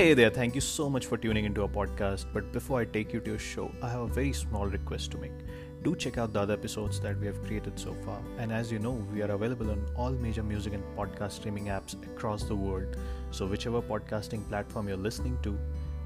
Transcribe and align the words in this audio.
Hey 0.00 0.14
there, 0.14 0.30
thank 0.30 0.54
you 0.54 0.62
so 0.62 0.88
much 0.88 1.04
for 1.04 1.18
tuning 1.18 1.44
into 1.44 1.60
our 1.60 1.68
podcast. 1.68 2.24
But 2.32 2.52
before 2.52 2.80
I 2.80 2.86
take 2.86 3.12
you 3.12 3.20
to 3.20 3.32
your 3.32 3.38
show, 3.38 3.70
I 3.82 3.90
have 3.90 4.00
a 4.00 4.06
very 4.06 4.32
small 4.32 4.66
request 4.66 5.10
to 5.10 5.18
make. 5.18 5.34
Do 5.82 5.94
check 5.94 6.16
out 6.16 6.32
the 6.32 6.40
other 6.40 6.54
episodes 6.54 7.00
that 7.00 7.20
we 7.20 7.26
have 7.26 7.44
created 7.44 7.78
so 7.78 7.92
far. 8.06 8.18
And 8.38 8.50
as 8.50 8.72
you 8.72 8.78
know, 8.78 8.92
we 9.12 9.20
are 9.20 9.30
available 9.30 9.70
on 9.70 9.84
all 9.94 10.12
major 10.12 10.42
music 10.42 10.72
and 10.72 10.82
podcast 10.96 11.32
streaming 11.32 11.66
apps 11.66 12.02
across 12.02 12.44
the 12.44 12.56
world. 12.56 12.96
So, 13.30 13.44
whichever 13.44 13.82
podcasting 13.82 14.48
platform 14.48 14.88
you're 14.88 14.96
listening 14.96 15.36
to, 15.42 15.58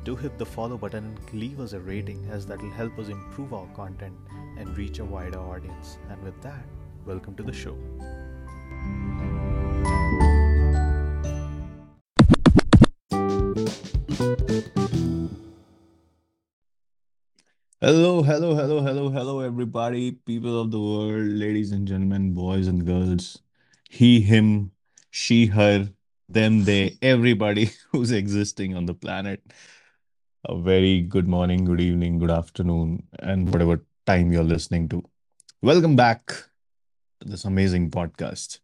do 0.03 0.17
hit 0.17 0.39
the 0.39 0.47
follow 0.47 0.77
button 0.77 1.17
and 1.17 1.33
leave 1.33 1.61
us 1.61 1.73
a 1.73 1.79
rating, 1.79 2.27
as 2.33 2.47
that 2.47 2.61
will 2.61 2.73
help 2.73 2.99
us 2.99 3.07
improve 3.07 3.55
our 3.55 3.69
content 3.77 4.17
and 4.59 4.77
reach 4.77 4.99
a 4.99 5.05
wider 5.05 5.39
audience. 5.39 5.99
And 6.11 6.21
with 6.25 6.43
that, 6.43 6.65
welcome 7.07 7.37
to 7.37 7.45
the 7.45 7.53
show. 7.53 7.79
Hello, 17.85 18.23
hello, 18.23 18.55
hello, 18.55 18.81
hello, 18.81 19.11
hello, 19.11 19.41
everybody, 19.41 20.13
people 20.13 20.59
of 20.59 20.71
the 20.71 20.81
world, 20.81 21.27
ladies 21.29 21.71
and 21.71 21.87
gentlemen, 21.87 22.33
boys 22.33 22.67
and 22.67 22.87
girls, 22.87 23.43
he, 23.91 24.23
him, 24.23 24.71
she, 25.11 25.45
her, 25.45 25.91
them, 26.27 26.65
they, 26.65 26.97
everybody 27.03 27.73
who's 27.93 28.11
existing 28.11 28.75
on 28.75 28.87
the 28.87 28.95
planet. 28.95 29.43
A 30.47 30.59
very 30.59 31.03
good 31.03 31.29
morning, 31.29 31.67
good 31.67 31.83
evening, 31.83 32.19
good 32.19 32.31
afternoon, 32.31 33.03
and 33.19 33.53
whatever 33.53 33.85
time 34.07 34.33
you're 34.33 34.45
listening 34.45 34.89
to. 34.89 35.05
Welcome 35.61 35.95
back 35.95 36.29
to 37.21 37.29
this 37.29 37.45
amazing 37.45 37.91
podcast 37.91 38.61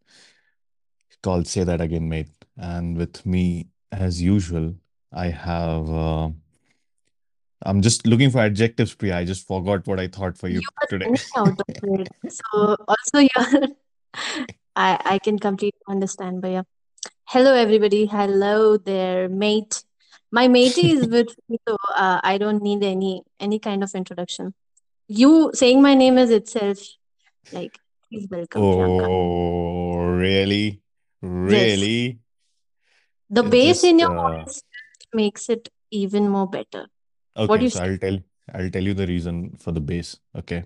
called 1.23 1.47
Say 1.47 1.65
That 1.65 1.83
Again, 1.83 2.09
Mate. 2.09 2.31
And 2.57 2.97
with 2.97 3.27
me, 3.27 3.69
as 3.93 4.23
usual, 4.23 4.77
I 5.13 5.27
have. 5.27 5.91
Uh, 5.91 6.31
I'm 7.63 7.83
just 7.83 8.07
looking 8.07 8.31
for 8.31 8.39
adjectives, 8.39 8.95
Priya. 8.95 9.19
I 9.19 9.25
just 9.25 9.47
forgot 9.47 9.87
what 9.87 10.01
I 10.01 10.09
thought 10.09 10.39
for 10.39 10.49
you 10.49 10.61
You 10.61 10.89
today. 10.89 11.07
out 11.37 11.61
of 11.61 11.67
it. 11.83 12.09
So 12.33 12.77
also 12.89 13.19
you're 13.19 13.69
I 14.77 14.99
I 15.05 15.19
can 15.19 15.39
completely 15.39 15.81
understand, 15.89 16.41
but 16.41 16.49
yeah. 16.53 16.63
Hello 17.29 17.55
everybody. 17.55 18.07
Hello 18.07 18.77
there, 18.77 19.29
mate. 19.29 19.85
My 20.33 20.49
matey 20.49 20.93
is 20.93 21.07
with 21.17 21.35
me, 21.49 21.59
so 21.69 21.77
uh, 21.95 22.21
I 22.23 22.39
don't 22.39 22.63
need 22.63 22.83
any 22.83 23.23
any 23.39 23.59
kind 23.59 23.83
of 23.83 23.95
introduction. 23.95 24.55
You 25.09 25.51
saying 25.55 25.83
my 25.83 25.95
name 25.95 26.19
is 26.19 26.31
itself 26.31 26.79
like 27.53 27.79
please 28.09 28.27
welcome 28.31 28.63
Priyanka. 28.63 29.07
Oh, 29.09 29.97
really? 30.17 30.81
Yes. 31.21 31.31
Really? 31.31 32.19
The 33.29 33.43
It's 33.43 33.51
bass 33.51 33.85
in 33.85 33.99
your 33.99 34.17
uh 34.17 34.45
voice 34.45 34.63
makes 35.13 35.49
it 35.51 35.69
even 35.91 36.29
more 36.29 36.49
better. 36.49 36.87
What 37.47 37.49
do 37.49 37.55
okay, 37.55 37.65
you 37.65 37.71
so? 37.71 37.85
I'll 37.85 37.99
tell 37.99 38.19
I'll 38.55 38.71
tell 38.71 38.83
you 38.83 38.95
the 38.95 39.07
reason 39.07 39.57
for 39.59 39.73
the 39.73 39.81
base. 39.81 40.17
Okay. 40.37 40.65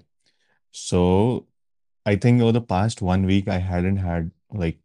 So 0.71 1.47
I 2.05 2.17
think 2.17 2.43
over 2.43 2.53
the 2.53 2.61
past 2.61 3.03
one 3.03 3.27
week 3.27 3.49
I 3.49 3.59
hadn't 3.59 3.97
had 3.97 4.31
like 4.53 4.79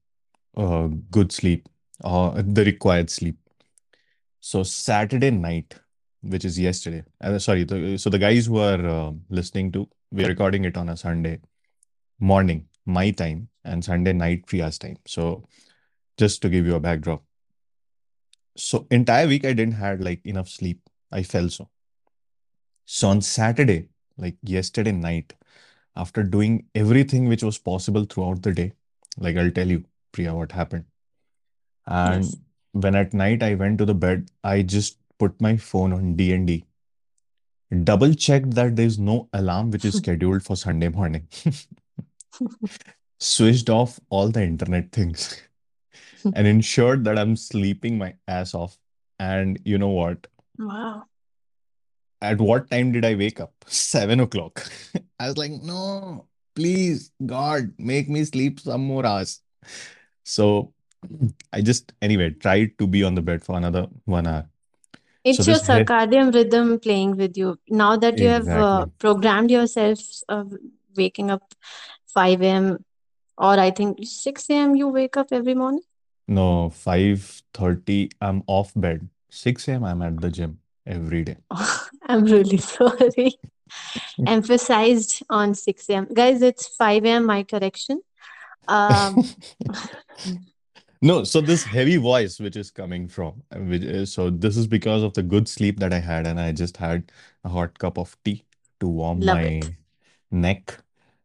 uh 0.55 0.87
good 1.11 1.31
sleep 1.31 1.67
or 2.03 2.41
the 2.41 2.65
required 2.65 3.09
sleep. 3.09 3.37
So 4.41 4.63
Saturday 4.63 5.31
night, 5.31 5.75
which 6.21 6.45
is 6.45 6.57
yesterday, 6.57 7.03
uh, 7.21 7.39
sorry, 7.39 7.63
the, 7.65 7.97
so 7.97 8.09
the 8.09 8.19
guys 8.19 8.45
who 8.45 8.57
are 8.57 8.85
uh, 8.85 9.11
listening 9.29 9.71
to, 9.73 9.87
we're 10.11 10.27
recording 10.27 10.63
it 10.63 10.77
on 10.77 10.89
a 10.89 10.95
Sunday 10.95 11.39
morning, 12.19 12.67
my 12.85 13.11
time, 13.11 13.49
and 13.65 13.83
Sunday 13.83 14.13
night, 14.13 14.45
Priya's 14.47 14.77
time. 14.77 14.97
So 15.05 15.43
just 16.17 16.41
to 16.41 16.49
give 16.49 16.65
you 16.65 16.75
a 16.75 16.79
backdrop. 16.79 17.23
So 18.55 18.87
entire 18.91 19.27
week 19.27 19.45
I 19.45 19.53
didn't 19.53 19.75
had 19.75 20.01
like 20.01 20.25
enough 20.25 20.49
sleep. 20.49 20.81
I 21.11 21.23
felt 21.23 21.51
so. 21.51 21.69
So 22.91 23.07
on 23.09 23.21
Saturday, 23.21 23.87
like 24.17 24.35
yesterday 24.41 24.91
night, 24.91 25.35
after 25.95 26.23
doing 26.23 26.65
everything 26.73 27.27
which 27.27 27.43
was 27.43 27.59
possible 27.59 28.03
throughout 28.03 28.41
the 28.41 28.51
day, 28.51 28.73
like 29.19 29.37
I'll 29.37 29.51
tell 29.51 29.67
you, 29.67 29.83
Priya, 30.11 30.33
what 30.33 30.51
happened. 30.51 30.85
Yes. 31.87 32.33
And 32.33 32.83
when 32.83 32.95
at 32.95 33.13
night 33.13 33.43
I 33.43 33.53
went 33.53 33.77
to 33.77 33.85
the 33.85 33.93
bed, 33.93 34.31
I 34.43 34.63
just 34.63 34.97
put 35.19 35.39
my 35.39 35.55
phone 35.55 35.93
on 35.93 36.15
D&D, 36.15 36.65
double 37.83 38.15
checked 38.15 38.55
that 38.55 38.75
there's 38.75 38.97
no 38.97 39.29
alarm 39.33 39.69
which 39.69 39.85
is 39.85 39.97
scheduled 40.03 40.41
for 40.41 40.55
Sunday 40.55 40.89
morning, 40.89 41.27
switched 43.19 43.69
off 43.69 43.99
all 44.09 44.29
the 44.29 44.41
internet 44.41 44.91
things, 44.91 45.39
and 46.33 46.47
ensured 46.47 47.03
that 47.03 47.19
I'm 47.19 47.35
sleeping 47.35 47.99
my 47.99 48.15
ass 48.27 48.55
off. 48.55 48.79
And 49.19 49.59
you 49.63 49.77
know 49.77 49.89
what? 49.89 50.25
Wow. 50.57 51.05
At 52.21 52.39
what 52.39 52.69
time 52.69 52.91
did 52.91 53.05
I 53.05 53.15
wake 53.15 53.39
up? 53.39 53.53
Seven 53.67 54.19
o'clock. 54.19 54.69
I 55.19 55.27
was 55.27 55.37
like, 55.37 55.51
no, 55.51 56.27
please, 56.55 57.11
God, 57.25 57.73
make 57.77 58.09
me 58.09 58.23
sleep 58.25 58.59
some 58.59 58.81
more 58.81 59.05
hours. 59.05 59.41
So 60.23 60.73
I 61.53 61.61
just, 61.61 61.93
anyway, 62.01 62.31
tried 62.31 62.77
to 62.79 62.87
be 62.87 63.03
on 63.03 63.15
the 63.15 63.21
bed 63.21 63.43
for 63.43 63.55
another 63.55 63.87
one 64.05 64.27
hour. 64.27 64.49
So 65.25 65.31
It's 65.31 65.37
your 65.47 65.57
this 65.57 65.67
he 65.67 65.73
circadian 65.73 66.33
rhythm 66.33 66.79
playing 66.79 67.15
with 67.17 67.37
you. 67.37 67.57
Now 67.69 67.95
that 67.97 68.17
you 68.17 68.27
have 68.27 68.47
uh, 68.47 68.85
programmed 68.97 69.51
yourself 69.51 69.99
uh, 70.27 70.45
waking 70.95 71.31
up 71.31 71.43
5 72.07 72.41
a.m. 72.41 72.85
or 73.37 73.59
I 73.59 73.71
think 73.71 73.99
6 74.03 74.49
a.m. 74.49 74.75
you 74.75 74.87
wake 74.87 75.17
up 75.17 75.27
every 75.31 75.55
morning. 75.55 75.83
No, 76.27 76.69
5:30, 76.69 78.11
I'm 78.21 78.43
off 78.47 78.71
bed. 78.75 79.09
6 79.29 79.67
a.m. 79.67 79.83
I'm 79.83 80.01
at 80.01 80.19
the 80.21 80.29
gym 80.29 80.59
every 80.85 81.23
day. 81.23 81.37
I'm 82.07 82.25
really 82.25 82.57
sorry. 82.57 83.39
Emphasized 84.27 85.23
on 85.29 85.53
6 85.53 85.89
a.m. 85.89 86.07
Guys, 86.13 86.41
it's 86.41 86.67
5 86.67 87.05
a.m. 87.05 87.25
My 87.25 87.43
correction. 87.43 88.01
Um, 88.67 89.23
No, 91.01 91.23
so 91.23 91.39
this 91.39 91.63
heavy 91.63 91.95
voice 91.95 92.41
which 92.41 92.57
is 92.57 92.71
coming 92.71 93.07
from, 93.07 93.41
uh, 93.55 93.59
which 93.59 93.83
is, 93.83 94.11
so 94.11 94.29
this 94.29 94.57
is 94.57 94.67
because 94.67 95.01
of 95.01 95.13
the 95.13 95.23
good 95.23 95.47
sleep 95.47 95.79
that 95.79 95.93
I 95.93 95.99
had, 95.99 96.27
and 96.27 96.37
I 96.39 96.51
just 96.51 96.75
had 96.75 97.11
a 97.45 97.49
hot 97.49 97.79
cup 97.79 97.97
of 97.97 98.17
tea 98.25 98.43
to 98.81 98.87
warm 98.87 99.21
love 99.21 99.39
it. 99.39 99.63
my 99.63 99.75
neck, 100.29 100.77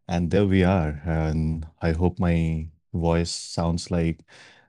and 0.07 0.31
there 0.31 0.47
we 0.47 0.63
are. 0.63 1.03
And 1.05 1.67
I 1.83 1.91
hope 1.91 2.21
my 2.21 2.69
voice 2.93 3.33
sounds 3.33 3.91
like 3.91 4.21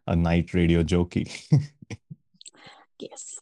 a 0.08 0.16
night 0.16 0.56
radio 0.56 0.82
jockey. 0.82 1.32
Yes 2.98 3.40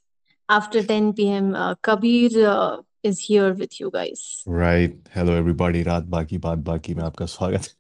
after 0.50 0.84
10 0.84 1.14
p.m. 1.14 1.56
Uh, 1.56 1.76
Kabir 1.76 2.48
uh, 2.48 2.78
is 3.04 3.20
here 3.20 3.54
with 3.54 3.80
you 3.80 3.90
guys. 3.92 4.44
Right. 4.46 4.96
Hello, 5.12 5.34
everybody. 5.34 5.84
Raat 5.84 6.10
Baki 6.10 6.40
Baat 6.40 6.64
Baki 6.64 6.96
mein 6.96 7.06
aapka 7.06 7.28
swagat. 7.28 7.74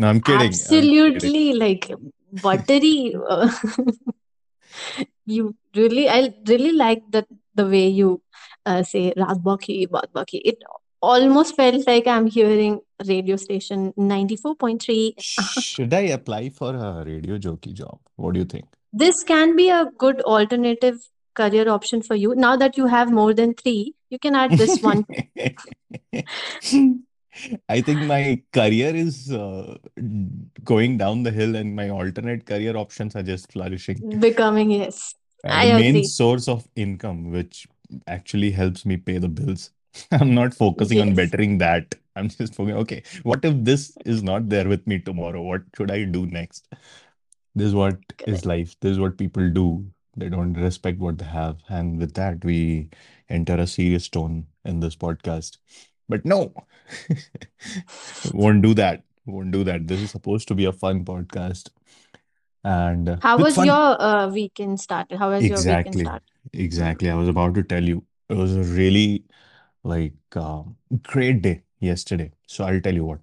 no, 0.00 0.08
I'm 0.08 0.20
kidding. 0.20 0.48
Absolutely, 0.48 1.50
I'm 1.50 1.58
kidding. 1.58 1.58
like 1.58 1.92
buttery. 2.42 3.14
You 5.26 5.54
really, 5.74 6.08
I 6.08 6.34
really 6.48 6.72
like 6.72 7.02
that 7.12 7.26
the 7.54 7.66
way 7.66 7.88
you 7.88 8.20
uh, 8.66 8.82
say 8.82 9.14
Raat 9.16 9.42
Baki 9.42 9.88
Baat 9.88 10.12
Baki. 10.12 10.40
It 10.44 10.58
almost 11.00 11.56
felt 11.56 11.86
like 11.86 12.06
I'm 12.06 12.26
hearing 12.26 12.80
radio 13.06 13.36
station 13.36 13.92
94.3. 13.98 15.14
Should 15.20 15.94
I 15.94 16.00
apply 16.18 16.50
for 16.50 16.74
a 16.74 17.04
radio 17.04 17.38
jockey 17.38 17.72
job? 17.72 17.98
What 18.16 18.34
do 18.34 18.40
you 18.40 18.44
think? 18.44 18.66
This 18.96 19.24
can 19.24 19.56
be 19.56 19.70
a 19.70 19.86
good 19.98 20.20
alternative 20.22 21.00
career 21.34 21.68
option 21.68 22.00
for 22.00 22.14
you. 22.14 22.34
Now 22.36 22.56
that 22.56 22.76
you 22.76 22.86
have 22.86 23.10
more 23.10 23.34
than 23.34 23.54
three, 23.54 23.94
you 24.08 24.20
can 24.20 24.36
add 24.36 24.52
this 24.52 24.80
one. 24.80 25.04
I 27.68 27.80
think 27.80 28.02
my 28.02 28.40
career 28.52 28.94
is 28.94 29.32
uh, 29.32 29.78
going 30.62 30.96
down 30.98 31.24
the 31.24 31.32
hill, 31.32 31.56
and 31.56 31.74
my 31.74 31.88
alternate 31.88 32.46
career 32.46 32.76
options 32.76 33.16
are 33.16 33.24
just 33.24 33.50
flourishing. 33.50 34.20
Becoming, 34.20 34.70
yes. 34.70 35.14
Uh, 35.44 35.48
I 35.48 35.72
main 35.72 35.96
agree. 35.96 36.04
source 36.04 36.46
of 36.46 36.68
income, 36.76 37.32
which 37.32 37.66
actually 38.06 38.52
helps 38.52 38.86
me 38.86 38.96
pay 38.96 39.18
the 39.18 39.28
bills. 39.28 39.70
I'm 40.12 40.34
not 40.34 40.54
focusing 40.54 41.00
on 41.00 41.14
bettering 41.14 41.58
that. 41.58 41.96
I'm 42.16 42.28
just 42.28 42.54
focusing, 42.54 42.78
okay, 42.78 43.02
what 43.24 43.44
if 43.44 43.54
this 43.64 43.96
is 44.04 44.22
not 44.22 44.48
there 44.48 44.68
with 44.68 44.86
me 44.86 45.00
tomorrow? 45.00 45.42
What 45.42 45.62
should 45.76 45.90
I 45.90 46.04
do 46.04 46.26
next? 46.26 46.68
This 47.54 47.68
is 47.68 47.74
what 47.74 47.98
is 48.26 48.42
correct. 48.42 48.46
life. 48.46 48.76
This 48.80 48.92
is 48.92 48.98
what 49.00 49.18
people 49.18 49.48
do. 49.50 49.86
They 50.16 50.28
don't 50.28 50.54
respect 50.54 50.98
what 50.98 51.18
they 51.18 51.24
have. 51.24 51.58
And 51.68 51.98
with 51.98 52.14
that, 52.14 52.44
we 52.44 52.90
enter 53.28 53.54
a 53.54 53.66
serious 53.66 54.08
tone 54.08 54.46
in 54.64 54.80
this 54.80 54.96
podcast. 54.96 55.58
But 56.08 56.24
no, 56.24 56.52
won't 58.32 58.62
do 58.62 58.74
that. 58.74 59.02
Won't 59.26 59.52
do 59.52 59.64
that. 59.64 59.86
This 59.88 60.00
is 60.00 60.10
supposed 60.10 60.48
to 60.48 60.54
be 60.54 60.64
a 60.66 60.72
fun 60.72 61.04
podcast 61.04 61.70
and 62.62 63.08
uh, 63.08 63.16
How 63.20 63.38
was 63.38 63.56
fun. 63.56 63.66
your 63.66 64.02
uh, 64.02 64.28
weekend 64.28 64.80
started? 64.80 65.18
How 65.18 65.30
has 65.32 65.42
your 65.42 65.58
weekend 65.58 65.86
Exactly. 65.86 66.04
started? 66.04 66.22
Exactly. 66.52 67.10
I 67.10 67.14
was 67.14 67.28
about 67.28 67.54
to 67.54 67.62
tell 67.62 67.82
you. 67.82 68.04
It 68.28 68.36
was 68.36 68.54
a 68.56 68.62
really 68.62 69.24
like 69.82 70.14
uh, 70.34 70.62
great 71.02 71.42
day 71.42 71.62
yesterday. 71.80 72.32
So 72.46 72.64
I'll 72.64 72.80
tell 72.80 72.94
you 72.94 73.04
what. 73.04 73.20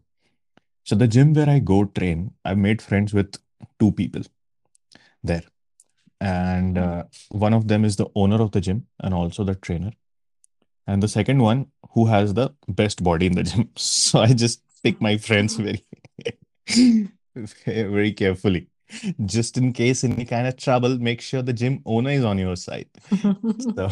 So 0.84 0.96
the 0.96 1.08
gym 1.08 1.34
where 1.34 1.50
I 1.50 1.60
go 1.60 1.86
train, 1.86 2.34
I 2.46 2.54
made 2.54 2.82
friends 2.82 3.14
with 3.14 3.38
two 3.80 3.92
people 3.92 4.24
there. 5.24 5.44
and 6.22 6.78
uh, 6.78 7.04
one 7.30 7.54
of 7.54 7.68
them 7.68 7.86
is 7.86 7.96
the 7.98 8.08
owner 8.16 8.42
of 8.42 8.52
the 8.52 8.62
gym 8.62 8.88
and 9.00 9.14
also 9.14 9.44
the 9.44 9.56
trainer, 9.56 9.92
and 10.88 11.04
the 11.04 11.08
second 11.08 11.42
one 11.42 11.68
who 11.94 12.06
has 12.08 12.34
the 12.34 12.54
best 12.68 13.04
body 13.04 13.28
in 13.28 13.34
the 13.34 13.44
gym. 13.44 13.70
So 13.78 14.20
I 14.22 14.34
just 14.34 14.62
pick 14.84 15.02
my 15.02 15.18
friends 15.18 15.56
very, 15.56 15.84
very 17.66 18.12
carefully, 18.14 18.70
just 19.26 19.58
in 19.58 19.74
case 19.74 20.04
any 20.04 20.26
kind 20.26 20.48
of 20.48 20.58
trouble. 20.58 20.98
Make 21.00 21.22
sure 21.22 21.42
the 21.42 21.54
gym 21.54 21.82
owner 21.86 22.12
is 22.12 22.24
on 22.24 22.38
your 22.38 22.56
side. 22.56 22.90
So, 23.76 23.90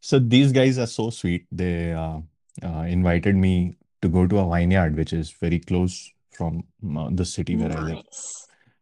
so 0.00 0.18
these 0.18 0.52
guys 0.52 0.78
are 0.78 0.86
so 0.86 1.10
sweet. 1.10 1.46
They 1.50 1.92
uh, 1.92 2.20
uh, 2.62 2.84
invited 2.88 3.36
me 3.36 3.76
to 4.02 4.08
go 4.08 4.26
to 4.26 4.38
a 4.38 4.48
vineyard, 4.48 4.96
which 4.96 5.12
is 5.12 5.30
very 5.30 5.58
close 5.60 6.10
from 6.38 6.62
uh, 6.96 7.08
the 7.20 7.24
city 7.24 7.56
where 7.56 7.76
I 7.76 7.80
live. 7.80 8.04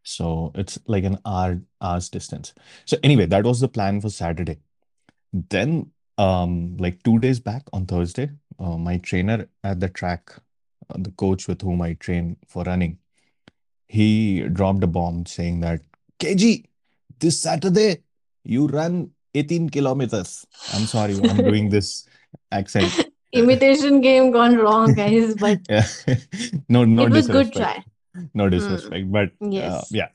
So 0.02 0.52
it's 0.54 0.78
like 0.86 1.04
an 1.10 1.18
hour 1.26 1.60
hour's 1.80 2.08
distance. 2.08 2.54
So 2.84 2.96
anyway, 3.02 3.26
that 3.26 3.44
was 3.44 3.60
the 3.60 3.68
plan 3.68 4.00
for 4.00 4.10
Saturday. 4.10 4.58
Then, 5.32 5.90
um, 6.18 6.76
like 6.76 7.02
two 7.02 7.18
days 7.18 7.40
back 7.40 7.62
on 7.72 7.86
Thursday, 7.86 8.30
uh, 8.58 8.76
my 8.76 8.98
trainer 8.98 9.48
at 9.64 9.80
the 9.80 9.88
track, 9.88 10.30
uh, 10.90 10.98
the 10.98 11.10
coach 11.22 11.48
with 11.48 11.62
whom 11.62 11.82
I 11.82 11.94
train 11.94 12.36
for 12.46 12.62
running, 12.64 12.98
he 13.88 14.42
dropped 14.60 14.84
a 14.84 14.86
bomb 14.86 15.26
saying 15.26 15.60
that, 15.60 15.80
KG, 16.20 16.64
this 17.18 17.40
Saturday 17.40 18.02
you 18.44 18.66
run 18.68 19.10
18 19.34 19.70
kilometers. 19.70 20.46
I'm 20.72 20.86
sorry, 20.86 21.18
I'm 21.18 21.44
doing 21.50 21.68
this 21.68 22.08
accent. 22.52 23.10
Imitation 23.42 24.00
game 24.00 24.30
gone 24.30 24.56
wrong, 24.56 24.94
guys, 24.94 25.34
but 25.34 25.58
Yeah. 25.68 25.86
No, 26.68 26.84
no 26.84 27.06
it 27.06 27.12
was 27.12 27.28
good 27.28 27.52
try. 27.52 27.84
No 28.34 28.44
Mm, 28.44 28.50
disrespect. 28.50 29.12
But 29.12 29.28
uh, 29.44 29.50
yes, 29.50 29.88
yeah, 29.90 30.08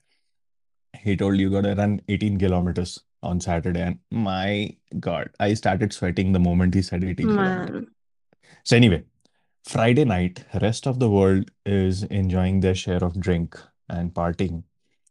he 0.98 1.16
told 1.16 1.38
you 1.38 1.50
gotta 1.50 1.76
run 1.76 2.02
18 2.08 2.38
kilometers 2.38 3.00
on 3.24 3.40
Saturday. 3.40 3.82
And 3.82 4.00
my 4.12 4.76
God, 5.00 5.30
I 5.40 5.54
started 5.54 5.94
sweating 5.94 6.32
the 6.32 6.40
moment 6.40 6.74
he 6.74 6.82
said 6.82 7.04
18 7.04 7.28
kilometers. 7.28 7.86
So 8.64 8.76
anyway, 8.76 9.04
Friday 9.66 10.06
night, 10.06 10.44
rest 10.62 10.88
of 10.88 11.00
the 11.00 11.10
world 11.10 11.52
is 11.66 12.04
enjoying 12.04 12.60
their 12.62 12.76
share 12.76 13.04
of 13.04 13.20
drink 13.20 13.58
and 13.90 14.14
partying. 14.14 14.64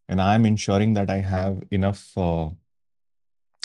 And 0.09 0.21
I'm 0.21 0.45
ensuring 0.45 0.95
that 0.95 1.09
I 1.11 1.19
have 1.21 1.63
enough 1.71 2.17
uh, 2.17 2.51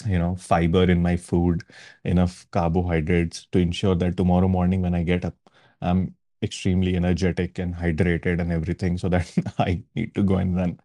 you 0.05 0.19
know, 0.19 0.35
fiber 0.35 0.83
in 0.83 1.01
my 1.01 1.15
food, 1.15 1.63
enough 2.03 2.45
carbohydrates 2.51 3.47
to 3.51 3.59
ensure 3.59 3.95
that 3.95 4.17
tomorrow 4.17 4.47
morning 4.47 4.81
when 4.81 4.93
I 4.93 5.03
get 5.03 5.23
up, 5.23 5.35
I'm 5.81 6.15
extremely 6.41 6.95
energetic 6.95 7.59
and 7.59 7.73
hydrated 7.73 8.39
and 8.39 8.51
everything 8.51 8.97
so 8.97 9.09
that 9.09 9.31
I 9.59 9.83
need 9.95 10.13
to 10.15 10.23
go 10.23 10.35
and 10.35 10.55
run. 10.55 10.79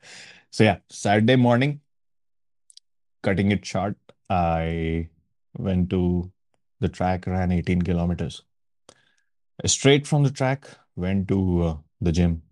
So 0.51 0.65
yeah, 0.65 0.79
Saturday 0.89 1.37
morning, 1.37 1.81
cutting 3.23 3.51
it 3.51 3.65
short, 3.65 3.97
I 4.29 5.09
went 5.59 5.91
to 5.91 6.31
the 6.79 6.89
track, 6.89 7.27
ran 7.27 7.53
18 7.53 7.83
kilometers. 7.83 8.43
Straight 9.67 10.07
from 10.07 10.23
the 10.23 10.31
track, 10.31 10.67
went 10.97 11.29
to 11.29 11.63
uh, 11.63 11.77
the 12.01 12.13
gym. 12.13 12.43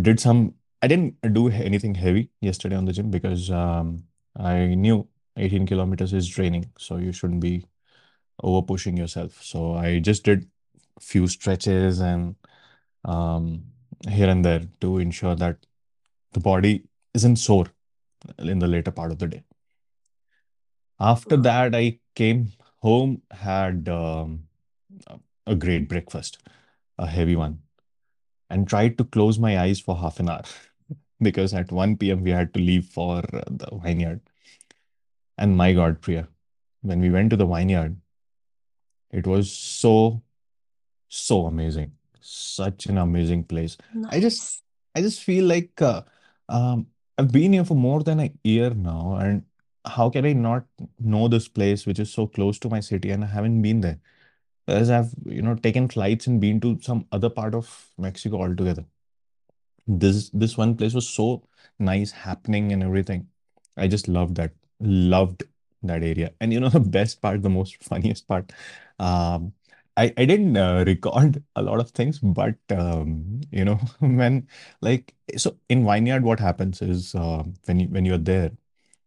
Did 0.00 0.18
some, 0.18 0.54
I 0.80 0.88
didn't 0.88 1.20
do 1.32 1.48
anything 1.48 1.94
heavy 1.94 2.30
yesterday 2.40 2.74
on 2.76 2.86
the 2.86 2.92
gym 2.92 3.10
because 3.10 3.50
um, 3.50 4.04
I 4.36 4.74
knew 4.74 5.08
18 5.36 5.66
kilometers 5.66 6.12
is 6.12 6.28
draining, 6.28 6.70
so 6.78 6.96
you 6.96 7.12
shouldn't 7.12 7.40
be 7.40 7.66
over 8.42 8.62
pushing 8.62 8.96
yourself. 8.96 9.42
So 9.42 9.74
I 9.74 9.98
just 9.98 10.24
did 10.24 10.48
few 11.00 11.26
stretches 11.26 12.00
and 12.00 12.36
um, 13.04 13.64
here 14.08 14.28
and 14.28 14.44
there 14.44 14.62
to 14.80 14.98
ensure 14.98 15.34
that 15.36 15.56
the 16.32 16.40
body 16.40 16.84
isn't 17.14 17.36
sore 17.36 17.66
in 18.38 18.58
the 18.58 18.68
later 18.68 18.90
part 18.90 19.12
of 19.12 19.18
the 19.18 19.26
day. 19.26 19.42
After 21.00 21.36
that, 21.38 21.74
I 21.74 21.98
came 22.14 22.52
home, 22.80 23.22
had 23.30 23.88
um, 23.88 24.44
a 25.06 25.18
a 25.46 25.54
great 25.56 25.88
breakfast, 25.88 26.38
a 26.98 27.06
heavy 27.06 27.36
one, 27.36 27.62
and 28.48 28.68
tried 28.68 28.96
to 28.98 29.04
close 29.04 29.38
my 29.38 29.58
eyes 29.58 29.80
for 29.80 29.96
half 29.96 30.20
an 30.20 30.28
hour 30.28 30.42
because 31.22 31.54
at 31.54 31.72
1 31.72 31.96
p.m. 31.96 32.22
we 32.22 32.30
had 32.30 32.52
to 32.54 32.60
leave 32.60 32.86
for 32.86 33.22
the 33.22 33.68
vineyard. 33.82 34.20
And 35.38 35.56
my 35.56 35.72
God, 35.72 36.00
Priya, 36.00 36.28
when 36.82 37.00
we 37.00 37.10
went 37.10 37.30
to 37.30 37.36
the 37.36 37.46
vineyard, 37.46 37.96
it 39.12 39.26
was 39.26 39.52
so 39.52 40.22
so 41.08 41.46
amazing 41.46 41.92
such 42.20 42.86
an 42.86 42.98
amazing 42.98 43.44
place 43.44 43.76
i 44.10 44.18
just 44.18 44.62
i 44.94 45.00
just 45.00 45.22
feel 45.22 45.44
like 45.44 45.82
uh, 45.82 46.02
um 46.48 46.86
i've 47.18 47.32
been 47.32 47.52
here 47.52 47.64
for 47.64 47.74
more 47.74 48.02
than 48.02 48.20
a 48.20 48.32
year 48.42 48.70
now 48.70 49.16
and 49.20 49.44
how 49.84 50.08
can 50.08 50.24
i 50.24 50.32
not 50.32 50.64
know 50.98 51.28
this 51.28 51.48
place 51.48 51.84
which 51.86 51.98
is 51.98 52.12
so 52.12 52.26
close 52.26 52.58
to 52.58 52.70
my 52.70 52.80
city 52.80 53.10
and 53.10 53.24
i 53.24 53.26
haven't 53.26 53.60
been 53.60 53.80
there 53.80 53.98
whereas 54.64 54.90
i've 54.90 55.12
you 55.26 55.42
know 55.42 55.54
taken 55.54 55.88
flights 55.88 56.26
and 56.26 56.40
been 56.40 56.60
to 56.60 56.78
some 56.80 57.04
other 57.12 57.28
part 57.28 57.54
of 57.54 57.90
mexico 57.98 58.40
altogether 58.40 58.84
this 59.86 60.30
this 60.30 60.56
one 60.56 60.76
place 60.76 60.94
was 60.94 61.08
so 61.08 61.42
nice 61.78 62.10
happening 62.12 62.72
and 62.72 62.82
everything 62.82 63.26
i 63.76 63.88
just 63.88 64.08
loved 64.08 64.36
that 64.36 64.52
loved 64.80 65.42
that 65.82 66.02
area 66.02 66.30
and 66.40 66.52
you 66.52 66.60
know 66.60 66.68
the 66.68 66.80
best 66.80 67.20
part 67.20 67.42
the 67.42 67.50
most 67.50 67.82
funniest 67.90 68.26
part 68.28 68.52
um 68.98 69.52
i 69.96 70.12
i 70.16 70.24
didn't 70.24 70.56
uh, 70.56 70.84
record 70.86 71.42
a 71.56 71.62
lot 71.62 71.80
of 71.80 71.90
things 71.90 72.18
but 72.18 72.54
um 72.70 73.40
you 73.50 73.64
know 73.64 73.78
when 74.00 74.46
like 74.80 75.14
so 75.36 75.56
in 75.68 75.84
vineyard 75.84 76.22
what 76.22 76.38
happens 76.38 76.80
is 76.80 77.14
uh, 77.14 77.42
when 77.64 77.80
you 77.80 77.88
when 77.88 78.04
you're 78.04 78.18
there 78.18 78.52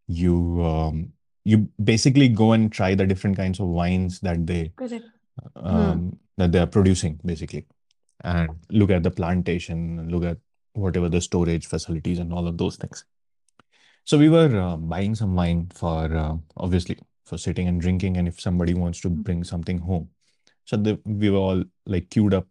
you 0.07 0.61
um 0.63 1.11
you 1.45 1.69
basically 1.83 2.27
go 2.27 2.51
and 2.51 2.71
try 2.71 2.93
the 2.95 3.05
different 3.05 3.37
kinds 3.37 3.59
of 3.59 3.67
wines 3.67 4.19
that 4.19 4.45
they 4.45 4.71
Correct. 4.75 5.05
Hmm. 5.55 5.67
um 5.67 6.19
that 6.37 6.51
they 6.51 6.59
are 6.59 6.67
producing 6.67 7.19
basically 7.25 7.65
and 8.25 8.49
look 8.69 8.89
at 8.89 9.03
the 9.03 9.11
plantation, 9.11 10.09
look 10.09 10.23
at 10.23 10.37
whatever 10.75 11.09
the 11.09 11.21
storage 11.21 11.67
facilities 11.67 12.19
and 12.19 12.33
all 12.33 12.47
of 12.47 12.57
those 12.57 12.75
things. 12.75 13.05
So 14.03 14.17
we 14.17 14.29
were 14.29 14.55
uh, 14.59 14.77
buying 14.77 15.15
some 15.15 15.35
wine 15.35 15.71
for 15.73 16.15
uh, 16.15 16.35
obviously 16.57 16.99
for 17.25 17.37
sitting 17.37 17.67
and 17.67 17.81
drinking, 17.81 18.17
and 18.17 18.27
if 18.27 18.39
somebody 18.39 18.73
wants 18.73 19.01
to 19.01 19.09
bring 19.09 19.43
something 19.43 19.79
home. 19.79 20.09
So 20.65 20.77
the, 20.77 20.99
we 21.05 21.29
were 21.29 21.39
all 21.39 21.63
like 21.85 22.09
queued 22.09 22.33
up 22.33 22.47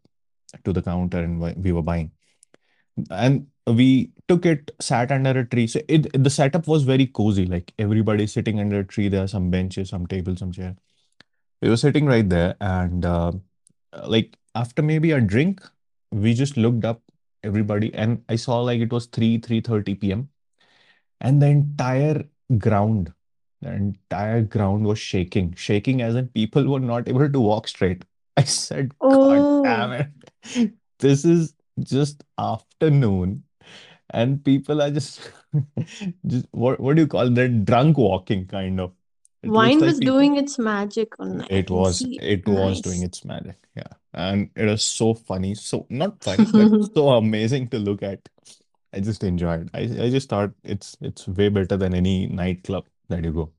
to 0.64 0.72
the 0.72 0.82
counter 0.82 1.18
and 1.18 1.40
we 1.62 1.72
were 1.72 1.82
buying. 1.82 2.12
And 3.10 3.48
we 3.66 4.12
took 4.28 4.46
it, 4.46 4.70
sat 4.80 5.10
under 5.10 5.30
a 5.30 5.44
tree. 5.44 5.66
So 5.66 5.80
it 5.88 6.22
the 6.22 6.30
setup 6.30 6.66
was 6.66 6.82
very 6.84 7.06
cozy, 7.06 7.46
like 7.46 7.72
everybody 7.78 8.26
sitting 8.26 8.60
under 8.60 8.80
a 8.80 8.84
tree. 8.84 9.08
There 9.08 9.24
are 9.24 9.28
some 9.28 9.50
benches, 9.50 9.90
some 9.90 10.06
tables, 10.06 10.40
some 10.40 10.52
chairs. 10.52 10.76
We 11.62 11.70
were 11.70 11.76
sitting 11.76 12.06
right 12.06 12.28
there, 12.28 12.56
and 12.60 13.04
uh, 13.04 13.32
like 14.06 14.36
after 14.54 14.82
maybe 14.82 15.12
a 15.12 15.20
drink, 15.20 15.62
we 16.10 16.34
just 16.34 16.56
looked 16.56 16.84
up 16.84 17.00
everybody, 17.44 17.92
and 17.94 18.22
I 18.28 18.36
saw 18.36 18.60
like 18.60 18.80
it 18.80 18.92
was 18.92 19.06
3, 19.06 19.38
3:30 19.40 20.00
p.m. 20.00 20.28
and 21.20 21.42
the 21.42 21.46
entire 21.46 22.24
ground, 22.58 23.12
the 23.62 23.72
entire 23.72 24.42
ground 24.42 24.84
was 24.86 24.98
shaking, 24.98 25.54
shaking 25.54 26.02
as 26.02 26.14
in 26.14 26.28
people 26.28 26.66
were 26.68 26.80
not 26.80 27.08
able 27.08 27.30
to 27.30 27.40
walk 27.40 27.68
straight. 27.68 28.04
I 28.36 28.44
said, 28.44 28.94
God 29.00 29.64
damn 29.64 29.92
Oh, 29.92 30.04
it. 30.54 30.72
This 30.98 31.24
is 31.24 31.54
just 31.80 32.24
afternoon 32.38 33.44
and 34.10 34.44
people 34.44 34.82
are 34.82 34.90
just 34.90 35.30
just 36.26 36.46
what 36.52 36.80
what 36.80 36.96
do 36.96 37.02
you 37.02 37.08
call 37.08 37.30
that 37.30 37.64
drunk 37.64 37.98
walking 37.98 38.46
kind 38.46 38.80
of. 38.80 38.92
It 39.42 39.50
wine 39.50 39.78
like 39.78 39.88
was 39.88 39.98
people 39.98 40.14
doing 40.14 40.36
its 40.36 40.58
magic 40.58 41.08
on 41.18 41.46
it 41.50 41.70
was 41.70 42.00
it 42.02 42.48
was 42.48 42.80
doing 42.80 43.02
its 43.02 43.24
magic, 43.24 43.56
yeah. 43.76 43.92
And 44.14 44.50
it 44.56 44.66
was 44.66 44.84
so 44.84 45.14
funny, 45.14 45.54
so 45.54 45.86
not 45.90 46.22
funny, 46.22 46.46
but 46.52 46.72
so 46.94 47.08
amazing 47.10 47.68
to 47.70 47.78
look 47.78 48.02
at. 48.02 48.28
I 48.92 49.00
just 49.00 49.24
enjoyed. 49.24 49.70
I 49.74 49.80
I 50.06 50.10
just 50.10 50.28
thought 50.28 50.52
it's 50.62 50.96
it's 51.00 51.26
way 51.28 51.48
better 51.48 51.76
than 51.76 51.94
any 51.94 52.26
nightclub 52.28 52.86
that 53.08 53.24
you 53.24 53.32
go. 53.32 53.52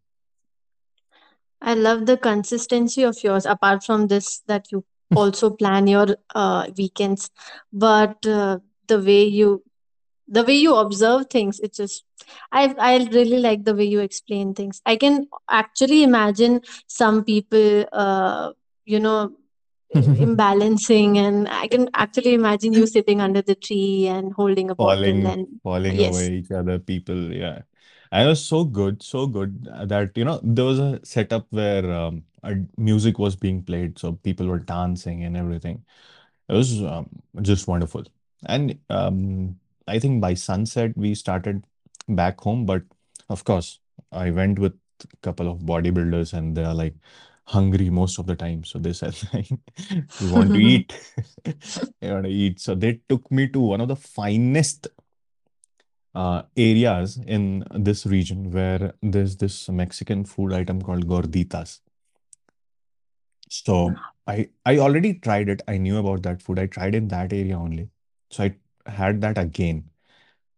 I 1.62 1.74
love 1.74 2.06
the 2.06 2.18
consistency 2.18 3.04
of 3.04 3.24
yours, 3.24 3.46
apart 3.46 3.84
from 3.84 4.08
this, 4.08 4.40
that 4.48 4.72
you 4.72 4.86
also 5.16 5.50
plan 5.50 5.88
your 5.88 6.18
uh, 6.34 6.68
weekends. 6.78 7.32
But 7.74 8.26
uh, 8.26 8.60
the 8.88 9.00
way 9.02 9.24
you 9.26 9.64
the 10.28 10.44
way 10.44 10.56
you 10.56 10.76
observe 10.76 11.28
things, 11.30 11.60
it 11.60 11.74
just 11.74 12.04
I 12.52 12.74
I 12.80 12.98
really 13.12 13.40
like 13.40 13.66
the 13.66 13.76
way 13.76 13.86
you 13.86 14.00
explain 14.00 14.54
things. 14.54 14.82
I 14.86 14.96
can 14.96 15.28
actually 15.50 16.04
imagine 16.04 16.62
some 16.88 17.24
people 17.24 17.86
uh, 17.92 18.54
you 18.86 19.00
know 19.00 19.34
imbalancing 19.96 21.18
and 21.18 21.48
I 21.50 21.68
can 21.68 21.90
actually 21.94 22.34
imagine 22.34 22.74
you 22.74 22.88
sitting 22.88 23.22
under 23.22 23.42
the 23.42 23.56
tree 23.56 24.08
and 24.08 24.34
holding 24.34 24.70
a 24.70 24.76
bottle 24.76 25.04
Falling, 25.04 25.26
and 25.26 25.48
falling 25.64 26.00
over 26.00 26.22
yes. 26.22 26.30
each 26.30 26.52
other, 26.52 26.80
people. 26.80 27.34
Yeah. 27.34 27.62
And 28.12 28.26
it 28.28 28.30
was 28.30 28.44
so 28.46 28.64
good, 28.66 29.04
so 29.04 29.28
good 29.28 29.68
uh, 29.74 29.86
that, 29.86 30.18
you 30.18 30.26
know, 30.26 30.40
there 30.44 30.66
was 30.66 30.80
a 30.80 31.00
setup 31.04 31.48
where 31.52 31.92
um, 31.92 32.24
a 32.44 32.56
music 32.78 33.20
was 33.20 33.36
being 33.36 33.64
played, 33.64 34.00
so 34.00 34.14
people 34.14 34.48
were 34.48 34.60
dancing 34.60 35.24
and 35.24 35.36
everything. 35.38 35.84
It 36.50 36.54
was 36.54 36.82
um, 36.84 37.10
just 37.42 37.68
wonderful. 37.68 38.06
And 38.46 38.80
um, 38.90 39.60
I 39.88 40.00
think 40.00 40.22
by 40.22 40.34
sunset, 40.36 40.98
we 40.98 41.16
started. 41.16 41.64
back 42.08 42.42
home. 42.42 42.66
But 42.66 42.84
of 43.30 43.44
course, 43.46 43.80
I 44.12 44.32
went 44.32 44.60
with 44.60 44.74
a 45.04 45.08
couple 45.22 45.50
of 45.52 45.60
bodybuilders 45.60 46.34
and 46.34 46.56
they 46.58 46.64
are 46.64 46.74
like 46.74 46.96
hungry 47.48 47.90
most 47.90 48.20
of 48.20 48.26
the 48.26 48.36
time. 48.36 48.64
So 48.64 48.80
they 48.80 48.94
said, 48.94 49.16
like, 49.34 49.50
we 50.20 50.28
want 50.28 50.54
to 50.54 50.60
eat. 50.60 50.94
We 52.02 52.12
want 52.12 52.26
to 52.26 52.32
eat. 52.32 52.60
So 52.60 52.76
they 52.76 53.02
took 53.10 53.32
me 53.32 53.48
to 53.50 53.60
one 53.60 53.82
of 53.82 53.88
the 53.88 53.96
finest 53.96 54.88
uh, 56.14 56.44
areas 56.56 57.18
in 57.26 57.64
this 57.74 58.06
region 58.06 58.52
where 58.52 58.94
there's 59.02 59.38
this 59.38 59.70
Mexican 59.70 60.26
food 60.26 60.54
item 60.54 60.82
called 60.82 61.08
gorditas. 61.08 61.80
So 63.50 63.94
I 64.28 64.50
I 64.66 64.78
already 64.80 65.14
tried 65.16 65.50
it. 65.50 65.62
I 65.68 65.78
knew 65.78 65.98
about 65.98 66.24
that 66.24 66.42
food. 66.42 66.60
I 66.60 66.66
tried 66.68 66.96
in 66.96 67.08
that 67.10 67.32
area 67.34 67.58
only. 67.58 67.90
So 68.32 68.44
I 68.46 68.56
had 68.90 69.22
that 69.22 69.38
again. 69.38 69.90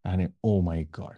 And 0.05 0.21
it- 0.21 0.33
oh 0.43 0.61
my 0.61 0.83
God. 0.83 1.17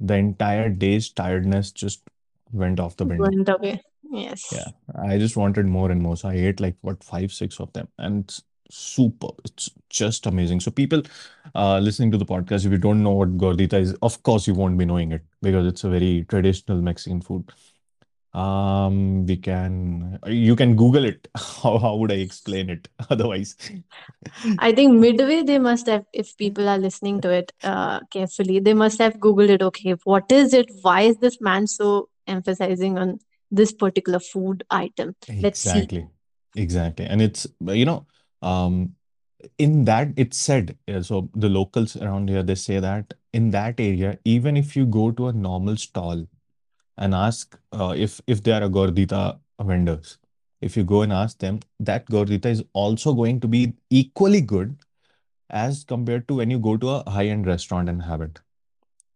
The 0.00 0.14
entire 0.14 0.68
day's 0.68 1.10
tiredness 1.10 1.70
just 1.70 2.02
went 2.50 2.80
off 2.80 2.96
the 2.96 3.04
window. 3.04 3.24
Went 3.30 3.48
away. 3.48 3.82
Yeah. 4.12 4.34
Yes. 4.52 4.72
I 5.02 5.18
just 5.18 5.36
wanted 5.36 5.66
more 5.66 5.90
and 5.90 6.00
more. 6.02 6.16
So 6.16 6.28
I 6.28 6.34
ate 6.34 6.60
like 6.60 6.76
what 6.82 7.02
five, 7.02 7.32
six 7.32 7.60
of 7.60 7.72
them. 7.72 7.88
And 7.98 8.24
it's 8.24 8.42
super. 8.70 9.28
It's 9.44 9.70
just 9.88 10.26
amazing. 10.26 10.60
So 10.60 10.70
people 10.70 11.02
uh 11.54 11.78
listening 11.78 12.10
to 12.12 12.18
the 12.18 12.26
podcast, 12.26 12.66
if 12.66 12.72
you 12.72 12.78
don't 12.78 13.02
know 13.02 13.12
what 13.12 13.36
gordita 13.38 13.80
is, 13.80 13.94
of 14.02 14.22
course 14.22 14.46
you 14.46 14.54
won't 14.54 14.78
be 14.78 14.84
knowing 14.84 15.12
it 15.12 15.22
because 15.40 15.66
it's 15.66 15.84
a 15.84 15.90
very 15.90 16.26
traditional 16.28 16.82
Mexican 16.82 17.20
food. 17.22 17.50
Um, 18.34 19.26
we 19.26 19.36
can 19.36 20.18
you 20.26 20.56
can 20.56 20.76
Google 20.76 21.04
it. 21.04 21.28
How 21.36 21.78
how 21.78 21.96
would 21.96 22.12
I 22.12 22.16
explain 22.16 22.70
it 22.70 22.88
otherwise? 23.10 23.56
I 24.58 24.72
think 24.72 24.98
midway 24.98 25.42
they 25.42 25.58
must 25.58 25.86
have, 25.86 26.06
if 26.12 26.36
people 26.36 26.68
are 26.68 26.78
listening 26.78 27.20
to 27.22 27.30
it 27.30 27.52
uh, 27.62 28.00
carefully, 28.10 28.60
they 28.60 28.74
must 28.74 28.98
have 28.98 29.18
Googled 29.18 29.50
it. 29.50 29.62
Okay, 29.62 29.92
what 30.04 30.32
is 30.32 30.54
it? 30.54 30.70
Why 30.82 31.02
is 31.02 31.18
this 31.18 31.40
man 31.40 31.66
so 31.66 32.08
emphasizing 32.26 32.98
on 32.98 33.18
this 33.52 33.72
particular 33.72 34.18
food 34.18 34.64
item? 34.70 35.14
Let's 35.28 35.60
see. 35.60 35.70
Exactly. 35.70 36.08
Exactly. 36.56 37.06
And 37.06 37.22
it's 37.22 37.46
you 37.60 37.84
know, 37.84 38.06
um 38.40 38.94
in 39.58 39.84
that 39.84 40.08
it's 40.16 40.38
said 40.38 40.76
uh, 40.88 41.02
so 41.02 41.28
the 41.34 41.48
locals 41.48 41.96
around 41.96 42.28
here 42.28 42.42
they 42.42 42.54
say 42.54 42.78
that 42.78 43.14
in 43.32 43.50
that 43.50 43.80
area 43.80 44.18
even 44.24 44.56
if 44.56 44.76
you 44.76 44.86
go 44.86 45.10
to 45.10 45.28
a 45.28 45.32
normal 45.32 45.76
stall 45.76 46.24
and 46.96 47.14
ask 47.14 47.58
uh, 47.72 47.94
if 47.96 48.20
if 48.26 48.42
they 48.42 48.52
are 48.52 48.62
a 48.62 48.68
gordita 48.68 49.38
vendors 49.60 50.18
if 50.60 50.76
you 50.76 50.84
go 50.84 51.02
and 51.02 51.12
ask 51.12 51.38
them 51.38 51.58
that 51.80 52.06
gordita 52.06 52.46
is 52.46 52.62
also 52.72 53.12
going 53.12 53.40
to 53.40 53.48
be 53.48 53.72
equally 53.90 54.40
good 54.40 54.76
as 55.50 55.84
compared 55.84 56.26
to 56.28 56.34
when 56.34 56.50
you 56.50 56.58
go 56.58 56.76
to 56.76 56.88
a 56.88 57.10
high-end 57.10 57.46
restaurant 57.46 57.88
and 57.88 58.02
have 58.02 58.20
it 58.20 58.40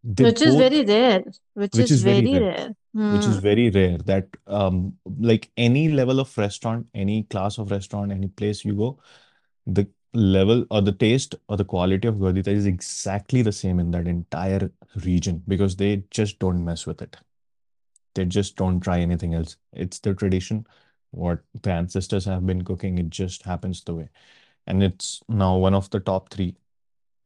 they 0.06 0.22
Which 0.22 0.42
is 0.42 0.54
very 0.54 0.84
rare. 0.84 1.24
Which 1.54 1.72
which 1.72 1.90
is 1.90 1.90
is 1.90 2.02
very 2.02 2.20
very 2.22 2.44
rare 2.44 2.74
rare. 2.96 3.12
which 3.12 3.26
is 3.26 3.36
Hmm. 3.36 3.42
very 3.42 3.70
rare 3.70 3.98
that 3.98 4.28
um 4.46 4.96
like 5.18 5.50
any 5.56 5.88
level 5.88 6.20
of 6.20 6.36
restaurant 6.38 6.86
any 6.94 7.22
class 7.24 7.58
of 7.58 7.70
restaurant 7.70 8.12
any 8.12 8.28
place 8.28 8.64
you 8.64 8.74
go 8.74 8.98
the 9.66 9.86
level 10.14 10.64
or 10.70 10.80
the 10.80 10.92
taste 10.92 11.34
or 11.48 11.56
the 11.56 11.64
quality 11.64 12.08
of 12.08 12.16
gordita 12.16 12.48
is 12.48 12.66
exactly 12.66 13.42
the 13.42 13.52
same 13.52 13.78
in 13.80 13.90
that 13.90 14.06
entire 14.06 14.70
region 15.04 15.42
because 15.48 15.76
they 15.76 16.02
just 16.10 16.38
don't 16.38 16.64
mess 16.64 16.86
with 16.86 17.02
it 17.02 17.16
they 18.14 18.24
just 18.24 18.56
don't 18.56 18.80
try 18.80 19.00
anything 19.00 19.34
else 19.34 19.56
it's 19.72 19.98
the 20.00 20.14
tradition 20.14 20.66
what 21.10 21.40
the 21.62 21.70
ancestors 21.72 22.24
have 22.24 22.46
been 22.46 22.64
cooking 22.64 22.98
it 22.98 23.10
just 23.10 23.42
happens 23.44 23.82
the 23.84 23.94
way 23.94 24.08
and 24.66 24.82
it's 24.82 25.22
now 25.28 25.56
one 25.56 25.74
of 25.74 25.90
the 25.90 26.00
top 26.00 26.30
three 26.30 26.56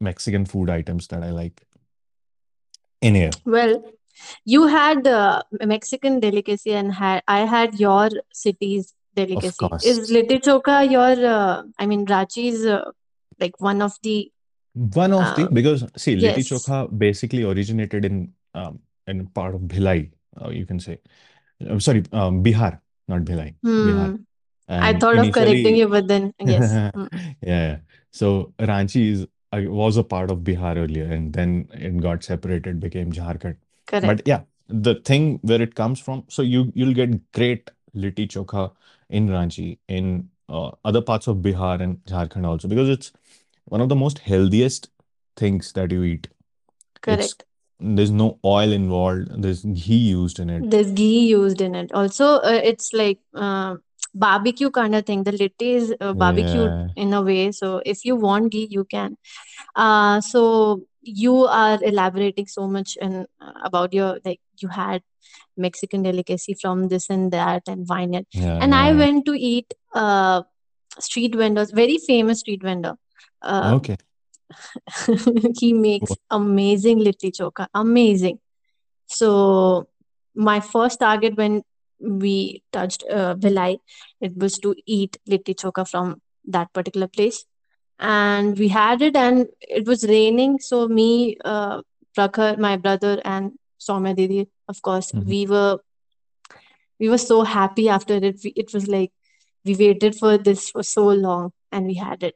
mexican 0.01 0.45
food 0.45 0.71
items 0.71 1.07
that 1.09 1.23
i 1.23 1.31
like 1.31 1.63
in 3.01 3.15
here 3.15 3.31
Well, 3.45 3.93
you 4.45 4.67
had 4.67 5.07
uh, 5.07 5.43
Mexican 5.65 6.21
delicacy, 6.21 6.73
and 6.73 6.93
had 6.93 7.23
I 7.29 7.41
had 7.41 7.79
your 7.79 8.09
city's 8.33 8.95
delicacy. 9.15 9.69
Is 9.85 10.11
Litti 10.11 10.41
Choka 10.41 10.91
your? 10.91 11.27
Uh, 11.27 11.63
I 11.79 11.87
mean, 11.87 12.07
Ranchi's 12.07 12.65
uh, 12.67 12.91
like 13.39 13.61
one 13.61 13.83
of 13.83 13.93
the. 14.03 14.31
One 14.75 15.13
of 15.13 15.35
the 15.37 15.47
Uh, 15.47 15.49
because 15.49 15.85
see, 15.97 16.15
Litti 16.17 16.43
yes. 16.43 16.49
Chokha 16.51 16.97
basically 16.97 17.43
originated 17.43 18.05
in 18.05 18.33
um 18.55 18.81
in 19.07 19.27
part 19.27 19.55
of 19.55 19.63
Bhilai, 19.63 20.11
uh, 20.41 20.51
you 20.51 20.67
can 20.67 20.79
say. 20.81 20.99
i'm 21.69 21.81
sorry, 21.81 22.03
um, 22.13 22.43
Bihar, 22.45 22.81
not 23.09 23.25
Bhilai, 23.31 23.55
Bihar. 23.65 24.11
Hmm. 24.11 24.17
I 24.69 24.91
And 24.91 25.01
thought 25.01 25.19
of 25.19 25.33
correcting 25.33 25.77
you, 25.77 25.89
but 25.89 26.07
then 26.09 26.33
yes. 26.41 26.71
yeah, 26.73 26.91
Hmm. 26.95 27.07
yeah. 27.43 27.79
So 28.13 28.53
Ranchi 28.59 29.03
is 29.15 29.27
uh, 29.53 29.63
was 29.81 29.97
a 29.97 30.05
part 30.05 30.31
of 30.31 30.39
Bihar 30.51 30.77
earlier, 30.85 31.05
and 31.17 31.33
then 31.33 31.69
it 31.73 32.01
got 32.07 32.23
separated, 32.23 32.79
became 32.81 33.13
Jharkhand. 33.13 33.57
But 33.91 34.23
yeah, 34.27 34.43
the 34.69 34.95
thing 34.95 35.39
where 35.43 35.61
it 35.61 35.75
comes 35.75 36.01
from, 36.01 36.25
so 36.29 36.43
you 36.43 36.73
you'll 36.75 36.95
get 36.95 37.33
great 37.33 37.71
Litti 37.95 38.27
Chokha 38.29 38.73
in 39.09 39.29
Ranchi, 39.29 39.79
in 39.89 40.29
uh, 40.49 40.71
other 40.85 41.03
parts 41.03 41.27
of 41.27 41.39
Bihar 41.39 41.81
and 41.81 41.99
Jharkhand 42.05 42.47
also, 42.47 42.69
because 42.69 42.89
it's 42.89 43.13
one 43.65 43.81
of 43.81 43.89
the 43.89 43.97
most 43.97 44.19
healthiest 44.19 44.91
things 45.37 45.73
that 45.73 45.91
you 45.91 46.03
eat. 46.05 46.29
It's 47.07 47.35
Correct. 47.35 47.45
there's 47.81 48.11
no 48.11 48.39
oil 48.45 48.73
involved, 48.73 49.43
there's 49.43 49.65
ghee 49.65 49.97
used 49.97 50.39
in 50.39 50.51
it. 50.51 50.71
There's 50.71 50.91
ghee 50.93 51.27
used 51.29 51.61
in 51.61 51.75
it. 51.75 51.93
Also, 51.93 52.37
uh, 52.37 52.61
it's 52.63 52.93
like 52.93 53.19
uh, 53.35 53.77
barbecue 54.15 54.71
kind 54.71 54.95
of 54.95 55.07
thing. 55.07 55.25
The 55.25 55.33
litti 55.33 55.75
is 55.77 55.95
uh, 56.01 56.13
barbecued 56.13 56.71
Yeah, 56.71 56.89
in 56.97 57.13
a 57.15 57.23
way. 57.23 57.53
So 57.53 57.83
if 57.87 58.05
you 58.05 58.17
want 58.17 58.53
ghee, 58.53 58.69
you 58.71 58.85
can. 58.85 59.17
Uh, 59.75 60.21
so 60.21 60.83
you 61.03 61.47
are 61.47 61.79
elaborating 61.83 62.47
so 62.47 62.67
much 62.67 62.97
and 63.01 63.27
uh, 63.41 63.53
about 63.65 63.93
your 63.93 64.19
like 64.25 64.41
you 64.61 64.69
had 64.69 65.03
Mexican 65.57 66.03
delicacy 66.03 66.55
from 66.61 66.89
this 66.89 67.09
and 67.11 67.33
that 67.33 67.63
and 67.69 67.87
vineyard. 67.87 68.27
yeah, 68.33 68.59
And 68.61 68.75
I 68.75 68.93
went 68.93 69.25
to 69.27 69.35
eat 69.35 69.75
uh 69.95 70.43
street 70.99 71.35
vendors, 71.35 71.71
very 71.73 71.99
famous 71.99 72.41
street 72.41 72.63
vendor. 72.63 72.95
Uh, 73.43 73.75
Okay. 73.77 73.97
he 75.59 75.73
makes 75.73 76.13
amazing 76.31 76.99
litti 76.99 77.31
choka, 77.31 77.67
amazing. 77.75 78.39
So 79.07 79.89
my 80.35 80.61
first 80.61 81.01
target 81.01 81.37
when 81.37 81.63
we 82.01 82.63
touched 82.73 83.05
uh, 83.11 83.35
Bhilai, 83.35 83.79
it 84.21 84.37
was 84.37 84.59
to 84.61 84.75
eat 84.87 85.19
litti 85.29 85.55
choka 85.55 85.89
from 85.89 86.21
that 86.47 86.73
particular 86.73 87.07
place 87.09 87.45
and 88.01 88.59
we 88.59 88.69
had 88.69 89.03
it 89.03 89.17
and 89.17 89.47
it 89.63 89.87
was 89.87 90.05
raining 90.09 90.59
so 90.59 90.89
me 90.89 91.37
uh, 91.45 91.83
Prakhar, 92.17 92.59
my 92.59 92.77
brother 92.77 93.21
and 93.25 93.53
Soumya 93.81 94.17
Didi 94.17 94.49
of 94.69 94.83
course 94.83 95.13
Mhm. 95.13 95.27
we 95.27 95.47
were 95.47 95.79
we 96.99 97.09
were 97.09 97.19
so 97.19 97.43
happy 97.43 97.89
after 97.89 98.15
it 98.17 98.39
we, 98.45 98.53
it 98.57 98.73
was 98.75 98.89
like 98.89 99.13
we 99.65 99.75
waited 99.77 100.15
for 100.17 100.39
this 100.39 100.71
for 100.71 100.83
so 100.83 101.07
long 101.09 101.53
and 101.73 101.87
we 101.87 101.95
had 101.95 102.23
it 102.23 102.35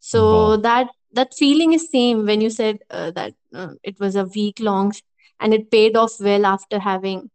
so 0.00 0.22
Wow. 0.32 0.56
that 0.68 0.88
that 1.12 1.34
feeling 1.34 1.72
is 1.72 1.90
same 1.90 2.26
when 2.26 2.40
you 2.40 2.50
said 2.50 2.78
uh, 2.90 3.10
that 3.12 3.34
uh, 3.54 3.72
it 3.82 3.98
was 4.00 4.16
a 4.16 4.24
week 4.24 4.60
long 4.60 4.92
and 5.40 5.54
it 5.54 5.70
paid 5.70 5.96
off 5.96 6.20
well 6.20 6.46
after 6.46 6.78
having 6.78 7.30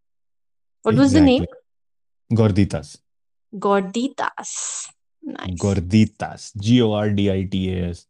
what 0.84 0.96
was 0.96 1.14
the 1.14 1.22
name 1.22 1.46
Gorditas. 2.34 2.98
gorditas 3.66 4.52
nice 5.24 5.56
Gorditas. 5.56 6.56
G-O-R-D-I-T-A-S. 6.58 8.08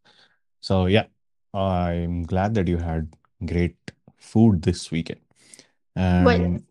So 0.61 0.85
yeah, 0.85 1.05
I'm 1.53 2.23
glad 2.23 2.53
that 2.55 2.67
you 2.67 2.77
had 2.77 3.13
great 3.45 3.77
food 4.17 4.61
this 4.61 4.91
weekend. 4.91 5.19
well 5.95 6.61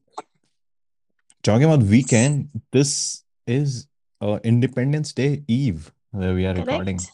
talking 1.42 1.64
about 1.64 1.82
weekend, 1.82 2.48
this 2.70 3.24
is 3.46 3.86
uh, 4.20 4.38
Independence 4.44 5.12
Day 5.12 5.42
Eve 5.48 5.92
where 6.10 6.34
we 6.34 6.46
are 6.46 6.54
recording. 6.54 6.98
correct 6.98 7.12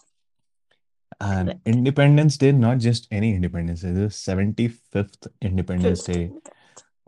And 1.20 1.48
correct 1.48 1.60
Independence 1.66 2.36
Day, 2.36 2.52
not 2.52 2.78
just 2.78 3.08
any 3.10 3.34
Independence 3.34 3.82
Day, 3.82 3.92
the 3.92 4.08
75th 4.08 5.28
Independence 5.40 6.02
Day. 6.04 6.30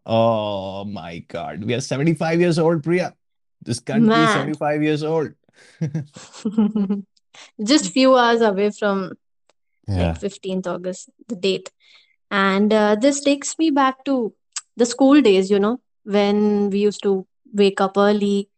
Oh 0.06 0.84
my 0.84 1.18
God. 1.28 1.64
We 1.64 1.74
are 1.74 1.80
75 1.80 2.40
years 2.40 2.58
old, 2.58 2.82
Priya. 2.82 3.14
This 3.62 3.80
country 3.80 4.14
is 4.14 4.32
75 4.32 4.82
years 4.82 5.02
old. 5.02 5.32
just 7.64 7.92
few 7.92 8.16
hours 8.16 8.40
away 8.40 8.70
from 8.70 9.12
like 9.96 10.16
15th 10.16 10.66
august 10.66 11.10
the 11.28 11.36
date. 11.36 11.70
And 12.30 12.72
uh, 12.72 12.96
this 12.96 13.20
takes 13.20 13.58
me 13.58 13.70
back 13.70 14.04
to 14.04 14.32
the 14.76 14.86
school 14.86 15.20
days 15.20 15.50
you 15.50 15.58
know 15.58 15.80
when 16.04 16.70
we 16.70 16.78
used 16.80 17.02
to 17.02 17.26
wake 17.52 17.80
up 17.80 17.96
early. 17.96 18.48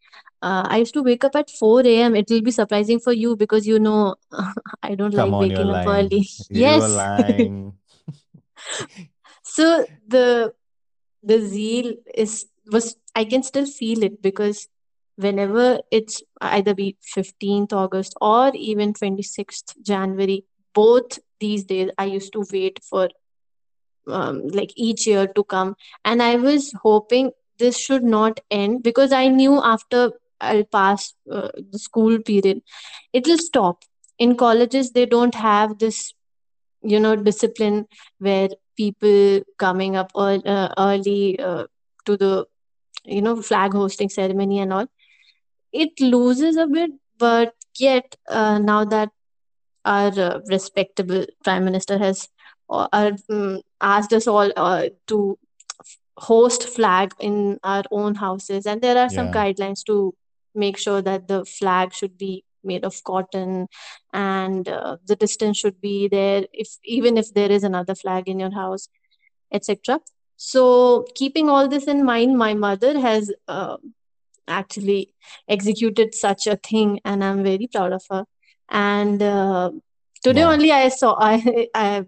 Uh, 0.42 0.64
i 0.68 0.76
used 0.78 0.94
to 0.94 1.02
wake 1.02 1.24
up 1.24 1.34
at 1.36 1.50
4 1.50 1.82
a.m 1.86 2.14
it 2.16 2.28
will 2.30 2.40
be 2.42 2.50
surprising 2.50 2.98
for 3.00 3.12
you 3.12 3.36
because 3.36 3.66
you 3.66 3.78
know 3.78 4.14
i 4.82 4.94
don't 4.94 5.14
come 5.14 5.32
like 5.32 5.40
waking 5.40 5.70
up 5.70 5.86
lying. 5.86 5.88
early. 5.88 6.26
Yes. 6.50 6.82
so 9.42 9.86
the 10.08 10.52
the 11.22 11.38
zeal 11.40 11.94
is 12.14 12.46
was 12.72 12.96
i 13.14 13.24
can 13.24 13.42
still 13.42 13.66
feel 13.66 14.02
it 14.02 14.20
because 14.22 14.68
whenever 15.20 15.80
it's 15.90 16.22
either 16.40 16.74
be 16.74 16.96
15th 17.02 17.72
august 17.72 18.14
or 18.20 18.50
even 18.54 18.92
26th 18.94 19.74
january 19.82 20.44
both 20.74 21.18
these 21.40 21.64
days 21.64 21.90
i 21.98 22.04
used 22.04 22.32
to 22.32 22.44
wait 22.52 22.80
for 22.82 23.08
um, 24.08 24.42
like 24.48 24.70
each 24.76 25.06
year 25.06 25.26
to 25.26 25.44
come. 25.44 25.74
And 26.04 26.22
i 26.22 26.36
was 26.36 26.72
hoping 26.82 27.30
this 27.58 27.78
should 27.78 28.02
not 28.04 28.40
end 28.50 28.82
because 28.82 29.12
i 29.12 29.28
knew 29.28 29.60
after 29.62 30.12
i'll 30.40 30.64
pass 30.64 31.14
uh, 31.30 31.48
the 31.72 31.78
school 31.78 32.18
period 32.18 32.62
it 33.12 33.26
will 33.26 33.38
stop. 33.38 33.84
In 34.18 34.36
colleges 34.36 34.92
they 34.92 35.06
don't 35.06 35.34
have 35.34 35.78
this 35.78 36.12
you 36.82 37.00
know 37.00 37.16
discipline 37.16 37.86
where 38.18 38.48
people 38.76 39.40
coming 39.58 39.96
up 39.96 40.10
early, 40.16 40.42
uh, 40.46 40.68
early 40.78 41.38
uh, 41.40 41.64
to 42.06 42.16
the 42.16 42.46
you 43.04 43.22
know 43.22 43.36
flag 43.42 43.72
hosting 43.72 44.08
ceremony 44.08 44.58
and 44.60 44.72
all 44.72 44.86
it 45.72 46.00
loses 46.00 46.56
a 46.56 46.66
bit 46.66 46.90
but 47.18 47.54
yet 47.78 48.16
uh, 48.28 48.58
now 48.58 48.84
that 48.84 49.10
our 49.84 50.12
uh, 50.20 50.38
respectable 50.50 51.24
prime 51.44 51.64
minister 51.64 51.98
has 51.98 52.28
uh, 52.70 52.88
uh, 52.92 53.10
mm, 53.30 53.60
asked 53.80 54.12
us 54.12 54.26
all 54.26 54.50
uh, 54.56 54.84
to 55.06 55.38
host 56.18 56.68
flag 56.68 57.12
in 57.20 57.58
our 57.62 57.84
own 57.90 58.14
houses 58.16 58.66
and 58.66 58.80
there 58.82 58.98
are 58.98 59.08
some 59.08 59.28
Yeah. 59.28 59.32
guidelines 59.32 59.84
to 59.84 60.14
make 60.54 60.76
sure 60.78 61.00
that 61.02 61.28
the 61.28 61.44
flag 61.44 61.92
should 61.94 62.16
be 62.18 62.44
made 62.64 62.84
of 62.84 63.02
cotton 63.04 63.68
and 64.12 64.68
uh, 64.68 64.96
the 65.06 65.16
distance 65.16 65.58
should 65.58 65.80
be 65.80 66.08
there 66.08 66.44
if 66.52 66.76
even 66.84 67.16
if 67.16 67.32
there 67.34 67.50
is 67.50 67.62
another 67.64 67.94
flag 67.94 68.28
in 68.28 68.38
your 68.38 68.52
house 68.52 68.88
etc 69.52 70.00
so 70.36 71.04
keeping 71.14 71.48
all 71.48 71.68
this 71.68 71.86
in 71.86 72.04
mind 72.04 72.36
my 72.38 72.54
mother 72.54 72.98
has 73.00 73.32
uh, 73.48 73.76
actually 74.50 75.14
executed 75.48 76.14
such 76.14 76.46
a 76.46 76.56
thing 76.56 77.00
and 77.04 77.24
i'm 77.24 77.42
very 77.44 77.68
proud 77.72 77.92
of 77.92 78.02
her. 78.10 78.24
And 78.70 79.22
uh, 79.22 79.70
today 80.22 80.42
Wow. 80.42 80.54
only 80.54 80.72
i 80.72 80.88
saw 80.88 81.16
I, 81.20 81.68
I 81.74 82.04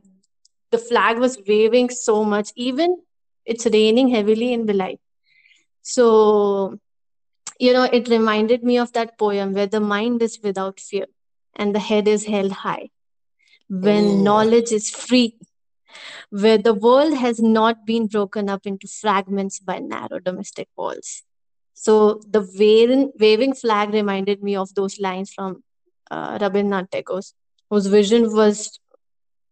the 0.70 0.78
flag 0.78 1.18
was 1.18 1.38
waving 1.48 1.90
so 1.90 2.24
much. 2.24 2.50
Even 2.56 2.96
it's 3.46 3.66
raining 3.66 4.08
heavily 4.08 4.52
in 4.52 4.66
Bhilai. 4.66 4.98
so 5.82 6.78
you 7.58 7.72
know 7.72 7.84
it 7.84 8.08
reminded 8.08 8.62
me 8.62 8.78
of 8.78 8.92
that 8.92 9.18
poem 9.18 9.52
where 9.54 9.66
the 9.66 9.80
mind 9.80 10.22
is 10.22 10.38
without 10.42 10.80
fear 10.80 11.06
and 11.56 11.74
the 11.74 11.78
head 11.80 12.08
is 12.08 12.26
held 12.26 12.52
high. 12.52 12.90
When 13.68 14.22
Oh, 14.24 14.24
knowledge 14.24 14.72
is 14.72 14.90
free 14.90 15.34
where 16.30 16.58
the 16.58 16.74
world 16.74 17.14
has 17.14 17.40
not 17.40 17.86
been 17.86 18.06
broken 18.06 18.48
up 18.48 18.66
into 18.66 18.86
fragments 18.88 19.58
by 19.60 19.78
narrow 19.78 20.18
domestic 20.18 20.68
walls 20.76 21.22
so 21.74 22.20
the 22.28 22.46
waving, 22.58 23.12
waving 23.18 23.54
flag 23.54 23.92
reminded 23.92 24.42
me 24.42 24.56
of 24.56 24.74
those 24.74 25.00
lines 25.00 25.32
from 25.32 25.62
uh, 26.10 26.38
Rabindranath 26.38 26.90
Tagore's, 26.90 27.34
whose 27.70 27.86
vision 27.86 28.34
was, 28.34 28.78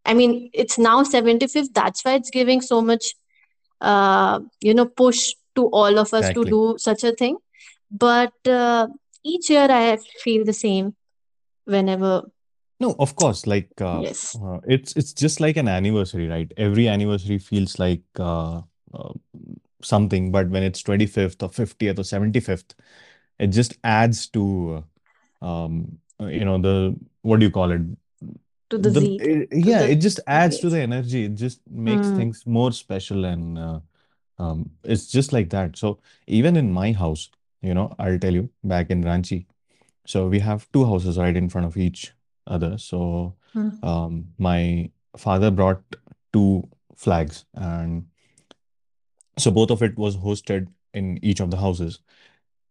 I 0.05 0.15
mean, 0.15 0.51
it's 0.53 0.79
now 0.79 1.03
75th. 1.03 1.73
That's 1.73 2.05
why 2.05 2.15
it's 2.15 2.31
giving 2.31 2.61
so 2.61 2.81
much, 2.83 3.15
uh, 3.81 4.41
you 4.61 4.75
know, 4.75 4.87
push 4.87 5.33
to 5.57 5.67
all 5.67 5.99
of 5.99 6.13
us 6.15 6.31
to 6.31 6.45
do 6.45 6.77
such 6.79 7.05
a 7.05 7.13
thing. 7.13 7.39
But 7.91 8.33
uh, 8.47 8.89
each 9.25 9.51
year 9.51 9.67
I 9.71 9.99
feel 10.23 10.45
the 10.45 10.53
same 10.53 10.95
whenever, 11.65 12.23
No, 12.81 12.95
of 12.99 13.15
course, 13.15 13.47
like 13.47 13.69
uh, 13.81 14.01
yes, 14.01 14.37
uh, 14.43 14.59
it's 14.67 14.97
it's 14.97 15.13
just 15.13 15.41
like 15.41 15.57
an 15.59 15.69
anniversary, 15.69 16.29
right? 16.29 16.51
Every 16.57 16.89
anniversary 16.89 17.39
feels 17.39 17.79
like 17.79 18.03
uh, 18.19 18.63
uh, 18.95 19.13
something, 19.83 20.33
but 20.33 20.49
when 20.51 20.63
it's 20.63 20.83
25th 20.83 21.43
or 21.43 21.49
50th 21.51 21.99
or 21.99 22.05
75th, 22.05 22.75
it 23.39 23.49
just 23.49 23.75
adds 23.85 24.27
to 24.29 24.85
um 25.43 25.99
you 26.21 26.45
know 26.45 26.59
the 26.59 26.97
what 27.23 27.41
do 27.41 27.47
you 27.47 27.51
call 27.53 27.71
it? 27.73 27.83
to 28.71 28.79
the 28.79 28.91
The 28.91 29.01
Z, 29.01 29.19
it, 29.19 29.49
to 29.63 29.73
yeah, 29.73 29.81
the, 29.81 29.93
it 29.93 29.97
just 29.97 30.21
adds 30.27 30.59
to 30.61 30.71
the 30.71 30.81
energy. 30.81 31.25
It 31.27 31.35
just 31.35 31.61
makes 31.71 32.11
Hmm. 32.11 32.15
things 32.15 32.47
more 32.47 32.73
special 32.73 33.25
and 33.25 33.59
uh, 33.59 33.81
um 34.39 34.71
it's 34.85 35.07
just 35.11 35.33
like 35.33 35.51
that. 35.51 35.77
So 35.77 36.01
even 36.27 36.57
in 36.57 36.73
my 36.73 36.93
house, 36.93 37.31
you 37.63 37.75
know, 37.75 37.95
I'll 37.99 38.19
tell 38.19 38.35
you 38.35 38.51
back 38.65 38.91
in 38.91 39.03
Ranchi. 39.05 39.47
So 40.07 40.29
we 40.29 40.41
have 40.41 40.71
two 40.73 40.85
houses 40.87 41.19
right 41.19 41.37
in 41.37 41.49
front 41.51 41.67
of 41.67 41.77
each 41.77 42.13
other. 42.47 42.79
So 42.79 43.37
Hmm. 43.55 43.71
um, 43.83 44.35
my 44.39 44.91
father 45.17 45.51
brought 45.51 45.83
two 46.33 46.69
flags, 46.97 47.47
and 47.55 48.07
so 49.41 49.51
both 49.51 49.71
of 49.71 49.83
it 49.83 49.97
was 49.99 50.17
hosted 50.17 50.69
in 50.95 51.19
each 51.23 51.41
of 51.41 51.51
the 51.51 51.57
houses. 51.57 52.01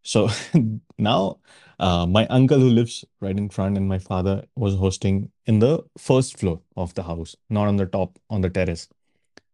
So 0.03 0.29
now 0.97 1.39
uh, 1.79 2.05
my 2.05 2.25
uncle 2.27 2.59
who 2.59 2.69
lives 2.69 3.05
right 3.21 3.37
in 3.37 3.49
front 3.49 3.77
and 3.77 3.87
my 3.87 3.99
father 3.99 4.45
was 4.55 4.75
hosting 4.75 5.31
in 5.45 5.59
the 5.59 5.83
first 5.97 6.37
floor 6.39 6.61
of 6.75 6.93
the 6.95 7.03
house, 7.03 7.35
not 7.49 7.67
on 7.67 7.77
the 7.77 7.85
top 7.85 8.17
on 8.29 8.41
the 8.41 8.49
terrace. 8.49 8.87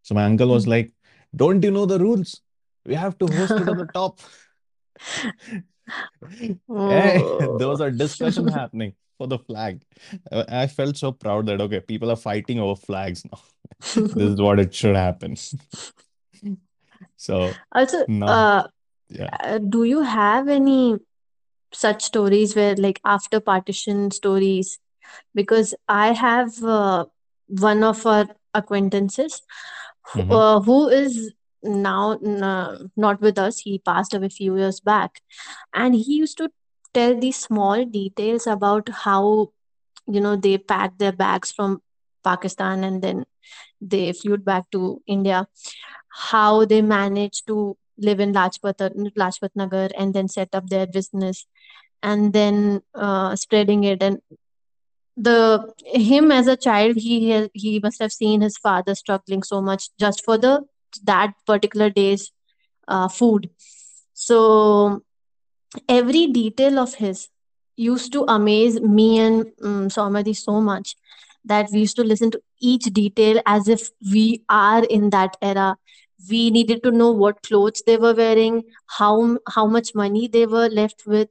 So 0.02 0.14
my 0.14 0.24
uncle 0.24 0.48
was 0.48 0.64
Hmm. 0.64 0.70
like, 0.70 0.92
"Don't 1.34 1.62
you 1.64 1.70
know 1.70 1.86
the 1.86 1.98
rules? 1.98 2.40
We 2.84 2.94
have 2.94 3.18
to 3.18 3.26
host 3.26 3.52
it 3.52 3.68
on 3.68 3.78
the 3.78 3.86
top." 4.00 4.20
Eh, 6.32 6.54
there 6.68 7.22
oh. 7.22 7.68
was 7.68 7.80
a 7.80 7.90
discussion 7.90 8.48
happening 8.48 8.94
for 9.18 9.26
the 9.26 9.38
flag. 9.38 9.82
Uh, 10.30 10.44
I 10.48 10.66
felt 10.66 10.96
so 10.96 11.12
proud 11.12 11.46
that 11.46 11.60
okay, 11.60 11.80
people 11.80 12.10
are 12.10 12.16
fighting 12.16 12.58
over 12.60 12.76
flags 12.76 13.24
now. 13.24 13.40
This 13.94 14.32
is 14.34 14.40
what 14.40 14.58
it 14.60 14.74
should 14.74 14.96
happen. 14.96 15.36
So 17.16 17.60
also, 17.74 18.06
no, 18.06 18.26
uh, 18.26 18.64
yeah. 19.08 19.30
uh, 19.40 19.58
do 19.58 19.84
you 19.84 20.02
have 20.02 20.48
any 20.48 20.96
such 21.72 22.02
stories 22.04 22.54
where 22.56 22.74
like 22.76 23.00
after 23.04 23.40
partition 23.40 24.10
stories? 24.10 24.78
Because 25.34 25.74
i 25.88 26.12
have 26.12 26.62
uh, 26.64 27.04
one 27.48 27.82
of 27.84 28.06
our 28.06 28.26
acquaintances 28.54 29.42
who, 30.12 30.22
hmm 30.22 30.32
uh, 30.34 30.60
who 30.60 30.88
is 30.88 31.32
now 31.62 32.18
n- 32.24 32.42
uh, 32.42 32.78
not 32.96 33.20
with 33.20 33.38
us. 33.38 33.58
He 33.58 33.78
passed 33.78 34.14
away 34.14 34.26
a 34.26 34.30
few 34.30 34.56
years 34.56 34.80
back. 34.80 35.20
And 35.74 35.94
he 35.94 36.14
used 36.16 36.38
to 36.38 36.50
tell 36.94 37.18
these 37.18 37.36
small 37.36 37.84
details 37.84 38.46
about 38.46 38.88
how 39.04 39.50
you 40.06 40.20
know 40.20 40.36
they 40.36 40.58
packed 40.58 40.98
their 40.98 41.12
bags 41.12 41.52
from 41.52 41.80
pakistan 42.24 42.84
and 42.84 43.02
then 43.02 43.24
they 43.80 44.12
flew 44.12 44.36
back 44.38 44.64
to 44.72 45.00
india 45.06 45.46
how 46.16 46.64
they 46.64 46.82
managed 46.82 47.46
to 47.46 47.76
live 47.98 48.20
in 48.20 48.32
Lajpat, 48.32 48.78
Lajpat 49.16 49.50
Nagar 49.54 49.88
and 49.96 50.14
then 50.14 50.28
set 50.28 50.48
up 50.54 50.68
their 50.68 50.86
business 50.86 51.46
and 52.02 52.32
then 52.32 52.82
uh, 52.94 53.36
spreading 53.36 53.84
it. 53.84 54.02
And 54.02 54.20
the 55.16 55.72
him 55.86 56.30
as 56.30 56.46
a 56.46 56.56
child 56.56 56.96
he 56.96 57.48
he 57.54 57.80
must 57.80 58.00
have 58.00 58.12
seen 58.12 58.42
his 58.42 58.58
father 58.58 58.94
struggling 58.94 59.42
so 59.42 59.62
much 59.62 59.88
just 59.98 60.22
for 60.24 60.36
the 60.36 60.62
that 61.04 61.32
particular 61.46 61.88
day's 61.90 62.32
uh, 62.88 63.08
food. 63.08 63.50
So 64.12 65.02
every 65.88 66.26
detail 66.26 66.78
of 66.78 66.94
his 66.94 67.28
used 67.76 68.12
to 68.12 68.24
amaze 68.28 68.80
me 68.80 69.18
and 69.18 69.52
um, 69.62 69.90
so 69.90 70.60
much 70.60 70.96
that 71.44 71.68
we 71.72 71.80
used 71.80 71.96
to 71.96 72.04
listen 72.04 72.30
to 72.30 72.40
each 72.60 72.84
detail 72.84 73.40
as 73.46 73.68
if 73.68 73.90
we 74.12 74.42
are 74.48 74.84
in 74.84 75.10
that 75.10 75.36
era 75.42 75.76
we 76.30 76.50
needed 76.50 76.82
to 76.82 76.90
know 76.90 77.10
what 77.10 77.42
clothes 77.42 77.82
they 77.86 77.96
were 77.96 78.14
wearing 78.14 78.62
how 78.98 79.38
how 79.54 79.66
much 79.66 79.94
money 79.94 80.26
they 80.28 80.46
were 80.46 80.68
left 80.68 81.02
with. 81.06 81.30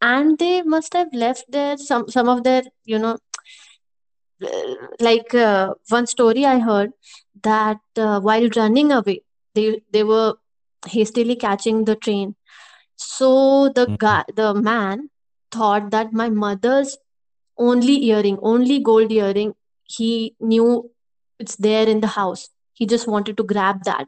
And 0.00 0.38
they 0.38 0.62
must 0.62 0.92
have 0.94 1.12
left 1.12 1.50
their 1.50 1.76
some 1.76 2.08
some 2.08 2.28
of 2.28 2.42
their 2.44 2.62
you 2.84 2.98
know 2.98 3.18
uh, 4.44 4.74
like 5.00 5.34
uh, 5.34 5.74
one 5.88 6.06
story 6.12 6.44
i 6.44 6.58
heard 6.58 6.90
that 7.48 7.80
uh, 8.06 8.20
while 8.28 8.48
running 8.56 8.92
away 8.98 9.16
they 9.54 9.66
they 9.92 10.02
were 10.04 10.34
hastily 10.86 11.34
catching 11.34 11.84
the 11.84 11.94
train. 11.96 12.34
So 12.96 13.68
the 13.74 13.86
hmm 13.86 14.04
guy 14.04 14.24
the 14.36 14.54
man 14.54 15.08
thought 15.50 15.90
that 15.90 16.12
my 16.12 16.28
mother's 16.28 16.96
only 17.58 17.96
earring 18.10 18.38
only 18.52 18.78
gold 18.90 19.10
earring 19.12 19.52
he 19.96 20.34
knew 20.40 20.90
it's 21.38 21.56
there 21.56 21.86
in 21.88 22.00
the 22.00 22.12
house 22.18 22.48
he 22.78 22.86
just 22.86 23.08
wanted 23.08 23.36
to 23.38 23.44
grab 23.44 23.84
that 23.84 24.06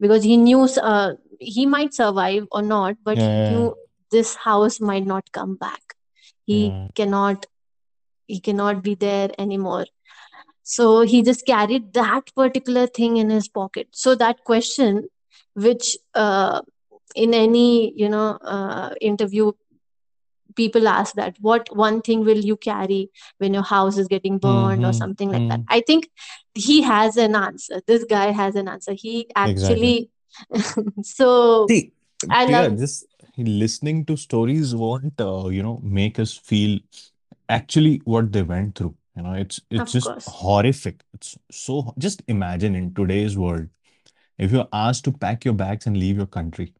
because 0.00 0.24
he 0.24 0.36
knew 0.36 0.68
uh, 0.82 1.12
he 1.40 1.66
might 1.66 1.94
survive 1.94 2.46
or 2.52 2.62
not 2.62 2.96
but 3.04 3.22
he 3.22 3.32
Yeah, 3.34 3.54
knew 3.54 3.74
this 4.10 4.36
house 4.36 4.80
might 4.80 5.06
not 5.06 5.32
come 5.32 5.56
back. 5.56 5.94
He 6.46 6.76
yeah, 6.76 6.94
cannot 6.94 7.46
he 8.26 8.40
cannot 8.40 8.82
be 8.82 8.94
there 8.94 9.30
anymore. 9.38 9.86
So 10.62 11.02
he 11.02 11.22
just 11.22 11.46
carried 11.46 11.92
that 11.94 12.34
particular 12.34 12.86
thing 12.86 13.16
in 13.16 13.30
his 13.30 13.48
pocket. 13.48 13.88
So 13.92 14.14
that 14.16 14.44
question 14.44 15.08
which 15.54 15.96
uh, 16.14 16.62
in 17.14 17.34
any 17.34 17.92
you 17.96 18.08
know 18.08 18.38
uh, 18.42 18.90
interview 19.00 19.52
people 20.56 20.88
ask 20.88 21.14
that 21.14 21.36
what 21.40 21.68
one 21.76 22.00
thing 22.02 22.24
will 22.24 22.38
you 22.50 22.56
carry 22.56 23.10
when 23.38 23.54
your 23.54 23.62
house 23.62 23.98
is 23.98 24.08
getting 24.08 24.38
burned 24.38 24.84
or 24.84 24.92
hmm 24.92 25.00
something 25.00 25.30
like 25.30 25.46
that 25.48 25.60
hmm 25.60 25.68
i 25.68 25.80
think 25.80 26.08
he 26.54 26.82
has 26.82 27.16
an 27.16 27.34
answer 27.36 27.80
this 27.86 28.04
guy 28.04 28.26
has 28.32 28.54
an 28.56 28.68
answer 28.68 28.92
he 28.94 29.28
Exactly. 29.42 29.46
actually 29.46 30.10
so 31.02 31.72
See, 31.72 31.92
i 32.30 32.44
Priya, 32.44 32.56
love 32.56 32.76
just 32.76 33.06
listening 33.36 34.04
to 34.06 34.16
stories 34.16 34.74
won't, 34.74 35.20
uh, 35.20 35.48
you 35.48 35.62
know, 35.62 35.80
make 35.82 36.18
us 36.18 36.36
feel 36.36 36.78
actually 37.48 37.98
what 38.04 38.32
they 38.32 38.42
went 38.42 38.76
through. 38.76 38.96
You 39.16 39.22
know, 39.22 39.32
it's 39.34 39.60
it's 39.70 39.92
Of 39.92 39.98
just 39.98 40.12
course. 40.12 40.26
horrific. 40.26 41.04
It's 41.14 41.38
so 41.50 41.94
just 41.98 42.22
imagine 42.28 42.74
in 42.74 42.94
today's 42.94 43.36
world, 43.36 43.68
if 44.38 44.52
you're 44.52 44.68
asked 44.72 45.04
to 45.04 45.12
pack 45.12 45.44
your 45.44 45.54
bags 45.54 45.86
and 45.86 45.96
leave 45.96 46.16
your 46.16 46.26
country, 46.26 46.74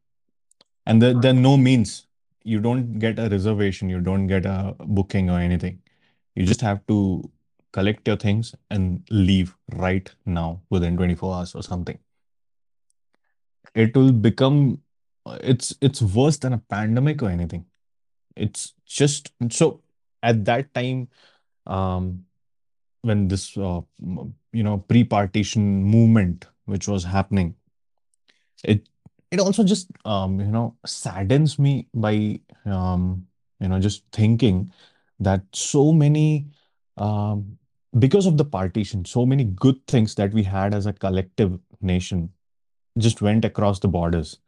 and 0.87 1.03
there, 1.03 1.15
there 1.15 1.33
are 1.33 1.43
no 1.49 1.57
means, 1.57 2.06
you 2.47 2.61
don't 2.61 2.99
get 3.01 3.19
a 3.19 3.29
reservation, 3.29 3.91
you 3.91 4.01
don't 4.01 4.29
get 4.29 4.47
a 4.47 4.75
booking 4.99 5.31
or 5.31 5.39
anything. 5.41 5.81
You 6.35 6.47
just 6.47 6.61
have 6.61 6.87
to 6.87 7.31
collect 7.73 8.07
your 8.07 8.17
things 8.17 8.55
and 8.71 9.03
leave 9.11 9.55
right 9.75 10.11
now 10.25 10.61
within 10.71 10.97
24 10.97 11.35
hours 11.35 11.55
or 11.55 11.63
something. 11.63 11.99
It 13.75 13.97
will 13.97 14.13
become 14.13 14.81
it's 15.53 15.75
it's 15.81 16.01
worse 16.01 16.39
than 16.39 16.53
a 16.53 16.63
pandemic 16.77 17.23
or 17.23 17.31
anything. 17.31 17.67
It's 18.37 18.75
just 18.85 19.33
so 19.51 19.81
at 20.23 20.45
that 20.45 20.73
time, 20.73 21.09
um, 21.67 22.25
when 23.03 23.29
this 23.29 23.57
uh, 23.57 23.81
you 24.53 24.63
know 24.63 24.79
pre-partition 24.79 25.83
movement 25.85 26.47
which 26.65 26.89
was 26.89 27.05
happening 27.05 27.55
it 28.65 28.89
it 29.31 29.41
also 29.41 29.65
just 29.65 29.89
um, 30.05 30.41
you 30.41 30.47
know 30.47 30.77
saddens 30.85 31.59
me 31.59 31.89
by 31.95 32.41
um, 32.65 33.27
you 33.61 33.69
know 33.69 33.81
just 33.81 34.05
thinking 34.13 34.73
that 35.21 35.43
so 35.53 35.93
many 35.93 36.47
um, 36.97 37.59
because 37.99 38.27
of 38.27 38.37
the 38.37 38.45
partition 38.45 39.05
so 39.05 39.27
many 39.27 39.45
good 39.45 39.85
things 39.87 40.15
that 40.15 40.33
we 40.33 40.43
had 40.43 40.75
as 40.75 40.87
a 40.87 40.93
collective 40.93 41.59
nation 41.81 42.31
just 42.99 43.21
went 43.21 43.45
across 43.45 43.79
the 43.81 43.89
borders. 43.89 44.39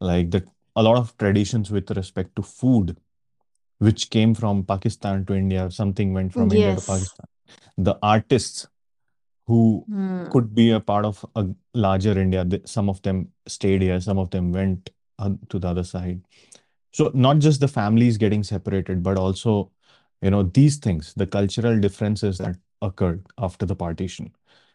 Like 0.00 0.30
that 0.30 0.44
a 0.76 0.82
lot 0.82 0.96
of 0.96 1.16
traditions 1.18 1.70
with 1.70 1.90
respect 1.90 2.36
to 2.36 2.42
food 2.42 2.96
which 3.78 4.10
came 4.10 4.34
from 4.34 4.64
Pakistan 4.64 5.24
to 5.26 5.34
India 5.34 5.70
something 5.70 6.12
went 6.12 6.32
from 6.32 6.52
India 6.52 6.74
to 6.74 6.80
Pakistan. 6.80 7.26
The 7.76 7.98
artists 8.02 8.68
who 9.50 9.60
Hmm. 9.88 10.24
could 10.34 10.54
be 10.54 10.70
a 10.70 10.80
part 10.80 11.04
of 11.10 11.24
a 11.36 11.46
larger 11.74 12.14
India. 12.24 12.44
Th- 12.44 12.66
Some 12.76 12.88
of 12.94 13.02
them 13.08 13.22
stayed 13.56 13.82
here, 13.82 14.00
some 14.00 14.18
of 14.24 14.30
them 14.30 14.52
went 14.52 14.90
uh, 15.18 15.30
to 15.50 15.58
the 15.58 15.68
other 15.68 15.84
side. 15.84 16.22
So 16.92 17.10
not 17.14 17.38
just 17.38 17.60
the 17.60 17.68
families 17.68 18.18
getting 18.18 18.42
separated, 18.42 19.02
but 19.02 19.16
also, 19.18 19.70
you 20.22 20.30
know, 20.30 20.42
these 20.44 20.76
things, 20.78 21.14
the 21.14 21.26
cultural 21.26 21.78
differences 21.80 22.38
that 22.38 22.56
occurred 22.82 23.24
after 23.38 23.66
the 23.66 23.76
partition. 23.76 24.32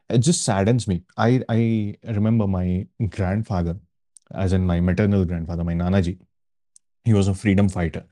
It 0.09 0.19
just 0.19 0.43
saddens 0.43 0.87
me. 0.87 1.03
I 1.17 1.43
I 1.49 1.61
remember 2.19 2.47
my 2.47 2.87
grandfather, 3.09 3.77
as 4.45 4.53
in 4.53 4.65
my 4.65 4.79
maternal 4.79 5.25
grandfather, 5.25 5.63
my 5.63 5.73
Nanaji. 5.73 6.17
He 7.03 7.13
was 7.13 7.27
a 7.27 7.33
freedom 7.35 7.69
fighter, 7.69 8.05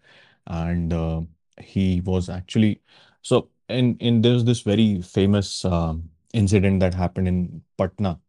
and 0.47 0.93
uh, 0.93 1.21
he 1.61 2.01
was 2.01 2.29
actually 2.29 2.81
so. 3.21 3.49
In 3.69 3.95
in 3.99 4.21
there's 4.21 4.43
this 4.45 4.61
very 4.61 5.01
famous 5.01 5.65
um, 5.65 6.09
incident 6.33 6.79
that 6.79 6.93
happened 6.93 7.27
in 7.27 7.61
Patna 7.77 8.19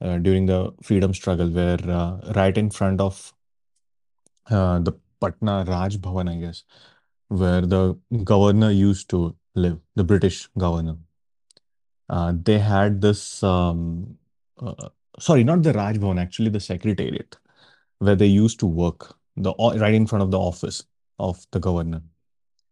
uh, 0.00 0.18
during 0.18 0.46
the 0.46 0.72
freedom 0.82 1.14
struggle, 1.14 1.48
where 1.48 1.78
uh, 1.88 2.32
right 2.34 2.56
in 2.56 2.70
front 2.70 3.00
of 3.00 3.32
uh, 4.50 4.78
the 4.78 4.92
Patna 5.20 5.64
Raj 5.66 5.98
Bhavan, 5.98 6.30
I 6.30 6.36
guess, 6.36 6.64
where 7.28 7.62
the 7.62 7.98
governor 8.24 8.70
used 8.70 9.10
to 9.10 9.36
live, 9.54 9.78
the 9.96 10.04
British 10.04 10.48
governor, 10.56 10.96
uh, 12.08 12.32
they 12.42 12.58
had 12.58 13.00
this. 13.00 13.42
Um, 13.42 14.18
uh, 14.60 14.88
sorry, 15.18 15.44
not 15.44 15.62
the 15.62 15.72
Raj 15.72 15.96
Bhavan, 15.96 16.20
actually 16.20 16.50
the 16.50 16.60
secretariat, 16.60 17.36
where 17.98 18.16
they 18.16 18.26
used 18.26 18.60
to 18.60 18.66
work, 18.66 19.16
the 19.36 19.52
right 19.54 19.94
in 19.94 20.06
front 20.06 20.22
of 20.22 20.30
the 20.30 20.38
office 20.38 20.84
of 21.18 21.46
the 21.50 21.58
governor. 21.58 22.02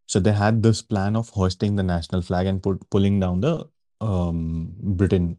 So 0.07 0.21
they 0.21 0.33
had 0.33 0.63
this 0.63 0.83
plan 0.83 1.17
of 1.17 1.31
hoisting 1.31 1.75
the 1.75 1.83
national 1.83 2.23
flag 2.23 2.47
and 2.47 2.63
put 2.63 2.89
pulling 2.91 3.19
down 3.19 3.41
the 3.41 3.69
um, 4.01 4.73
Britain 4.79 5.39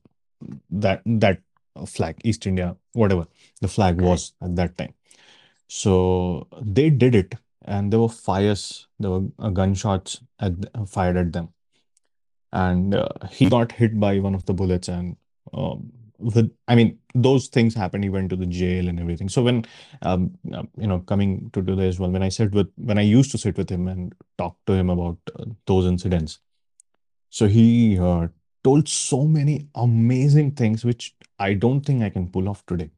that 0.70 1.02
that 1.06 1.42
flag, 1.86 2.16
East 2.24 2.48
India, 2.48 2.76
whatever 2.94 3.28
the 3.62 3.68
flag 3.68 3.98
Correct. 3.98 4.10
was 4.10 4.34
at 4.42 4.56
that 4.56 4.78
time. 4.78 4.94
So 5.68 6.48
they 6.62 6.90
did 6.90 7.16
it, 7.16 7.36
and 7.66 7.92
there 7.92 8.00
were 8.00 8.10
fires, 8.10 8.88
there 9.00 9.12
were 9.12 9.26
uh, 9.40 9.50
gunshots 9.50 10.22
at, 10.40 10.54
fired 10.88 11.18
at 11.18 11.34
them, 11.34 11.50
and 12.54 12.96
uh, 12.96 13.10
he 13.30 13.50
got 13.50 13.72
hit 13.72 14.00
by 14.00 14.20
one 14.20 14.34
of 14.34 14.46
the 14.46 14.54
bullets, 14.54 14.88
and 14.88 15.18
um, 15.54 15.92
with 16.20 16.52
I 16.68 16.76
mean 16.76 16.98
those 17.14 17.48
things 17.48 17.76
happened. 17.76 18.04
He 18.04 18.10
went 18.10 18.30
to 18.30 18.36
the 18.36 18.46
jail 18.46 18.88
and 18.88 19.00
everything. 19.00 19.30
So 19.30 19.44
when 19.44 19.66
um, 20.02 20.38
uh, 20.54 20.64
you 20.78 20.88
know 20.88 21.00
coming 21.00 21.50
to 21.52 21.62
today 21.62 21.88
as 21.88 22.00
well, 22.00 22.10
when 22.10 22.24
I 22.24 22.30
sit 22.30 22.52
with 22.54 22.72
when 22.78 22.98
I 22.98 23.04
used 23.04 23.32
to 23.32 23.38
sit 23.38 23.58
with 23.58 23.70
him 23.70 23.88
and 23.88 24.14
talk 24.38 24.58
to 24.68 24.74
him 24.74 24.90
about 24.90 25.18
uh, 25.38 25.46
those 25.66 25.86
incidents, 25.86 26.40
so 27.30 27.48
he 27.48 28.00
uh, 28.00 28.28
told 28.68 28.90
so 28.90 29.20
many 29.38 29.56
amazing 29.76 30.52
things 30.62 30.86
which 30.90 31.16
I 31.40 31.54
don't 31.66 31.82
think 31.90 32.04
I 32.04 32.10
can 32.10 32.28
pull 32.38 32.50
off 32.50 32.66
today. 32.66 32.90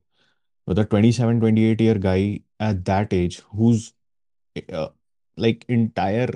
With 0.66 0.80
a 0.80 0.86
27, 0.86 1.40
28 1.40 1.82
year 1.82 1.96
guy 1.96 2.42
at 2.60 2.86
that 2.86 3.14
age 3.14 3.42
whose 3.56 3.94
uh, 4.74 4.90
like 5.38 5.66
entire 5.68 6.30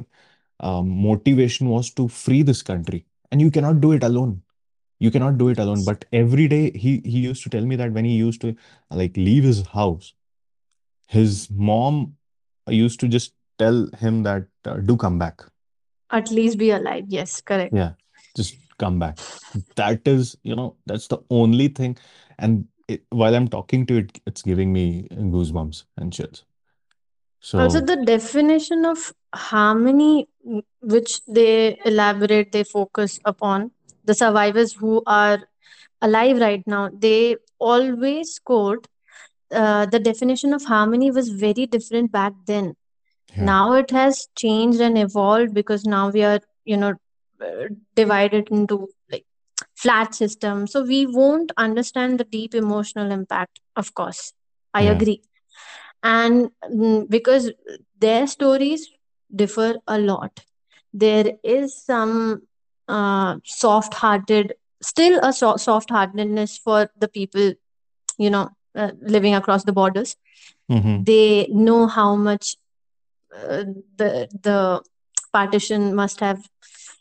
um, 0.59 0.89
motivation 0.89 1.69
was 1.69 1.91
to 1.91 2.07
free 2.07 2.41
this 2.41 2.61
country. 2.61 3.05
And 3.31 3.41
you 3.41 3.51
cannot 3.51 3.81
do 3.81 3.91
it 3.91 4.03
alone. 4.03 4.41
You 4.99 5.11
cannot 5.11 5.37
do 5.37 5.49
it 5.49 5.59
alone. 5.59 5.83
But 5.85 6.05
every 6.13 6.47
day 6.47 6.71
he 6.71 7.01
he 7.03 7.19
used 7.19 7.43
to 7.43 7.49
tell 7.55 7.65
me 7.71 7.75
that 7.75 7.91
when 7.91 8.05
he 8.05 8.15
used 8.15 8.41
to 8.41 8.55
like 9.03 9.17
leave 9.17 9.43
his 9.43 9.65
house 9.67 10.13
his 11.13 11.49
mom 11.51 12.15
used 12.67 12.99
to 12.99 13.07
just 13.07 13.33
tell 13.59 13.87
him 13.99 14.23
that 14.23 14.47
uh, 14.65 14.77
do 14.77 14.97
come 14.97 15.19
back. 15.19 15.41
At 16.09 16.31
least 16.31 16.57
be 16.57 16.71
alive. 16.71 17.05
Yes, 17.07 17.41
correct. 17.41 17.73
yeah. 17.73 17.91
Just 18.35 18.55
come 18.83 18.99
back. 19.03 19.19
That 19.81 20.07
is 20.13 20.37
you 20.51 20.55
know 20.61 20.77
that's 20.91 21.07
the 21.15 21.19
only 21.41 21.69
thing. 21.81 21.97
And 22.39 22.67
it, 22.93 23.03
while 23.21 23.35
i'm 23.39 23.47
talking 23.57 23.85
to 23.91 23.97
it 24.03 24.21
it's 24.31 24.43
giving 24.51 24.73
me 24.77 24.85
goosebumps 25.35 25.85
and 25.97 26.13
chills. 26.19 26.45
So 27.51 27.59
Also, 27.59 27.81
the 27.81 27.97
definition 27.97 28.85
of 28.85 29.13
harmony, 29.33 30.27
which 30.81 31.21
they 31.25 31.77
elaborate, 31.85 32.51
they 32.51 32.63
focus 32.63 33.19
upon 33.25 33.71
the 34.05 34.13
survivors 34.13 34.73
who 34.73 35.01
are 35.07 35.39
alive 36.01 36.39
right 36.39 36.63
now, 36.67 36.89
they 36.93 37.37
always 37.59 38.39
quote 38.39 38.87
uh, 39.53 39.85
the 39.85 39.99
definition 39.99 40.53
of 40.53 40.63
harmony 40.65 41.11
was 41.11 41.29
very 41.29 41.65
different 41.67 42.11
back 42.11 42.33
then. 42.47 42.75
yeah. 43.35 43.45
Now 43.45 43.73
it 43.73 43.91
has 43.91 44.27
changed 44.37 44.81
and 44.81 44.97
evolved 44.97 45.53
because 45.53 45.85
now 45.85 46.09
we 46.09 46.23
are, 46.23 46.39
you 46.65 46.77
know, 46.77 46.93
uh, 47.43 47.67
divided 47.95 48.49
into 48.49 48.89
like 49.11 49.25
flat 49.75 50.15
system. 50.15 50.67
So 50.67 50.83
we 50.83 51.05
won't 51.05 51.51
understand 51.57 52.19
the 52.19 52.25
deep 52.25 52.55
emotional 52.55 53.11
impact, 53.11 53.59
of 53.75 53.93
course. 53.93 54.33
I 54.73 54.83
yeah. 54.83 54.91
agree. 54.91 55.21
And 56.03 56.49
mm, 56.71 57.09
because 57.09 57.51
their 57.99 58.27
stories 58.27 58.89
differ 59.33 59.75
a 59.87 59.99
lot. 59.99 60.41
There 60.93 61.33
is 61.43 61.75
some 61.85 62.43
uh, 62.87 63.37
soft 63.45 63.95
hearted 63.95 64.53
still 64.81 65.19
a 65.23 65.31
so- 65.33 65.57
soft 65.57 65.89
heartedness 65.89 66.57
for 66.57 66.89
the 66.99 67.07
people 67.07 67.53
you 68.17 68.29
know 68.29 68.49
uh, 68.75 68.91
living 69.01 69.35
across 69.35 69.63
the 69.63 69.73
borders. 69.73 70.15
Hmm 70.69 71.03
they 71.05 71.47
know 71.51 71.87
how 71.87 72.15
much 72.15 72.55
uh, 73.35 73.63
the 73.97 74.27
the 74.43 74.81
partition 75.33 75.95
must 75.95 76.19
have 76.19 76.47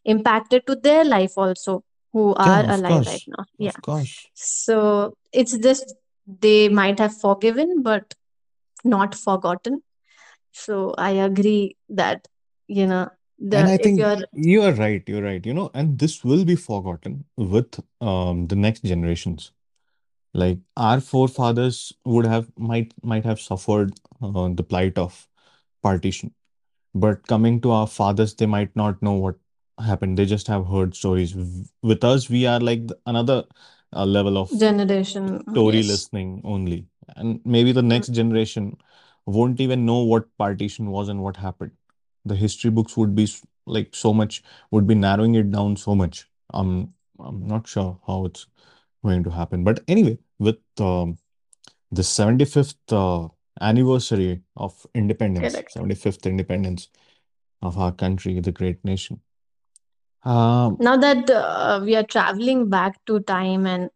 impacted 0.04 0.66
to 0.66 0.76
their 0.76 1.04
life 1.04 1.32
also 1.36 1.84
who 2.12 2.34
are 2.34 2.64
of 2.64 2.70
alive 2.70 3.06
right 3.06 3.24
now. 3.26 3.44
Yeah. 3.58 3.70
of 3.70 3.82
course. 3.82 4.26
So 4.34 5.16
it's 5.32 5.56
just 5.58 5.94
they 6.26 6.68
might 6.68 6.98
have 6.98 7.16
forgiven 7.16 7.82
but 7.82 8.14
not 8.84 9.14
forgotten. 9.14 9.82
So 10.52 10.94
I 10.98 11.10
agree 11.12 11.76
that 11.88 12.28
you 12.66 12.86
know 12.86 13.08
And 13.52 13.68
I 13.68 13.76
think 13.76 13.98
you're 13.98 14.24
you 14.32 14.62
are 14.62 14.72
right, 14.72 15.02
you're 15.06 15.22
right, 15.22 15.44
you 15.44 15.54
know, 15.54 15.70
and 15.74 15.98
this 15.98 16.24
will 16.24 16.44
be 16.44 16.56
forgotten 16.56 17.24
with 17.36 17.80
um, 18.00 18.46
the 18.46 18.56
next 18.56 18.84
generations. 18.84 19.52
Like 20.34 20.58
our 20.76 21.00
forefathers 21.00 21.92
would 22.04 22.26
have 22.26 22.46
might 22.56 22.94
might 23.02 23.24
have 23.24 23.40
suffered 23.40 23.94
uh, 24.22 24.48
the 24.60 24.62
plight 24.62 24.98
of 24.98 25.28
partition, 25.82 26.32
but 26.94 27.26
coming 27.26 27.60
to 27.62 27.70
our 27.70 27.86
fathers, 27.86 28.34
they 28.34 28.46
might 28.46 28.74
not 28.76 29.02
know 29.02 29.12
what 29.12 29.36
happened. 29.82 30.18
They 30.18 30.26
just 30.26 30.46
have 30.48 30.66
heard 30.66 30.94
stories. 30.94 31.32
W- 31.32 31.64
With 31.82 32.04
us, 32.04 32.28
we 32.30 32.46
are 32.46 32.60
like 32.60 32.86
the, 32.86 32.98
another 33.06 33.44
uh, 33.94 34.04
level 34.06 34.38
of 34.38 34.50
generation, 34.58 35.40
story 35.50 35.78
yes, 35.78 35.86
listening 35.86 36.40
only. 36.44 36.86
And 37.16 37.40
maybe 37.44 37.72
the 37.72 37.82
Mm, 37.82 37.88
next 37.94 38.08
generation 38.12 38.76
won't 39.26 39.60
even 39.60 39.84
know 39.86 39.98
what 40.02 40.26
partition 40.38 40.90
was 40.90 41.08
and 41.08 41.22
what 41.22 41.36
happened. 41.36 41.72
The 42.24 42.36
history 42.36 42.70
books 42.70 42.96
would 42.96 43.14
be 43.14 43.24
s- 43.24 43.42
like 43.66 43.94
so 43.94 44.12
much, 44.12 44.42
would 44.70 44.86
be 44.86 44.94
narrowing 44.94 45.34
it 45.34 45.50
down 45.50 45.76
so 45.76 45.94
much. 45.94 46.28
Um, 46.54 46.94
I'm 47.18 47.46
not 47.46 47.66
sure 47.68 47.98
how 48.06 48.24
it's 48.26 48.46
going 49.04 49.24
to 49.24 49.30
happen. 49.30 49.64
But 49.64 49.80
anyway, 49.88 50.18
with 50.38 50.58
um, 50.80 51.18
the 51.90 52.02
75th 52.04 52.92
uh, 52.92 53.28
anniversary 53.60 54.42
of 54.56 54.86
independence, 54.94 55.52
correct. 55.52 55.72
75th 55.72 56.26
independence 56.26 56.88
of 57.62 57.78
our 57.78 57.92
country, 57.92 58.40
the 58.40 58.52
great 58.52 58.84
nation, 58.84 59.20
Um, 60.24 60.76
Now 60.80 60.96
that 60.96 61.28
uh, 61.30 61.80
we 61.84 61.96
are 61.96 62.02
traveling 62.04 62.68
back 62.68 63.04
to 63.06 63.20
time 63.20 63.66
and 63.66 63.90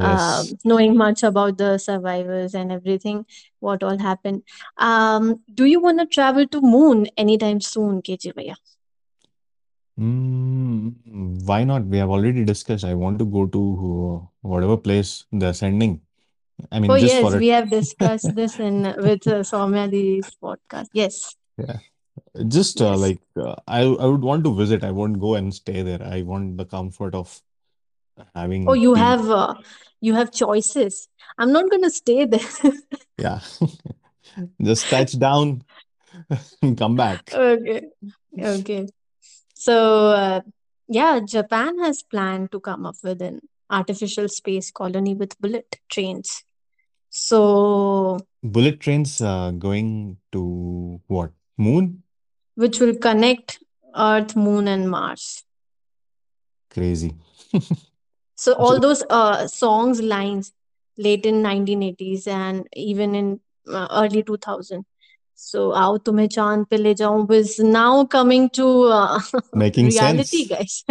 uh, 0.00 0.44
knowing 0.64 0.96
much 0.96 1.22
about 1.22 1.58
the 1.58 1.78
survivors 1.78 2.54
and 2.54 2.72
everything, 2.72 3.24
what 3.60 3.82
all 3.82 3.98
happened, 3.98 4.42
um, 4.78 5.40
do 5.54 5.64
you 5.64 5.80
want 5.80 5.98
to 6.00 6.06
travel 6.06 6.46
to 6.46 6.60
moon 6.60 7.06
anytime 7.16 7.60
soon, 7.60 8.02
KG 8.02 8.32
Bhaiya? 8.32 8.56
Mm, 9.98 11.42
why 11.46 11.64
not? 11.64 11.84
We 11.86 11.98
have 11.98 12.10
already 12.10 12.44
discussed. 12.44 12.84
I 12.84 12.94
want 12.94 13.18
to 13.18 13.24
go 13.24 13.46
to 13.46 13.62
uh, 14.22 14.26
whatever 14.42 14.76
place 14.76 15.24
they're 15.32 15.54
sending. 15.54 16.00
I 16.70 16.80
Oh 16.88 16.94
mean, 16.94 16.98
just 17.00 17.14
yes, 17.14 17.22
for 17.22 17.38
we 17.38 17.48
have 17.48 17.70
discussed 17.70 18.34
this 18.34 18.58
in 18.58 18.82
with 18.98 19.26
uh, 19.26 19.42
Soumya 19.42 19.88
podcast. 20.42 20.88
Yes, 20.92 21.36
Yeah. 21.58 21.78
Just 22.48 22.80
uh, 22.80 22.90
yes. 22.90 23.00
like 23.00 23.20
uh, 23.36 23.54
I, 23.66 23.82
I 23.82 24.06
would 24.06 24.22
want 24.22 24.44
to 24.44 24.54
visit. 24.54 24.84
I 24.84 24.90
won't 24.90 25.20
go 25.20 25.34
and 25.34 25.54
stay 25.54 25.82
there. 25.82 26.02
I 26.02 26.22
want 26.22 26.56
the 26.56 26.64
comfort 26.64 27.14
of 27.14 27.40
Oh, 28.18 28.24
having 28.34 28.68
oh 28.68 28.72
you 28.72 28.94
peace. 28.94 29.00
have 29.02 29.30
uh, 29.30 29.54
you 30.00 30.14
have 30.14 30.32
choices. 30.32 31.08
I'm 31.38 31.52
not 31.52 31.70
gonna 31.70 31.90
stay 31.90 32.24
there. 32.24 32.40
Yeah. 33.18 33.40
Just 34.62 34.88
touch 34.90 35.18
down 35.18 35.62
and 36.62 36.76
come 36.76 36.96
back. 36.96 37.32
okay, 37.32 37.82
okay. 38.40 38.86
So 39.54 40.08
uh, 40.10 40.40
yeah, 40.88 41.20
Japan 41.20 41.78
has 41.80 42.02
planned 42.02 42.52
to 42.52 42.60
come 42.60 42.86
up 42.86 42.96
with 43.02 43.22
an 43.22 43.40
artificial 43.70 44.28
space 44.28 44.70
colony 44.70 45.14
with 45.14 45.38
bullet 45.40 45.76
trains. 45.88 46.44
So 47.10 48.18
Bullet 48.42 48.80
trains 48.80 49.20
uh, 49.20 49.50
going 49.52 50.18
to 50.32 51.00
what? 51.06 51.32
Moon? 51.58 52.02
which 52.55 52.79
will 52.79 52.95
connect 52.95 53.59
Earth, 53.95 54.35
Moon, 54.35 54.67
and 54.67 54.89
Mars. 54.89 55.43
Crazy. 56.69 57.15
So 58.35 58.53
all 58.53 58.73
So 58.73 58.79
those 58.79 59.03
uh, 59.09 59.47
songs 59.47 60.01
lines 60.01 60.53
late 60.97 61.25
in 61.25 61.43
1980s 61.43 62.27
and 62.27 62.67
even 62.75 63.13
in 63.15 63.39
uh, 63.67 63.87
early 63.91 64.23
2000. 64.23 64.85
So 65.35 65.71
आओ 65.71 65.97
तुम्हें 65.97 66.27
चांद 66.27 66.65
पे 66.69 66.77
ले 66.77 66.93
जाऊं 66.93 67.27
was 67.27 67.59
now 67.59 68.05
coming 68.05 68.49
to 68.49 68.83
uh, 68.83 69.19
making 69.53 69.87
reality, 69.87 70.45
sense. 70.45 70.47
guys. 70.47 70.83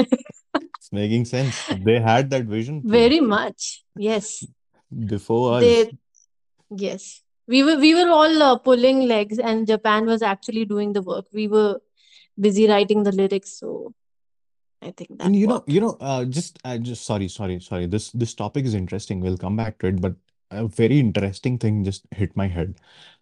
It's 0.54 0.92
making 0.92 1.24
sense. 1.24 1.54
They 1.84 2.00
had 2.00 2.30
that 2.30 2.44
vision 2.44 2.82
too 2.82 2.88
Very 2.88 3.20
much. 3.20 3.84
Yes. 3.96 4.44
before 4.90 5.54
us. 5.54 5.62
They 5.62 5.90
yes. 6.70 7.22
We 7.47 7.63
were 7.63 7.77
we 7.77 7.93
were 7.93 8.09
all 8.09 8.43
uh, 8.43 8.57
pulling 8.57 9.01
legs 9.07 9.39
and 9.39 9.67
Japan 9.67 10.05
was 10.05 10.21
actually 10.21 10.65
doing 10.65 10.93
the 10.93 11.01
work. 11.01 11.25
We 11.31 11.47
were 11.47 11.79
busy 12.39 12.67
writing 12.67 13.03
the 13.03 13.11
lyrics, 13.11 13.51
so 13.59 13.93
I 14.81 14.91
think 14.91 15.17
that 15.17 15.25
And 15.25 15.35
you 15.35 15.47
know, 15.47 15.63
you 15.67 15.79
know, 15.79 15.97
uh, 15.99 16.25
just, 16.25 16.59
uh, 16.63 16.77
just 16.77 17.05
sorry, 17.05 17.27
sorry, 17.27 17.59
sorry. 17.59 17.85
This 17.87 18.11
this 18.11 18.33
topic 18.33 18.65
is 18.65 18.73
interesting. 18.73 19.19
We'll 19.19 19.37
come 19.37 19.55
back 19.55 19.77
to 19.79 19.87
it, 19.87 20.01
but 20.01 20.15
a 20.51 20.67
very 20.67 20.99
interesting 20.99 21.57
thing 21.57 21.83
just 21.83 22.05
hit 22.11 22.35
my 22.35 22.47
head. 22.47 22.75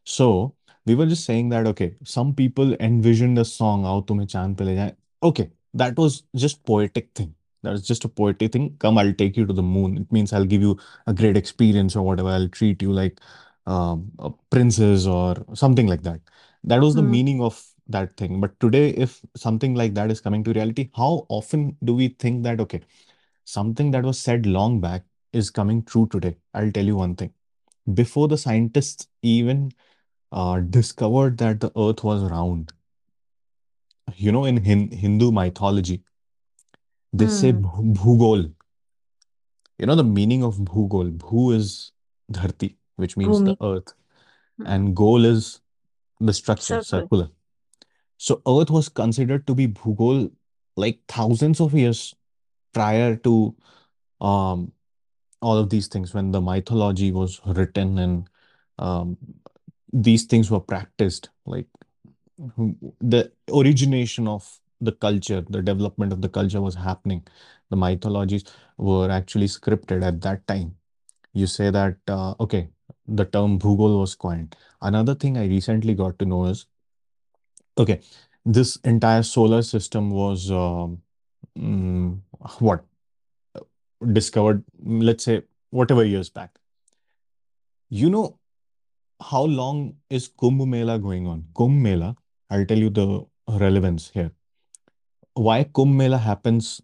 So 0.03 0.55
we 0.86 0.95
were 0.95 1.05
just 1.05 1.25
saying 1.25 1.49
that 1.49 1.67
okay, 1.67 1.95
some 2.03 2.33
people 2.33 2.73
envisioned 2.79 3.39
a 3.39 3.45
song 3.45 3.83
"Aao 3.83 4.05
tumhe 4.05 4.29
chand 4.29 4.57
pe 4.57 4.65
le 4.65 4.75
jaye." 4.75 4.95
Okay, 5.21 5.49
that 5.73 5.97
was 5.97 6.23
just 6.36 6.63
poetic 6.65 7.09
thing. 7.13 7.33
That 7.63 7.71
was 7.71 7.88
just 7.88 8.03
a 8.03 8.09
poetic 8.09 8.51
thing. 8.51 8.75
Come, 8.79 8.97
I'll 8.97 9.13
take 9.13 9.38
you 9.38 9.45
to 9.45 9.53
the 9.53 9.63
moon. 9.63 9.97
It 9.97 10.12
means 10.12 10.33
I'll 10.33 10.45
give 10.45 10.62
you 10.62 10.77
a 11.07 11.13
great 11.13 11.38
experience 11.38 11.95
or 11.95 12.03
whatever. 12.03 12.29
I'll 12.29 12.49
treat 12.49 12.81
you 12.81 12.91
like 12.91 13.21
um, 13.65 14.12
a 14.19 14.32
princess 14.49 15.06
or 15.06 15.36
something 15.54 15.88
like 15.88 16.04
that. 16.04 16.21
That 16.63 16.82
was 16.82 16.95
the 16.95 17.02
Hmm. 17.02 17.12
meaning 17.12 17.41
of 17.41 17.62
that 17.88 18.15
thing. 18.17 18.39
But 18.41 18.60
today, 18.60 18.89
if 18.91 19.21
something 19.36 19.76
like 19.76 19.93
that 19.95 20.12
is 20.12 20.21
coming 20.21 20.43
to 20.45 20.54
reality, 20.54 20.89
how 20.95 21.26
often 21.30 21.78
do 21.84 21.95
we 21.95 22.10
think 22.10 22.43
that, 22.43 22.60
okay, 22.62 22.82
something 23.45 23.91
that 23.91 24.04
was 24.04 24.19
said 24.19 24.45
long 24.45 24.80
back 24.82 25.06
is 25.34 25.49
coming 25.52 25.84
true 25.84 26.08
today? 26.08 26.38
I'll 26.54 26.71
tell 26.71 26.86
you 26.86 26.95
one 26.95 27.15
thing. 27.15 27.34
Before 27.93 28.28
the 28.28 28.38
scientists 28.38 29.08
even 29.21 29.71
uh, 30.32 30.60
discovered 30.62 31.38
that 31.39 31.60
the 31.62 31.71
earth 31.78 32.04
was 32.04 32.23
round, 32.23 32.73
you 34.15 34.32
know, 34.32 34.45
in 34.45 34.58
Hin 34.58 34.91
Hindu 34.91 35.32
mythology, 35.32 36.04
they 37.12 37.28
say 37.28 37.52
Hmm. 37.52 37.62
bhu- 37.63 37.93
bhugol. 37.95 38.54
You 39.80 39.86
know, 39.88 39.95
the 39.95 40.04
meaning 40.04 40.43
of 40.43 40.58
bhugol. 40.58 41.12
Bhu 41.17 41.54
is 41.56 41.91
dharti, 42.32 42.76
which 42.95 43.17
means 43.17 43.39
the 43.43 43.56
Bhumi. 43.56 43.77
earth, 43.77 43.93
Hmm. 44.58 44.67
and 44.67 44.95
gol 44.95 45.25
is 45.25 45.62
the 46.19 46.34
structure, 46.34 46.82
Circle. 46.82 46.84
circular. 46.84 47.29
So 48.17 48.41
Earth 48.47 48.69
was 48.69 48.89
considered 48.89 49.45
to 49.47 49.56
be 49.56 49.67
Bhugol 49.67 50.32
like 50.77 50.99
thousands 51.08 51.60
of 51.60 51.73
years 51.73 52.15
prior 52.73 53.15
to 53.17 53.56
um, 54.21 54.71
all 55.41 55.58
of 55.58 55.69
these 55.69 55.88
things 55.88 56.13
when 56.13 56.32
the 56.32 56.39
mythology 56.39 57.12
was 57.12 57.41
written 57.45 57.97
and 57.97 58.29
um, 58.79 59.17
these 59.91 60.23
things 60.23 60.49
were 60.49 60.60
practiced. 60.60 61.29
Like 61.45 61.67
the 63.01 63.32
origination 63.53 64.27
of 64.27 64.60
the 64.79 64.91
culture, 64.93 65.43
the 65.49 65.62
development 65.62 66.13
of 66.13 66.21
the 66.21 66.29
culture 66.29 66.62
was 66.62 66.75
happening. 66.75 67.25
The 67.69 67.75
mythologies 67.75 68.45
were 68.77 69.10
actually 69.10 69.47
scripted 69.47 70.03
at 70.03 70.21
that 70.21 70.47
time. 70.47 70.75
You 71.34 71.47
say 71.47 71.71
that, 71.71 71.97
uh, 72.08 72.36
okay, 72.39 72.69
the 73.08 73.26
term 73.26 73.60
Bhugol 73.60 74.00
was 74.00 74.16
coined. 74.16 74.56
Another 74.82 75.16
thing 75.16 75.38
I 75.38 75.46
recently 75.46 75.94
got 75.94 76.20
to 76.20 76.26
know 76.26 76.46
is 76.46 76.66
Okay, 77.78 78.02
this 78.46 78.76
entire 78.84 79.24
solar 79.24 79.63
system 79.63 80.12
was 80.12 80.50
mm, 80.52 82.20
what 82.60 82.86
discovered, 84.12 84.63
let's 84.84 85.24
say, 85.24 85.42
whatever 85.72 86.04
years 86.04 86.30
back. 86.30 86.60
You 87.89 88.10
know 88.12 88.38
how 89.22 89.44
long 89.44 89.96
is 90.10 90.30
Kumbh 90.30 90.68
Mela 90.68 91.00
going 91.00 91.26
on? 91.26 91.46
Kumbh 91.56 91.82
Mela, 91.82 92.16
I'll 92.50 92.66
tell 92.66 92.78
you 92.78 92.92
the 92.92 93.26
relevance 93.48 94.12
here. 94.13 94.32
Why 95.34 95.63
Kumbh 95.63 95.96
Mela 95.96 96.18
happens 96.18 96.82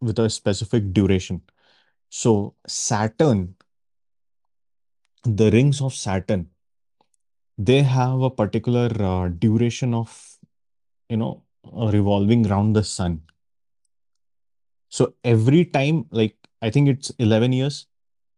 with 0.00 0.18
a 0.20 0.30
specific 0.30 0.92
duration. 0.92 1.42
So 2.10 2.54
Saturn, 2.66 3.56
the 5.36 5.50
rings 5.50 5.80
of 5.80 5.94
Saturn, 5.94 6.48
they 7.56 7.82
have 7.82 8.20
a 8.22 8.30
particular 8.30 8.88
uh, 9.02 9.28
duration 9.28 9.94
of, 9.94 10.38
you 11.08 11.16
know, 11.16 11.42
revolving 11.64 12.46
around 12.46 12.72
the 12.72 12.84
sun. 12.84 13.22
So 14.88 15.14
every 15.24 15.64
time, 15.64 16.06
like 16.10 16.36
I 16.62 16.70
think 16.70 16.88
it's 16.88 17.10
11 17.18 17.52
years 17.52 17.86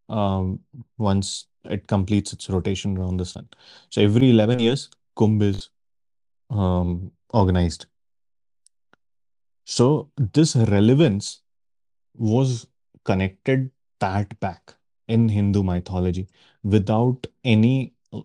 um, 0.09 0.61
once 0.99 1.47
it 1.65 1.87
completes 1.87 2.33
its 2.33 2.49
rotation 2.51 2.97
around 2.97 3.19
the 3.19 3.25
sun. 3.25 3.49
So 3.91 4.03
every 4.03 4.31
11 4.31 4.59
years, 4.59 4.91
Kumbh 5.17 5.43
is 5.43 5.71
um, 6.51 7.13
organized. 7.33 7.87
So 9.65 10.11
this 10.17 10.57
relevance 10.57 11.43
was 12.15 12.67
connected 13.05 13.71
that 14.01 14.39
back 14.41 14.75
in 15.11 15.29
Hindu 15.29 15.63
mythology 15.63 16.29
without 16.63 17.27
any 17.45 17.95
uh, 18.13 18.21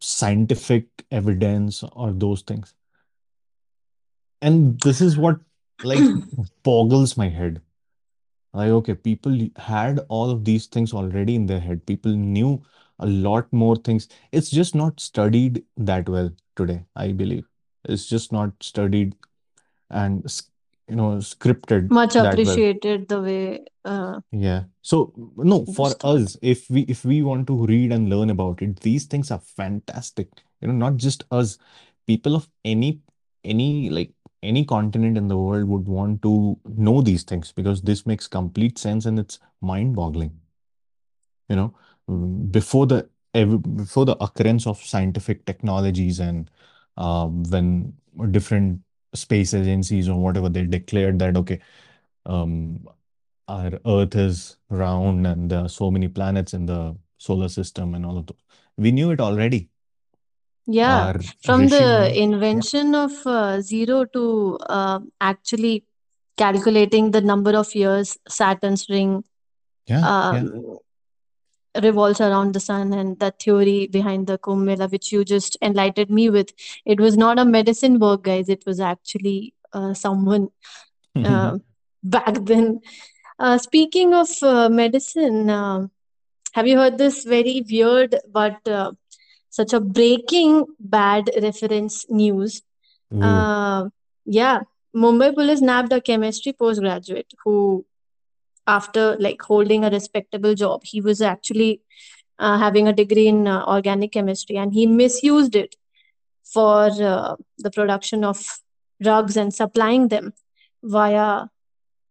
scientific 0.00 0.86
evidence 1.10 1.82
or 1.92 2.12
those 2.12 2.42
things. 2.42 2.74
And 4.42 4.80
this 4.80 5.00
is 5.00 5.16
what 5.16 5.38
like 5.82 6.04
boggles 6.62 7.16
my 7.16 7.28
head. 7.28 7.60
Like, 8.52 8.70
okay, 8.70 8.94
people 8.94 9.38
had 9.56 10.00
all 10.08 10.30
of 10.30 10.44
these 10.44 10.66
things 10.66 10.92
already 10.94 11.34
in 11.34 11.46
their 11.46 11.60
head. 11.60 11.84
People 11.86 12.12
knew 12.12 12.62
a 12.98 13.06
lot 13.06 13.52
more 13.52 13.76
things. 13.76 14.08
It's 14.32 14.50
just 14.50 14.74
not 14.74 14.98
studied 14.98 15.62
that 15.76 16.08
well 16.08 16.30
today, 16.56 16.84
I 16.94 17.12
believe. 17.12 17.44
It's 17.84 18.06
just 18.06 18.32
not 18.32 18.52
studied 18.60 19.14
and, 19.90 20.24
you 20.88 20.96
know, 20.96 21.16
scripted 21.16 21.90
Much 21.90 22.14
that 22.14 22.22
well. 22.22 22.32
appreciated 22.32 23.08
the 23.08 23.20
way 23.20 23.64
uh, 23.84 24.20
Yeah. 24.30 24.64
So, 24.82 25.12
no, 25.36 25.64
for 25.66 25.90
us, 26.04 26.36
if 26.42 26.68
we 26.70 26.82
if 26.82 27.04
we 27.04 27.22
want 27.22 27.46
to 27.48 27.66
read 27.66 27.92
and 27.92 28.08
learn 28.08 28.30
about 28.30 28.62
it, 28.62 28.80
these 28.80 29.04
things 29.04 29.30
are 29.30 29.40
fantastic. 29.40 30.28
You 30.60 30.68
know, 30.68 30.74
not 30.74 30.96
just 30.96 31.24
us, 31.30 31.58
people 32.06 32.36
of 32.36 32.48
any 32.64 33.00
any 33.44 33.90
like 33.90 34.12
any 34.42 34.64
continent 34.64 35.16
in 35.16 35.28
the 35.28 35.36
world 35.36 35.68
would 35.68 35.86
want 35.86 36.22
to 36.22 36.58
know 36.64 37.00
these 37.00 37.24
things 37.24 37.52
because 37.52 37.82
this 37.82 38.06
makes 38.06 38.28
complete 38.28 38.78
sense 38.78 39.06
and 39.06 39.18
it's 39.18 39.40
mind-boggling. 39.60 40.32
You 41.48 41.56
know, 41.56 41.74
before 42.50 42.86
the 42.86 43.08
before 43.32 44.04
the 44.06 44.16
occurrence 44.22 44.66
of 44.66 44.78
scientific 44.78 45.44
technologies 45.46 46.20
and 46.20 46.50
um, 46.96 47.42
when 47.44 47.92
different 48.30 48.80
space 49.16 49.54
agencies 49.54 50.08
or 50.08 50.20
whatever 50.20 50.48
they 50.48 50.64
declared 50.64 51.18
that 51.18 51.36
okay, 51.36 51.60
um, 52.26 52.86
our 53.48 53.72
Earth 53.86 54.14
is 54.16 54.56
round 54.70 55.26
and 55.26 55.50
there 55.50 55.60
are 55.60 55.68
so 55.68 55.90
many 55.90 56.08
planets 56.08 56.54
in 56.54 56.66
the 56.66 56.96
solar 57.18 57.48
system 57.48 57.94
and 57.94 58.04
all 58.04 58.18
of 58.18 58.26
those. 58.26 58.36
We 58.76 58.92
knew 58.92 59.10
it 59.10 59.20
already. 59.20 59.70
Yeah, 60.66 61.06
Our 61.06 61.14
from 61.44 61.60
Rishi 61.60 61.76
the 61.76 61.86
Muni. 61.86 62.14
Yeah. 62.16 62.22
invention 62.24 62.94
of 62.94 63.12
uh, 63.26 63.60
zero 63.60 64.04
to 64.06 64.58
uh, 64.68 65.00
actually 65.20 65.84
calculating 66.36 67.12
the 67.12 67.20
number 67.20 67.56
of 67.56 67.74
years 67.74 68.18
Saturn's 68.28 68.88
ring 68.88 69.24
Yeah, 69.86 70.00
yeah. 70.32 70.42
Revolves 71.82 72.20
around 72.20 72.54
the 72.54 72.60
sun 72.60 72.92
and 72.92 73.18
the 73.18 73.32
theory 73.38 73.86
behind 73.86 74.26
the 74.26 74.38
Kumbh 74.38 74.64
Mela, 74.64 74.88
which 74.88 75.12
you 75.12 75.24
just 75.24 75.56
enlightened 75.62 76.10
me 76.10 76.30
with. 76.30 76.52
It 76.84 77.00
was 77.00 77.16
not 77.16 77.38
a 77.38 77.44
medicine 77.44 77.98
work, 77.98 78.22
guys. 78.24 78.48
It 78.48 78.64
was 78.66 78.80
actually 78.80 79.54
uh, 79.72 79.94
someone 79.94 80.48
uh, 81.24 81.58
back 82.02 82.34
then. 82.42 82.80
Uh, 83.38 83.58
speaking 83.58 84.14
of 84.14 84.28
uh, 84.42 84.68
medicine, 84.68 85.50
uh, 85.50 85.86
have 86.52 86.66
you 86.66 86.76
heard 86.78 86.98
this 86.98 87.24
very 87.24 87.62
weird 87.70 88.16
but 88.32 88.66
uh, 88.66 88.92
such 89.50 89.72
a 89.72 89.80
breaking 89.80 90.66
bad 90.80 91.30
reference 91.42 92.06
news? 92.08 92.62
Uh, 93.20 93.88
yeah, 94.24 94.60
Mumbai 94.94 95.34
police 95.34 95.60
nabbed 95.60 95.92
a 95.92 96.00
chemistry 96.00 96.52
postgraduate 96.52 97.32
who 97.44 97.84
after 98.66 99.16
like 99.18 99.40
holding 99.42 99.84
a 99.84 99.90
respectable 99.90 100.54
job. 100.54 100.82
He 100.84 101.00
was 101.00 101.22
actually 101.22 101.80
uh, 102.38 102.58
having 102.58 102.88
a 102.88 102.92
degree 102.92 103.28
in 103.28 103.46
uh, 103.46 103.64
organic 103.66 104.12
chemistry 104.12 104.56
and 104.56 104.72
he 104.72 104.86
misused 104.86 105.54
it 105.56 105.76
for 106.44 106.90
uh, 107.02 107.36
the 107.58 107.70
production 107.70 108.24
of 108.24 108.60
drugs 109.02 109.36
and 109.36 109.52
supplying 109.52 110.08
them 110.08 110.32
via 110.82 111.46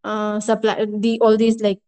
uh, 0.04 0.40
supply 0.40 0.86
the 0.86 1.20
all 1.22 1.38
these 1.38 1.62
like 1.62 1.80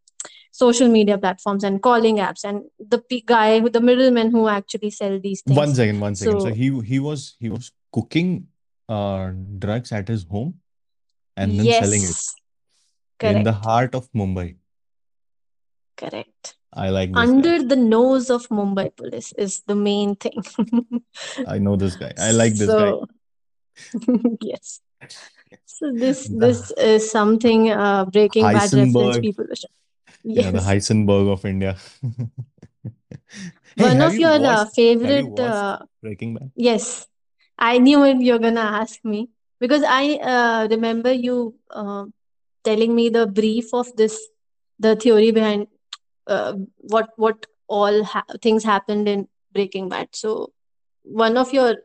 social 0.50 0.88
media 0.88 1.16
platforms 1.18 1.62
and 1.62 1.82
calling 1.82 2.16
apps 2.16 2.44
and 2.44 2.62
the 2.78 2.98
p- 2.98 3.22
guy 3.24 3.60
the 3.60 3.80
middleman 3.80 4.30
who 4.30 4.48
actually 4.48 4.90
sell 4.90 5.20
these 5.20 5.42
one 5.46 5.66
things 5.66 5.76
second, 5.76 6.00
one 6.00 6.14
second. 6.14 6.40
So 6.40 6.48
so 6.48 6.54
he 6.54 6.80
he 6.80 6.98
was 6.98 7.36
he 7.38 7.48
was 7.48 7.70
cooking 7.92 8.48
uh 8.88 9.30
drugs 9.58 9.92
at 9.92 10.08
his 10.08 10.24
home 10.24 10.60
and 11.36 11.52
then 11.52 11.72
selling 11.72 12.02
it. 12.02 12.08
Yes 12.08 12.37
in 13.22 13.42
the 13.42 13.52
correct 13.52 13.64
heart 13.64 13.94
of 13.94 14.10
Mumbai. 14.12 14.56
correct 15.96 16.54
I 16.72 16.90
like 16.90 17.14
this 17.14 17.32
guy. 17.32 17.42
under 17.44 17.62
the 17.62 17.76
nose 17.76 18.30
of 18.30 18.48
mumbai 18.48 18.94
police 18.96 19.32
is 19.38 19.62
the 19.66 19.74
main 19.74 20.14
thing 20.16 20.42
I 21.46 21.58
know 21.58 21.76
this 21.76 21.96
guy. 21.96 22.12
I 22.18 22.32
like 22.32 22.56
this 22.56 22.74
guy. 22.74 22.94
so 22.94 23.06
yes 24.42 24.80
So 25.66 25.92
this 25.94 26.28
The 26.28 26.38
this 26.42 26.70
is 26.78 27.10
something 27.10 27.70
uh, 27.70 28.04
Breaking 28.06 28.50
Bad 28.52 28.74
reference 28.74 29.16
Heisenberg. 29.16 29.18
people 29.18 29.46
wish. 29.48 29.64
Yeah, 30.32 30.50
the 30.50 30.60
Yes, 30.60 30.62
Heisenberg 30.62 31.32
of 31.32 31.44
India. 31.44 31.76
Hey, 33.76 33.88
one 33.88 34.00
have 34.00 34.12
of 34.12 34.18
you 34.18 34.28
your 34.28 34.44
uh, 34.46 34.64
watched 34.64 34.74
have 35.02 35.16
you 35.16 35.26
favorite. 35.26 35.28
watched 35.28 35.64
Uh, 35.64 35.78
Breaking 36.02 36.34
Bad? 36.34 36.50
yes, 36.54 37.06
I 37.58 37.78
knew 37.78 38.04
it. 38.04 38.20
You're 38.20 38.38
gonna 38.38 38.68
ask 38.82 39.04
me 39.04 39.28
because 39.60 39.82
I 39.86 40.14
uh, 40.34 40.68
remember 40.70 41.12
you 41.12 41.54
uh, 41.70 42.04
telling 42.68 42.94
me 42.94 43.08
the 43.08 43.26
brief 43.26 43.72
of 43.72 43.94
this, 43.96 44.20
the 44.78 44.94
theory 44.96 45.30
behind 45.30 45.66
uh, 46.26 46.54
what 46.94 47.10
what 47.16 47.46
all 47.68 48.02
ha- 48.04 48.38
things 48.42 48.64
happened 48.64 49.08
in 49.08 49.28
Breaking 49.52 49.88
Bad. 49.88 50.08
So 50.12 50.52
one 51.02 51.36
of 51.36 51.52
your 51.52 51.76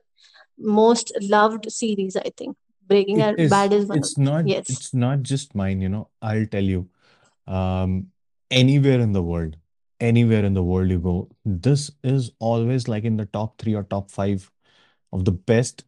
most 0.58 1.12
loved 1.22 1.72
series, 1.72 2.16
I 2.16 2.32
think. 2.38 2.58
Breaking 2.86 3.20
It 3.20 3.40
is. 3.40 3.50
Bad 3.50 3.74
is 3.74 3.86
one 3.88 4.04
of 4.04 4.18
not 4.18 4.48
yes, 4.54 4.70
it's 4.70 4.94
not 4.94 5.24
just 5.24 5.56
mine, 5.56 5.82
you 5.82 5.90
know. 5.90 6.10
I'll 6.22 6.46
tell 6.56 6.64
you. 6.64 6.90
Um, 7.48 7.94
anywhere 8.52 9.00
in 9.00 9.14
the 9.14 9.24
world, 9.24 9.56
anywhere 10.00 10.44
in 10.50 10.54
the 10.54 10.64
world 10.64 10.90
you 10.96 11.00
go, 11.00 11.30
this 11.46 11.90
is 12.04 12.32
always 12.40 12.88
like 12.88 13.04
in 13.12 13.18
the 13.18 13.26
top 13.38 13.58
three 13.58 13.74
or 13.74 13.84
top 13.84 14.12
five 14.12 14.50
of 15.12 15.26
the 15.26 15.32
best 15.32 15.86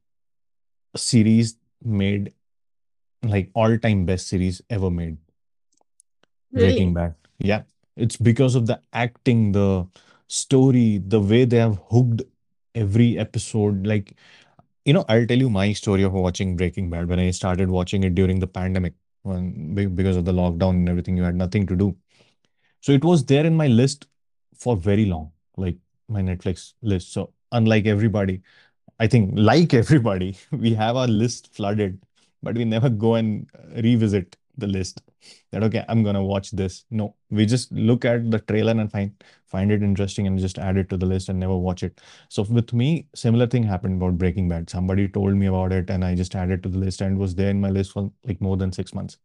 series 0.96 1.58
made, 1.84 2.34
like 3.30 3.50
all-time 3.54 4.06
best 4.06 4.28
series 4.28 4.62
ever 4.70 4.90
made. 4.90 5.18
Breaking. 6.52 6.94
Bad. 6.94 7.16
Yeah. 7.40 7.64
It's 7.98 8.18
because 8.18 8.56
of 8.56 8.68
the 8.68 8.82
acting, 8.94 9.52
the 9.52 9.88
story, 10.28 11.02
the 11.06 11.20
way 11.20 11.46
they 11.46 11.58
have 11.58 11.80
hooked 11.90 12.24
every 12.74 13.18
episode. 13.18 13.88
Like, 13.88 14.16
you 14.84 14.94
know, 14.94 15.06
I'll 15.10 15.26
tell 15.26 15.38
you 15.38 15.50
my 15.50 15.74
story 15.74 16.04
of 16.04 16.14
watching 16.14 16.56
Breaking 16.56 16.90
Bad 16.90 17.08
when 17.08 17.20
I 17.20 17.32
started 17.32 17.70
watching 17.70 18.04
it 18.04 18.16
during 18.16 18.40
the 18.40 18.48
pandemic, 18.48 18.94
when 19.24 19.74
because 19.96 20.18
of 20.18 20.26
the 20.26 20.34
lockdown 20.34 20.72
and 20.72 20.90
everything, 20.90 21.18
you 21.18 21.24
had 21.24 21.36
nothing 21.36 21.66
to 21.68 21.76
do. 21.76 21.96
So 22.82 22.92
it 22.92 23.04
was 23.04 23.26
there 23.26 23.46
in 23.46 23.56
my 23.56 23.68
list 23.68 24.08
for 24.56 24.76
very 24.76 25.06
long, 25.06 25.32
like 25.58 25.78
my 26.08 26.22
Netflix 26.22 26.74
list. 26.82 27.12
So 27.14 27.34
unlike 27.52 27.86
everybody, 27.88 28.42
I 29.00 29.08
think, 29.08 29.32
like 29.36 29.74
everybody, 29.74 30.38
we 30.52 30.74
have 30.76 30.96
our 30.96 31.08
list 31.08 31.54
flooded, 31.54 32.00
but 32.46 32.56
we 32.56 32.66
never 32.66 32.90
go 32.90 33.16
and 33.16 33.50
uh, 33.58 33.82
revisit 33.82 34.38
the 34.58 34.68
list. 34.68 35.02
That 35.52 35.64
okay, 35.64 35.84
I'm 35.90 36.04
gonna 36.04 36.24
watch 36.24 36.52
this. 36.52 36.86
No, 36.92 37.16
we 37.30 37.46
just 37.46 37.72
look 37.72 38.06
at 38.06 38.30
the 38.32 38.40
trailer 38.40 38.72
and 38.72 38.92
find 38.92 39.24
find 39.56 39.72
it 39.72 39.84
interesting 39.84 40.28
and 40.28 40.40
just 40.40 40.60
add 40.60 40.78
it 40.78 40.90
to 40.92 40.98
the 40.98 41.06
list 41.14 41.30
and 41.30 41.40
never 41.40 41.58
watch 41.58 41.84
it. 41.84 42.00
So 42.30 42.44
with 42.44 42.74
me, 42.74 43.08
similar 43.16 43.48
thing 43.48 43.64
happened 43.64 44.02
about 44.02 44.18
Breaking 44.18 44.50
Bad. 44.54 44.70
Somebody 44.70 45.08
told 45.08 45.36
me 45.36 45.48
about 45.48 45.74
it 45.74 45.90
and 45.90 46.06
I 46.06 46.16
just 46.16 46.36
added 46.36 46.64
to 46.64 46.70
the 46.70 46.78
list 46.78 47.02
and 47.02 47.18
was 47.18 47.36
there 47.36 47.50
in 47.50 47.62
my 47.62 47.70
list 47.70 47.94
for 47.94 48.12
like 48.24 48.42
more 48.42 48.58
than 48.58 48.72
six 48.72 48.94
months. 48.94 49.18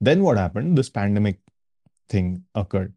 Then 0.00 0.22
what 0.22 0.36
happened? 0.36 0.76
This 0.76 0.90
pandemic 0.90 1.40
thing 2.08 2.44
occurred 2.54 2.94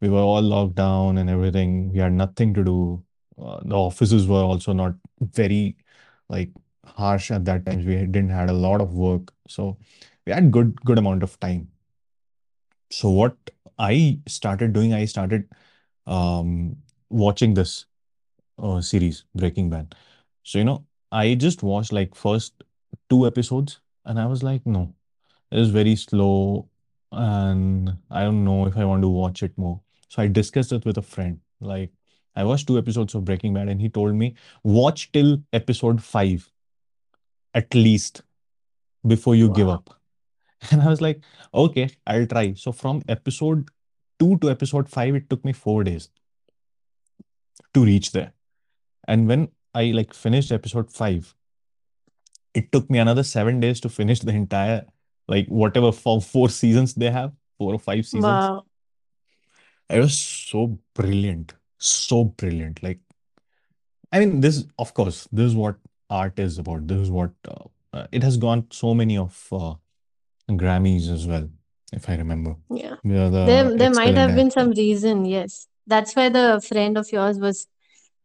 we 0.00 0.08
were 0.08 0.20
all 0.20 0.42
locked 0.42 0.74
down 0.74 1.18
and 1.18 1.28
everything. 1.28 1.92
We 1.92 1.98
had 1.98 2.12
nothing 2.12 2.54
to 2.54 2.64
do. 2.64 3.04
Uh, 3.40 3.60
the 3.64 3.74
offices 3.74 4.26
were 4.26 4.42
also 4.42 4.72
not 4.72 4.94
very 5.20 5.76
like 6.28 6.50
harsh 6.84 7.30
at 7.30 7.44
that 7.44 7.66
time. 7.66 7.84
We 7.84 7.96
didn't 7.96 8.30
had 8.30 8.50
a 8.50 8.52
lot 8.52 8.80
of 8.80 8.94
work, 8.94 9.32
so 9.48 9.76
we 10.26 10.32
had 10.32 10.50
good 10.50 10.80
good 10.84 10.98
amount 10.98 11.22
of 11.22 11.38
time. 11.40 11.68
So 12.90 13.10
what 13.10 13.36
I 13.78 14.18
started 14.26 14.72
doing, 14.72 14.92
I 14.92 15.04
started 15.04 15.48
um, 16.06 16.76
watching 17.08 17.54
this 17.54 17.86
uh, 18.58 18.80
series, 18.80 19.24
Breaking 19.34 19.70
Bad. 19.70 19.94
So 20.42 20.58
you 20.58 20.64
know, 20.64 20.84
I 21.12 21.34
just 21.34 21.62
watched 21.62 21.92
like 21.92 22.14
first 22.14 22.64
two 23.08 23.26
episodes, 23.26 23.80
and 24.04 24.18
I 24.18 24.26
was 24.26 24.42
like, 24.42 24.66
no, 24.66 24.94
it 25.50 25.58
is 25.58 25.70
very 25.70 25.96
slow, 25.96 26.68
and 27.12 27.96
I 28.10 28.22
don't 28.22 28.44
know 28.44 28.66
if 28.66 28.76
I 28.76 28.84
want 28.84 29.02
to 29.02 29.08
watch 29.08 29.42
it 29.42 29.56
more. 29.56 29.80
So 30.08 30.22
I 30.22 30.28
discussed 30.28 30.72
it 30.72 30.84
with 30.84 30.98
a 30.98 31.02
friend. 31.02 31.40
Like, 31.60 31.90
I 32.36 32.44
watched 32.44 32.66
two 32.66 32.78
episodes 32.78 33.14
of 33.14 33.24
Breaking 33.24 33.54
Bad, 33.54 33.68
and 33.68 33.80
he 33.80 33.88
told 33.88 34.14
me, 34.14 34.34
watch 34.64 35.12
till 35.12 35.42
episode 35.52 36.02
five 36.02 36.50
at 37.54 37.74
least 37.74 38.22
before 39.06 39.34
you 39.34 39.50
give 39.50 39.68
up. 39.68 39.96
And 40.70 40.82
I 40.82 40.88
was 40.88 41.00
like, 41.00 41.22
okay, 41.54 41.88
I'll 42.06 42.26
try. 42.26 42.52
So 42.52 42.70
from 42.70 43.02
episode 43.08 43.70
two 44.18 44.36
to 44.38 44.50
episode 44.50 44.90
five, 44.90 45.14
it 45.14 45.30
took 45.30 45.42
me 45.42 45.54
four 45.54 45.84
days 45.84 46.10
to 47.72 47.84
reach 47.84 48.12
there. 48.12 48.32
And 49.08 49.26
when 49.26 49.48
I 49.74 49.84
like 49.92 50.12
finished 50.12 50.52
episode 50.52 50.92
five, 50.92 51.34
it 52.52 52.70
took 52.72 52.90
me 52.90 52.98
another 52.98 53.22
seven 53.22 53.60
days 53.60 53.80
to 53.80 53.88
finish 53.88 54.20
the 54.20 54.32
entire 54.32 54.84
like 55.28 55.46
whatever 55.46 55.92
for 55.92 56.20
four 56.20 56.48
seasons 56.50 56.94
they 56.94 57.10
have, 57.10 57.32
four 57.56 57.72
or 57.74 57.78
five 57.78 58.04
seasons. 58.04 58.24
Wow. 58.24 58.64
It 59.88 60.00
was 60.00 60.18
so 60.18 60.78
brilliant, 60.94 61.54
so 61.78 62.24
brilliant. 62.24 62.82
Like, 62.82 62.98
I 64.12 64.20
mean, 64.20 64.40
this, 64.40 64.64
of 64.78 64.92
course, 64.92 65.28
this 65.32 65.46
is 65.46 65.54
what 65.54 65.76
art 66.10 66.38
is 66.38 66.58
about. 66.58 66.86
This 66.88 66.98
is 66.98 67.10
what 67.10 67.30
uh, 67.48 67.64
uh, 67.92 68.06
it 68.12 68.22
has 68.22 68.36
gone 68.36 68.66
so 68.70 68.94
many 68.94 69.16
of 69.16 69.46
uh, 69.52 69.74
Grammys 70.50 71.08
as 71.12 71.26
well, 71.26 71.48
if 71.92 72.08
I 72.08 72.16
remember. 72.16 72.56
Yeah. 72.70 72.96
Yeah, 73.04 73.28
the 73.28 73.44
There, 73.46 73.76
there 73.78 73.90
might 73.90 74.16
have 74.16 74.34
been 74.34 74.50
some 74.50 74.70
reason, 74.70 75.24
yes. 75.24 75.66
That's 75.86 76.14
why 76.14 76.28
the 76.28 76.62
friend 76.66 76.98
of 76.98 77.10
yours 77.12 77.38
was, 77.38 77.66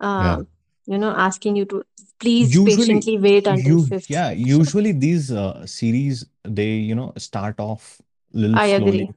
Yeah. 0.01 0.33
um, 0.35 0.47
you 0.85 0.97
know, 0.97 1.11
asking 1.11 1.55
you 1.55 1.65
to 1.65 1.83
please 2.19 2.53
Usually, 2.53 2.75
patiently 2.75 3.17
wait 3.17 3.47
until 3.47 3.67
you, 3.67 3.85
fifth. 3.85 4.09
yeah, 4.09 4.31
usually 4.31 4.91
these 4.91 5.31
uh, 5.31 5.65
series, 5.65 6.25
they, 6.43 6.73
you 6.73 6.95
know, 6.95 7.13
start 7.17 7.59
off 7.59 8.01
little 8.33 8.57
I 8.57 8.67
slowly, 8.77 9.01
agree. 9.01 9.09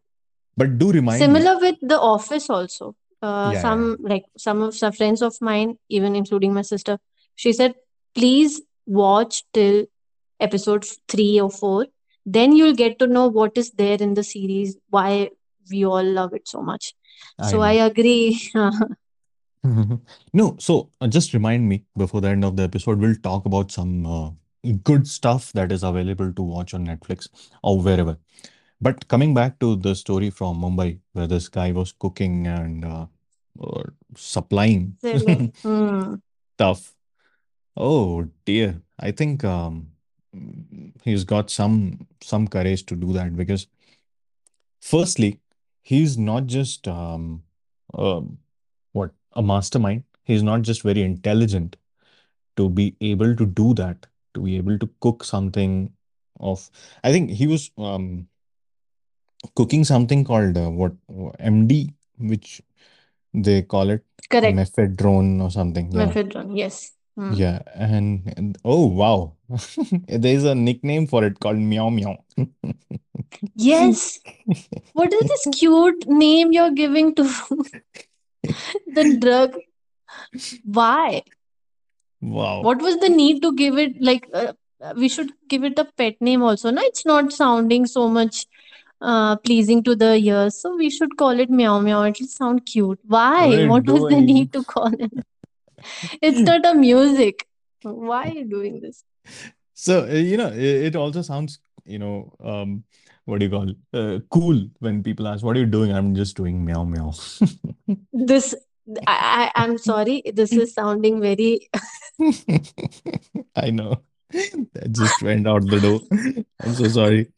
but 0.56 0.78
do 0.78 0.92
remind 0.92 1.20
me. 1.20 1.26
Similar 1.26 1.58
with 1.60 1.76
The 1.82 1.98
Office 2.00 2.48
also. 2.50 2.94
Uh, 3.20 3.50
Yeah, 3.52 3.52
yeah, 3.52 3.62
some 3.62 3.96
like 4.00 4.24
some 4.36 4.62
of 4.62 4.76
some 4.76 4.92
friends 4.92 5.22
of 5.22 5.36
mine, 5.40 5.76
even 5.88 6.14
including 6.14 6.54
my 6.54 6.62
sister, 6.62 6.98
she 7.34 7.52
said, 7.52 7.74
please 8.18 8.60
watch 8.86 9.44
till 9.52 9.86
episode 10.40 10.84
three 11.08 11.40
or 11.40 11.50
four. 11.50 11.86
Then 12.26 12.56
you'll 12.56 12.74
get 12.74 12.98
to 12.98 13.06
know 13.06 13.26
what 13.28 13.56
is 13.56 13.70
there 13.72 13.96
in 14.00 14.14
the 14.14 14.24
series, 14.24 14.76
why 14.90 15.30
we 15.70 15.84
all 15.84 16.04
love 16.04 16.34
it 16.34 16.48
so 16.48 16.62
much. 16.62 16.94
I 17.38 17.50
So 17.50 17.60
I 17.60 17.72
agree. 17.72 18.50
No, 20.32 20.56
so 20.58 20.90
uh, 21.00 21.08
just 21.08 21.34
remind 21.34 21.68
me 21.68 21.84
before 21.96 22.20
the 22.20 22.28
end 22.28 22.44
of 22.44 22.56
the 22.56 22.62
episode, 22.62 23.00
we'll 23.00 23.16
talk 23.16 23.44
about 23.44 23.72
some 23.72 24.06
uh, 24.06 24.30
good 24.84 25.06
stuff 25.06 25.52
that 25.52 25.72
is 25.72 25.82
available 25.82 26.32
to 26.32 26.42
watch 26.42 26.72
on 26.74 26.86
Netflix 26.86 27.28
or 27.62 27.80
wherever. 27.80 28.16
But 28.80 29.08
coming 29.08 29.34
back 29.34 29.58
to 29.58 29.76
the 29.76 29.94
story 29.94 30.30
from 30.30 30.62
Mumbai, 30.62 31.00
where 31.12 31.26
this 31.26 31.48
guy 31.48 31.72
was 31.72 31.92
cooking 31.92 32.46
and 32.46 32.84
uh, 32.84 33.06
supplying. 34.16 34.96
Hmm. 35.62 36.14
stuff. 36.54 36.94
Oh 37.78 38.26
dear. 38.44 38.82
I 38.98 39.12
think 39.12 39.44
um, 39.44 39.92
he's 41.04 41.22
got 41.22 41.48
some 41.48 42.08
some 42.20 42.48
courage 42.48 42.84
to 42.86 42.96
do 42.96 43.12
that 43.12 43.36
because 43.36 43.68
firstly, 44.80 45.38
he's 45.82 46.18
not 46.18 46.46
just 46.46 46.88
um, 46.88 47.44
um 47.94 48.38
what 48.92 49.12
a 49.34 49.42
mastermind. 49.42 50.02
He's 50.24 50.42
not 50.42 50.62
just 50.62 50.82
very 50.82 51.02
intelligent 51.02 51.76
to 52.56 52.68
be 52.68 52.96
able 53.00 53.36
to 53.36 53.46
do 53.46 53.72
that, 53.74 54.06
to 54.34 54.40
be 54.40 54.56
able 54.56 54.76
to 54.80 54.90
cook 55.00 55.22
something 55.22 55.92
of. 56.40 56.68
I 57.04 57.12
think 57.12 57.30
he 57.30 57.46
was 57.46 57.70
um, 57.78 58.26
cooking 59.54 59.84
something 59.84 60.24
called 60.24 60.56
uh, 60.56 60.68
what 60.68 60.94
MD, 61.06 61.94
which 62.18 62.60
they 63.32 63.62
call 63.62 63.90
it 63.90 64.04
Correct. 64.28 64.56
mephedrone 64.56 65.40
or 65.40 65.52
something. 65.52 65.92
Yeah, 65.92 66.06
Mephedrone. 66.06 66.58
Yes. 66.58 66.92
Hmm. 67.18 67.32
yeah, 67.32 67.62
and, 67.74 68.32
and 68.36 68.58
oh 68.64 68.86
wow, 68.86 69.34
there's 70.08 70.44
a 70.44 70.54
nickname 70.54 71.08
for 71.08 71.24
it 71.24 71.40
called 71.40 71.56
Meow 71.56 71.90
Meow. 71.90 72.16
Yes. 73.56 74.20
What 74.92 75.12
is 75.12 75.28
this 75.28 75.48
cute 75.58 76.06
name 76.06 76.52
you're 76.52 76.70
giving 76.70 77.16
to 77.16 77.24
the 78.86 79.18
drug? 79.18 79.56
Why? 80.64 81.22
Wow. 82.20 82.62
What 82.62 82.80
was 82.80 82.98
the 82.98 83.08
need 83.08 83.42
to 83.42 83.52
give 83.52 83.78
it 83.78 84.00
like 84.00 84.28
uh, 84.32 84.52
we 84.94 85.08
should 85.08 85.32
give 85.48 85.64
it 85.64 85.76
a 85.76 85.86
pet 85.96 86.20
name 86.20 86.42
also? 86.42 86.70
No, 86.70 86.82
it's 86.82 87.04
not 87.04 87.32
sounding 87.32 87.86
so 87.86 88.08
much 88.08 88.46
uh, 89.00 89.34
pleasing 89.38 89.82
to 89.82 89.96
the 89.96 90.14
ears. 90.14 90.60
So 90.60 90.76
we 90.76 90.88
should 90.88 91.16
call 91.16 91.40
it 91.40 91.50
meow 91.50 91.80
meow. 91.80 92.04
It'll 92.04 92.28
sound 92.28 92.64
cute. 92.64 93.00
Why? 93.04 93.64
are 93.64 93.68
What 93.68 93.86
was 93.86 94.04
the 94.04 94.20
need 94.20 94.52
to 94.52 94.62
call 94.62 94.92
it? 94.94 95.12
It's 96.22 96.38
not 96.38 96.64
a 96.66 96.74
music. 96.74 97.46
Why 97.82 98.28
are 98.28 98.32
you 98.32 98.44
doing 98.44 98.80
this? 98.80 99.04
So, 99.74 100.04
uh, 100.08 100.12
you 100.14 100.36
know, 100.36 100.48
it, 100.48 100.86
it 100.88 100.96
also 100.96 101.22
sounds, 101.22 101.60
you 101.84 101.98
know, 101.98 102.32
um, 102.44 102.84
what 103.24 103.38
do 103.40 103.46
you 103.46 103.50
call 103.50 103.70
uh, 103.92 104.18
cool 104.30 104.66
when 104.80 105.02
people 105.02 105.28
ask, 105.28 105.44
"What 105.44 105.56
are 105.56 105.60
you 105.60 105.66
doing?" 105.66 105.92
I'm 105.92 106.14
just 106.14 106.36
doing 106.36 106.64
meow 106.64 106.84
meow. 106.84 107.12
This 108.12 108.54
I, 109.06 109.50
I 109.54 109.62
I'm 109.64 109.78
sorry. 109.78 110.22
This 110.34 110.52
is 110.52 110.72
sounding 110.74 111.20
very 111.20 111.68
I 113.56 113.70
know. 113.70 114.02
That 114.30 114.92
just 114.92 115.22
went 115.22 115.46
out 115.46 115.66
the 115.66 115.80
door. 115.80 116.00
I'm 116.60 116.74
so 116.74 116.88
sorry. 116.88 117.32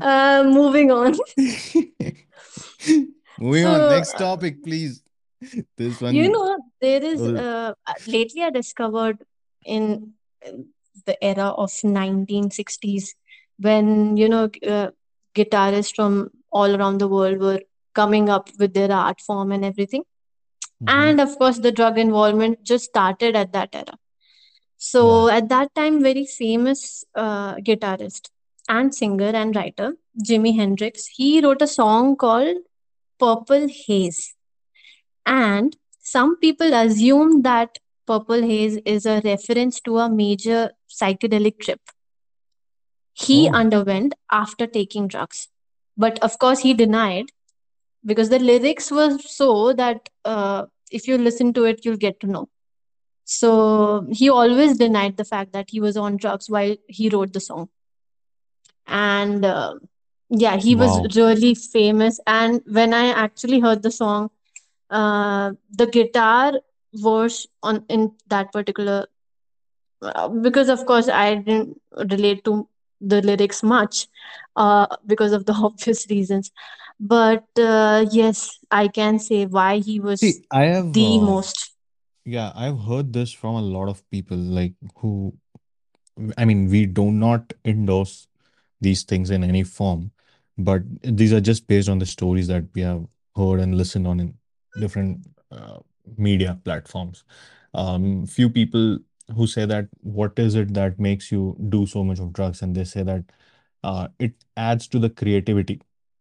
uh 0.00 0.44
moving 0.46 0.90
on. 0.90 1.14
Moving 3.38 3.66
on, 3.66 3.88
next 3.90 4.16
topic, 4.16 4.62
please. 4.62 5.02
This 5.76 6.00
you 6.00 6.30
know 6.30 6.58
there 6.80 7.02
is 7.02 7.20
uh, 7.22 7.72
lately 8.06 8.42
I 8.42 8.50
discovered 8.50 9.18
in 9.64 10.12
the 11.06 11.16
era 11.24 11.48
of 11.64 11.70
1960s 11.84 13.14
when 13.58 14.16
you 14.16 14.28
know 14.28 14.44
uh, 14.66 14.88
guitarists 15.34 15.94
from 15.94 16.30
all 16.50 16.74
around 16.76 16.98
the 16.98 17.08
world 17.08 17.38
were 17.38 17.60
coming 17.94 18.28
up 18.28 18.48
with 18.58 18.74
their 18.74 18.92
art 18.92 19.20
form 19.20 19.52
and 19.52 19.64
everything 19.64 20.02
mhm. 20.82 20.88
and 20.88 21.20
of 21.20 21.36
course 21.38 21.58
the 21.58 21.72
drug 21.72 21.98
involvement 21.98 22.62
just 22.64 22.84
started 22.86 23.36
at 23.36 23.52
that 23.52 23.74
era 23.74 23.98
Yeah. 25.02 25.24
so 25.24 25.28
at 25.28 25.48
that 25.48 25.74
time 25.74 26.02
very 26.02 26.26
famous 26.26 27.04
uh, 27.14 27.54
guitarist 27.68 28.30
and 28.68 28.94
singer 28.94 29.32
and 29.42 29.56
writer 29.56 29.88
jimi 30.28 30.52
hendrix 30.58 31.06
he 31.18 31.28
wrote 31.44 31.62
a 31.62 31.70
song 31.76 32.16
called 32.24 32.58
purple 33.24 33.66
haze 33.80 34.20
and 35.26 35.76
some 36.00 36.36
people 36.36 36.72
assume 36.74 37.42
that 37.42 37.78
purple 38.06 38.42
haze 38.42 38.76
is 38.84 39.06
a 39.06 39.20
reference 39.24 39.80
to 39.80 39.98
a 39.98 40.08
major 40.10 40.72
psychedelic 40.90 41.58
trip. 41.60 41.80
He 43.14 43.48
Oh, 43.48 43.52
underwent 43.52 44.14
after 44.30 44.66
taking 44.66 45.08
drugs. 45.08 45.48
But 45.96 46.18
of 46.20 46.38
course 46.38 46.60
he 46.60 46.74
denied 46.74 47.26
because 48.04 48.28
the 48.28 48.38
lyrics 48.38 48.90
were 48.90 49.18
so 49.18 49.72
that 49.74 50.08
uh, 50.24 50.66
if 50.90 51.06
you 51.08 51.18
listen 51.18 51.52
to 51.54 51.64
it 51.64 51.84
you'll 51.84 51.96
get 51.96 52.20
to 52.20 52.26
know. 52.26 52.48
So 53.24 54.06
he 54.10 54.28
always 54.30 54.76
denied 54.78 55.16
the 55.16 55.24
fact 55.24 55.52
that 55.52 55.70
he 55.70 55.80
was 55.80 55.96
on 55.96 56.16
drugs 56.16 56.50
while 56.50 56.76
he 56.88 57.08
wrote 57.08 57.32
the 57.32 57.40
song. 57.40 57.68
And 58.86 59.44
uh, 59.44 59.74
yeah, 60.30 60.56
he 60.56 60.74
was 60.74 61.00
really 61.16 61.54
famous. 61.54 62.20
And 62.26 62.62
when 62.66 62.92
I 62.94 63.06
actually 63.08 63.60
heard 63.60 63.82
the 63.82 63.90
song, 63.90 64.30
uh, 64.94 65.52
the 65.72 65.86
guitar 65.86 66.54
verse 66.94 67.46
on 67.62 67.84
in 67.88 68.12
that 68.28 68.52
particular, 68.52 69.06
uh, 70.02 70.28
because 70.28 70.68
of 70.68 70.84
course 70.86 71.08
I 71.08 71.36
didn't 71.36 71.80
relate 72.10 72.44
to 72.44 72.68
the 73.00 73.22
lyrics 73.22 73.62
much, 73.62 74.08
uh, 74.56 74.86
because 75.06 75.32
of 75.32 75.46
the 75.46 75.52
obvious 75.68 76.06
reasons. 76.10 76.52
But 77.00 77.44
uh, 77.58 78.06
yes, 78.10 78.58
I 78.70 78.88
can 78.88 79.18
say 79.18 79.46
why 79.46 79.78
he 79.78 80.00
was 80.00 80.20
See, 80.20 80.44
I 80.50 80.64
have, 80.64 80.92
the 80.92 81.18
uh, 81.18 81.26
most. 81.26 81.72
yeah, 82.24 82.52
I've 82.54 82.80
heard 82.80 83.12
this 83.12 83.32
from 83.32 83.56
a 83.56 83.62
lot 83.62 83.88
of 83.88 84.08
people, 84.10 84.36
like 84.36 84.74
who, 84.96 85.34
I 86.38 86.44
mean, 86.44 86.68
we 86.70 86.86
do 86.86 87.10
not 87.10 87.52
endorse 87.64 88.28
these 88.80 89.02
things 89.04 89.30
in 89.30 89.44
any 89.44 89.64
form, 89.64 90.12
but 90.58 90.82
these 91.02 91.32
are 91.32 91.40
just 91.40 91.66
based 91.66 91.88
on 91.88 91.98
the 91.98 92.06
stories 92.06 92.48
that 92.48 92.64
we 92.74 92.82
have 92.82 93.06
heard 93.36 93.60
and 93.60 93.76
listened 93.76 94.06
on 94.06 94.20
in 94.20 94.38
different 94.76 95.26
uh, 95.50 95.78
media 96.16 96.58
platforms. 96.64 97.24
Um, 97.74 98.26
few 98.26 98.50
people 98.50 98.98
who 99.34 99.46
say 99.46 99.64
that 99.66 99.88
what 100.00 100.38
is 100.38 100.54
it 100.54 100.74
that 100.74 100.98
makes 100.98 101.32
you 101.32 101.56
do 101.68 101.86
so 101.86 102.04
much 102.04 102.18
of 102.18 102.32
drugs, 102.32 102.62
and 102.62 102.74
they 102.74 102.84
say 102.84 103.02
that 103.02 103.24
uh, 103.82 104.08
it 104.18 104.32
adds 104.56 104.88
to 104.88 104.98
the 104.98 105.10
creativity 105.10 105.80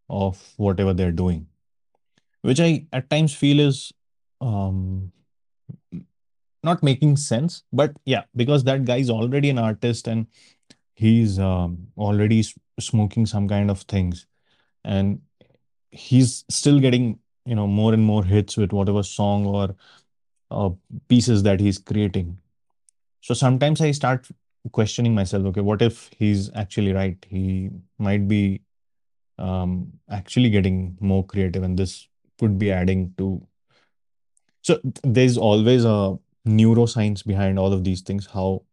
of 0.10 0.54
whatever 0.58 0.94
they're 0.94 1.12
doing, 1.12 1.48
which 2.42 2.60
I 2.60 2.86
at 2.94 3.10
times 3.10 3.34
feel 3.34 3.60
is 3.60 3.92
um, 4.42 5.12
not 6.64 6.84
making 6.84 7.18
sense. 7.18 7.64
But 7.72 7.96
yeah, 8.06 8.24
because 8.36 8.64
that 8.66 8.86
guy 8.86 8.98
is 8.98 9.10
already 9.10 9.50
an 9.50 9.60
artist 9.60 10.08
and 10.08 10.28
he's 10.94 11.40
um, 11.40 11.88
already 11.98 12.44
smoking 12.80 13.26
some 13.26 13.48
kind 13.48 13.70
of 13.70 13.82
things 13.82 14.26
and 14.84 15.22
he's 15.92 16.44
still 16.50 16.80
getting 16.80 17.20
you 17.46 17.56
know 17.56 17.68
more 17.68 17.94
and 17.94 18.04
more 18.04 18.24
hits 18.24 18.58
with 18.58 18.72
whatever 18.72 19.04
song 19.04 19.46
or 19.46 19.76
uh, 20.52 20.70
pieces 21.08 21.44
that 21.44 21.60
he's 21.60 21.78
creating. 21.78 22.38
So 23.22 23.34
sometimes 23.34 23.82
i 23.82 23.92
start 23.92 24.28
questioning 24.72 25.14
myself 25.14 25.46
okay 25.46 25.62
what 25.62 25.82
if 25.82 26.10
he's 26.18 26.50
actually 26.56 26.94
right? 26.94 27.26
He 27.30 27.70
might 27.98 28.28
be 28.28 28.62
um, 29.38 29.92
actually 30.10 30.50
getting 30.50 30.98
more 31.00 31.26
creative 31.26 31.64
and 31.64 31.78
this 31.78 32.08
could 32.40 32.58
be 32.58 32.72
adding 32.72 33.14
to. 33.18 33.46
So 34.62 34.80
there's 35.04 35.38
always 35.38 35.84
a 35.84 36.18
neuroscience 36.48 37.26
behind 37.26 37.60
all 37.60 37.74
of 37.74 37.84
these 37.84 38.02
things 38.02 38.28
how 38.34 38.64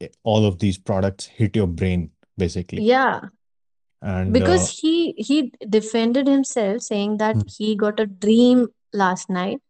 eh, 0.00 0.08
all 0.22 0.44
of 0.44 0.58
these 0.58 0.78
products 0.78 1.26
hit 1.26 1.54
your 1.56 1.66
brain 1.66 2.10
basically. 2.36 2.82
Yeah, 2.82 3.20
and 4.02 4.36
because 4.36 4.68
uh, 4.68 4.68
he 4.80 5.14
he 5.16 5.52
defended 5.68 6.26
himself 6.26 6.82
saying 6.82 7.16
that 7.18 7.36
Hmm. 7.36 7.46
he 7.46 7.74
got 7.76 7.98
a 8.00 8.06
dream 8.06 8.68
last 8.92 9.28
night 9.30 9.60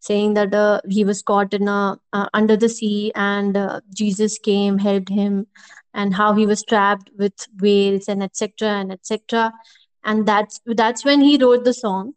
saying 0.00 0.34
that 0.34 0.54
uh, 0.54 0.80
he 0.88 1.04
was 1.04 1.22
caught 1.22 1.52
in 1.54 1.68
a 1.68 1.96
uh, 2.12 2.26
under 2.34 2.56
the 2.56 2.68
sea 2.68 3.12
and 3.14 3.56
uh, 3.56 3.80
jesus 3.94 4.38
came 4.38 4.78
helped 4.78 5.08
him 5.08 5.46
and 5.94 6.14
how 6.14 6.32
he 6.34 6.46
was 6.46 6.62
trapped 6.64 7.10
with 7.18 7.46
whales 7.60 8.08
and 8.08 8.22
etc 8.22 8.68
and 8.80 8.92
etc 8.92 9.52
and 10.04 10.26
that's 10.26 10.60
that's 10.66 11.04
when 11.04 11.20
he 11.20 11.36
wrote 11.36 11.64
the 11.64 11.74
song. 11.74 12.14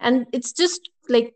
And 0.00 0.26
it's 0.32 0.52
just 0.52 0.88
like 1.08 1.34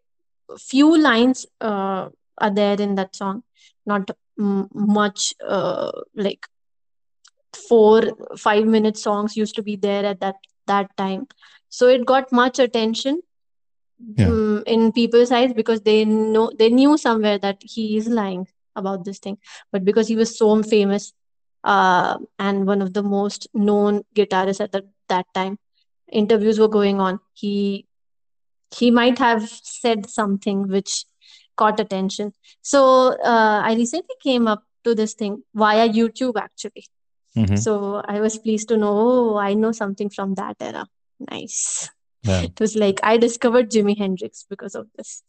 few 0.59 0.97
lines 1.01 1.47
uh, 1.61 2.09
are 2.39 2.51
there 2.51 2.81
in 2.81 2.95
that 2.97 3.15
song. 3.17 3.43
Not 3.87 4.11
mm, 4.39 4.69
much 4.75 5.35
uh, 5.47 5.91
like 6.15 6.47
four 7.57 8.03
five 8.37 8.67
minute 8.67 8.97
songs 8.97 9.37
used 9.37 9.55
to 9.57 9.63
be 9.63 9.77
there 9.77 10.05
at 10.05 10.21
that 10.21 10.37
that 10.67 10.97
time. 10.97 11.27
So 11.69 11.89
it 11.89 12.05
got 12.07 12.33
much 12.33 12.59
attention 12.59 13.23
yeah. 14.17 14.27
um, 14.27 14.63
in 14.67 14.93
people's 14.93 15.31
eyes 15.31 15.53
because 15.53 15.81
they 15.83 16.05
know 16.05 16.51
they 16.59 16.69
knew 16.69 16.97
somewhere 16.97 17.39
that 17.39 17.59
he 17.63 17.97
is 17.97 18.09
lying 18.09 18.49
about 18.77 19.05
this 19.05 19.19
thing. 19.19 19.39
But 19.71 19.85
because 19.85 20.09
he 20.09 20.17
was 20.17 20.37
so 20.37 20.63
famous 20.63 21.13
uh, 21.65 22.19
and 22.39 22.67
one 22.67 22.83
of 22.83 22.93
the 22.93 23.03
most 23.03 23.49
known 23.55 24.03
guitarists 24.15 24.61
at 24.61 24.73
the, 24.73 24.89
that 25.09 25.27
time 25.35 25.59
interviews 26.11 26.59
were 26.59 26.69
going 26.69 27.01
on 27.01 27.21
he 27.33 27.87
he 28.77 28.91
might 28.91 29.19
have 29.19 29.49
said 29.49 30.09
something 30.09 30.69
which 30.69 31.05
caught 31.57 31.81
attention. 31.81 32.33
So 32.63 33.15
uh, 33.23 33.61
i 33.65 33.75
recently 33.75 34.17
came 34.23 34.47
up 34.47 34.65
to 34.85 34.95
this 34.95 35.15
thing 35.15 35.43
via 35.55 35.89
youtube 35.89 36.37
actually 36.37 36.85
hmm 37.35 37.55
so 37.57 38.03
I 38.07 38.21
was 38.21 38.39
pleased 38.39 38.69
to 38.69 38.77
know, 38.77 38.93
oh, 38.93 39.37
I 39.37 39.55
know 39.55 39.73
something 39.73 40.11
from 40.11 40.35
that 40.35 40.57
era. 40.61 40.87
Nice. 41.31 41.91
yeah 42.23 42.43
It 42.49 42.61
was 42.61 42.77
like 42.77 43.01
I 43.03 43.17
discovered 43.17 43.71
Jimi 43.71 43.97
Hendrix 43.99 44.45
because 44.49 44.75
of 44.75 44.87
this. 44.97 45.23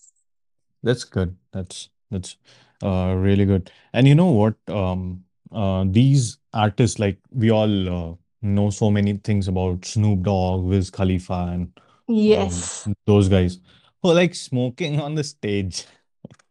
That's 0.84 1.04
good. 1.06 1.36
That's 1.52 1.90
that's 2.12 2.38
uh 2.84 3.16
really 3.18 3.46
good. 3.46 3.72
And 3.94 4.08
you 4.08 4.16
know 4.16 4.32
what? 4.32 4.56
Um, 4.68 5.24
uh, 5.52 5.86
these 5.88 6.38
artists, 6.54 7.00
like 7.00 7.20
we 7.32 7.52
all 7.52 7.90
uh, 7.90 8.16
know 8.42 8.70
so 8.70 8.90
many 8.92 9.14
things 9.18 9.48
about 9.48 9.86
Snoop 9.86 10.24
Dogg, 10.24 10.64
Wiz 10.64 10.90
Khalifa, 10.90 11.40
and 11.54 11.62
um, 11.62 11.74
Yes. 12.08 12.88
those 13.06 13.30
guys 13.30 13.60
who 14.02 14.14
like 14.14 14.36
smoking 14.36 15.00
on 15.00 15.16
the 15.16 15.24
stage. 15.24 15.86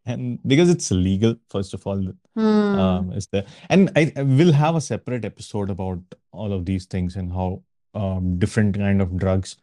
And 0.04 0.40
because 0.46 0.68
it's 0.68 0.90
illegal, 0.90 1.36
first 1.48 1.74
of 1.74 1.86
all, 1.86 2.12
Hmm. 2.34 2.74
um, 2.78 3.12
is 3.12 3.26
there. 3.26 3.44
And 3.68 3.90
I, 3.94 4.12
I 4.16 4.22
will 4.22 4.52
have 4.52 4.74
a 4.74 4.80
separate 4.80 5.24
episode 5.24 5.68
about 5.68 6.00
all 6.32 6.52
of 6.52 6.64
these 6.64 6.86
things 6.86 7.16
and 7.16 7.30
how 7.30 7.62
um, 7.94 8.38
different 8.38 8.76
kind 8.76 9.02
of 9.02 9.16
drugs 9.18 9.56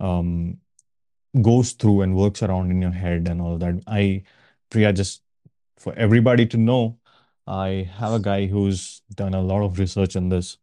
um, 0.00 0.58
goes 1.42 1.72
through 1.72 2.00
and 2.00 2.16
works 2.16 2.42
around 2.42 2.70
in 2.70 2.80
your 2.80 2.90
head 2.90 3.28
and 3.28 3.40
all 3.40 3.58
that. 3.58 3.82
I, 3.86 4.22
Priya, 4.70 4.94
just 4.94 5.22
for 5.76 5.92
everybody 5.94 6.46
to 6.46 6.56
know, 6.56 6.98
I 7.46 7.88
have 7.96 8.12
a 8.12 8.18
guy 8.18 8.46
who's 8.46 9.02
done 9.14 9.34
a 9.34 9.42
lot 9.42 9.62
of 9.62 9.78
research 9.78 10.16
on 10.16 10.30
this, 10.30 10.56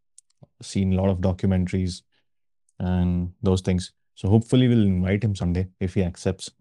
seen 0.61 0.93
a 0.93 0.95
lot 0.95 1.09
of 1.09 1.19
documentaries 1.19 2.01
and 2.80 3.34
those 3.43 3.61
things. 3.61 3.93
So 4.15 4.28
hopefully 4.28 4.67
we'll 4.67 4.84
invite 4.84 5.24
him 5.24 5.36
someday 5.36 5.67
if 5.80 5.93
he 5.93 6.03
accepts 6.03 6.51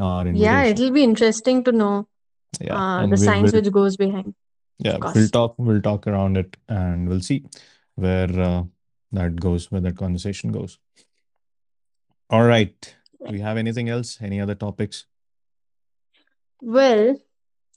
our 0.00 0.26
Yeah, 0.26 0.62
it'll 0.64 0.90
be 0.90 1.04
interesting 1.04 1.64
to 1.64 1.72
know 1.72 2.08
Yeah, 2.60 2.76
uh, 2.76 2.96
the 2.98 3.02
and 3.02 3.12
we 3.12 3.16
science 3.18 3.52
will 3.52 3.60
which 3.60 3.72
goes 3.72 3.96
behind, 3.96 4.34
yeah, 4.78 4.98
we'll 5.14 5.28
talk 5.28 5.54
we'll 5.58 5.82
talk 5.82 6.06
around 6.06 6.36
it 6.36 6.56
and 6.68 7.08
we'll 7.08 7.20
see 7.20 7.44
where 7.94 8.40
uh, 8.40 8.62
that 9.12 9.36
goes, 9.36 9.70
where 9.70 9.80
that 9.80 9.96
conversation 9.96 10.52
goes. 10.52 10.78
All 12.30 12.44
right. 12.44 12.94
Do 13.26 13.34
you 13.34 13.42
have 13.42 13.56
anything 13.58 13.88
else? 13.88 14.18
Any 14.20 14.40
other 14.40 14.54
topics? 14.54 15.06
Well, 16.62 17.16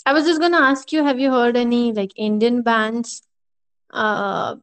I 0.06 0.14
was 0.14 0.26
just 0.26 0.40
gonna 0.42 0.58
ask 0.60 0.92
you, 0.92 1.04
have 1.04 1.20
you 1.20 1.32
heard 1.32 1.58
any 1.58 1.92
like 1.94 2.12
Indian 2.16 2.62
bands 2.62 3.24
uh 3.92 4.56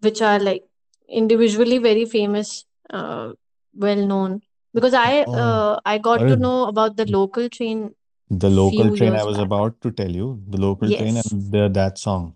which 0.00 0.20
are 0.22 0.38
like 0.38 0.64
individually 1.08 1.78
very 1.78 2.04
famous, 2.04 2.64
uh 2.90 3.32
well 3.74 4.06
known? 4.06 4.42
Because 4.74 4.94
I 4.94 5.24
Oh, 5.24 5.34
uh 5.34 5.80
I 5.84 5.98
got 5.98 6.18
to 6.30 6.36
know 6.36 6.66
about 6.66 6.96
the 6.96 7.06
local 7.06 7.48
train 7.48 7.94
the 8.30 8.50
local 8.50 8.88
few 8.88 8.96
train 8.96 9.12
I 9.12 9.16
years 9.16 9.26
was 9.26 9.36
back. 9.38 9.46
about 9.46 9.80
to 9.82 9.90
tell 9.90 10.10
you, 10.10 10.42
the 10.48 10.58
local 10.58 10.88
train 10.88 11.16
Yes. 11.16 11.30
and 11.32 11.52
the, 11.52 11.68
that 11.68 11.98
song, 11.98 12.34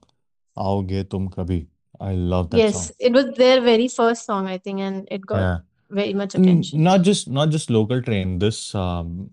Aoge 0.57 1.09
Tum 1.11 1.29
Kabhi. 1.37 1.67
I 2.01 2.13
love 2.13 2.51
that 2.51 2.59
song 2.59 2.65
Yes, 2.65 2.93
it 2.99 3.13
was 3.13 3.31
their 3.37 3.61
very 3.61 3.89
first 3.89 4.25
song, 4.27 4.47
I 4.47 4.59
think, 4.59 4.81
and 4.81 5.09
it 5.11 5.27
got 5.27 5.41
Yeah. 5.41 5.59
very 5.91 6.15
much 6.15 6.35
attention. 6.35 6.83
not 6.89 7.03
just 7.03 7.29
not 7.39 7.51
just 7.57 7.71
local 7.71 8.03
train. 8.03 8.39
This 8.39 8.61
um 8.75 9.31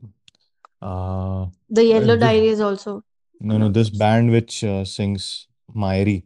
uh, 0.81 0.85
uh 0.85 1.45
The 1.69 1.83
Yellow 1.83 2.15
this 2.15 2.19
Diary 2.27 2.47
is 2.55 2.61
also 2.61 3.03
no 3.51 3.57
no 3.57 3.69
this 3.69 3.89
band 3.89 4.31
which 4.31 4.63
uh, 4.63 4.83
sings 4.85 5.47
Mairi. 5.83 6.17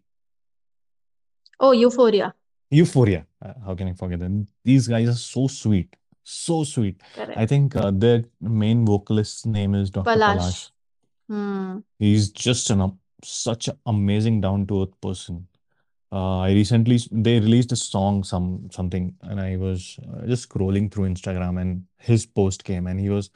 Oh, 1.59 1.71
Euphoria. 1.71 2.33
Euphoria. 2.71 3.25
Uh, 3.41 3.53
how 3.65 3.75
can 3.75 3.87
I 3.87 3.93
forget 3.93 4.19
them? 4.19 4.47
These 4.63 4.87
guys 4.87 5.09
are 5.09 5.21
so 5.21 5.47
sweet. 5.47 5.95
So 6.31 6.63
sweet. 6.63 7.01
I 7.35 7.47
think 7.47 7.75
uh, 7.75 7.91
their 7.91 8.23
main 8.39 8.85
vocalist's 8.85 9.47
name 9.47 9.73
is 9.73 9.89
Dr. 9.89 10.11
Palash. 10.11 10.37
Palash. 10.37 10.71
Hmm. 11.27 11.79
He's 11.97 12.29
just 12.29 12.69
an 12.69 12.99
such 13.23 13.67
an 13.67 13.77
amazing 13.87 14.39
down-to-earth 14.41 14.93
person. 15.01 15.47
Uh, 16.11 16.41
I 16.41 16.51
recently 16.51 16.99
they 17.11 17.39
released 17.39 17.71
a 17.71 17.75
song, 17.75 18.23
some 18.23 18.69
something, 18.71 19.15
and 19.23 19.41
I 19.41 19.55
was 19.57 19.97
uh, 20.03 20.27
just 20.27 20.47
scrolling 20.47 20.91
through 20.91 21.09
Instagram, 21.09 21.59
and 21.59 21.85
his 21.97 22.27
post 22.27 22.63
came, 22.63 22.85
and 22.85 22.99
he 22.99 23.09
was 23.09 23.31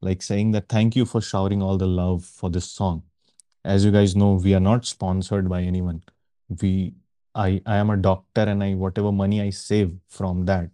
like 0.00 0.22
saying 0.22 0.52
that 0.52 0.70
thank 0.70 0.96
you 0.96 1.04
for 1.04 1.20
showering 1.20 1.62
all 1.62 1.76
the 1.76 1.86
love 1.86 2.24
for 2.24 2.48
this 2.48 2.70
song. 2.70 3.02
As 3.62 3.84
you 3.84 3.90
guys 3.90 4.16
know, 4.16 4.32
we 4.32 4.54
are 4.54 4.66
not 4.72 4.86
sponsored 4.86 5.50
by 5.50 5.62
anyone. 5.62 6.02
We, 6.62 6.94
I, 7.34 7.60
I 7.66 7.76
am 7.76 7.90
a 7.90 7.96
doctor, 7.98 8.42
and 8.42 8.64
I 8.64 8.74
whatever 8.74 9.12
money 9.12 9.42
I 9.42 9.50
save 9.50 9.96
from 10.08 10.46
that, 10.46 10.70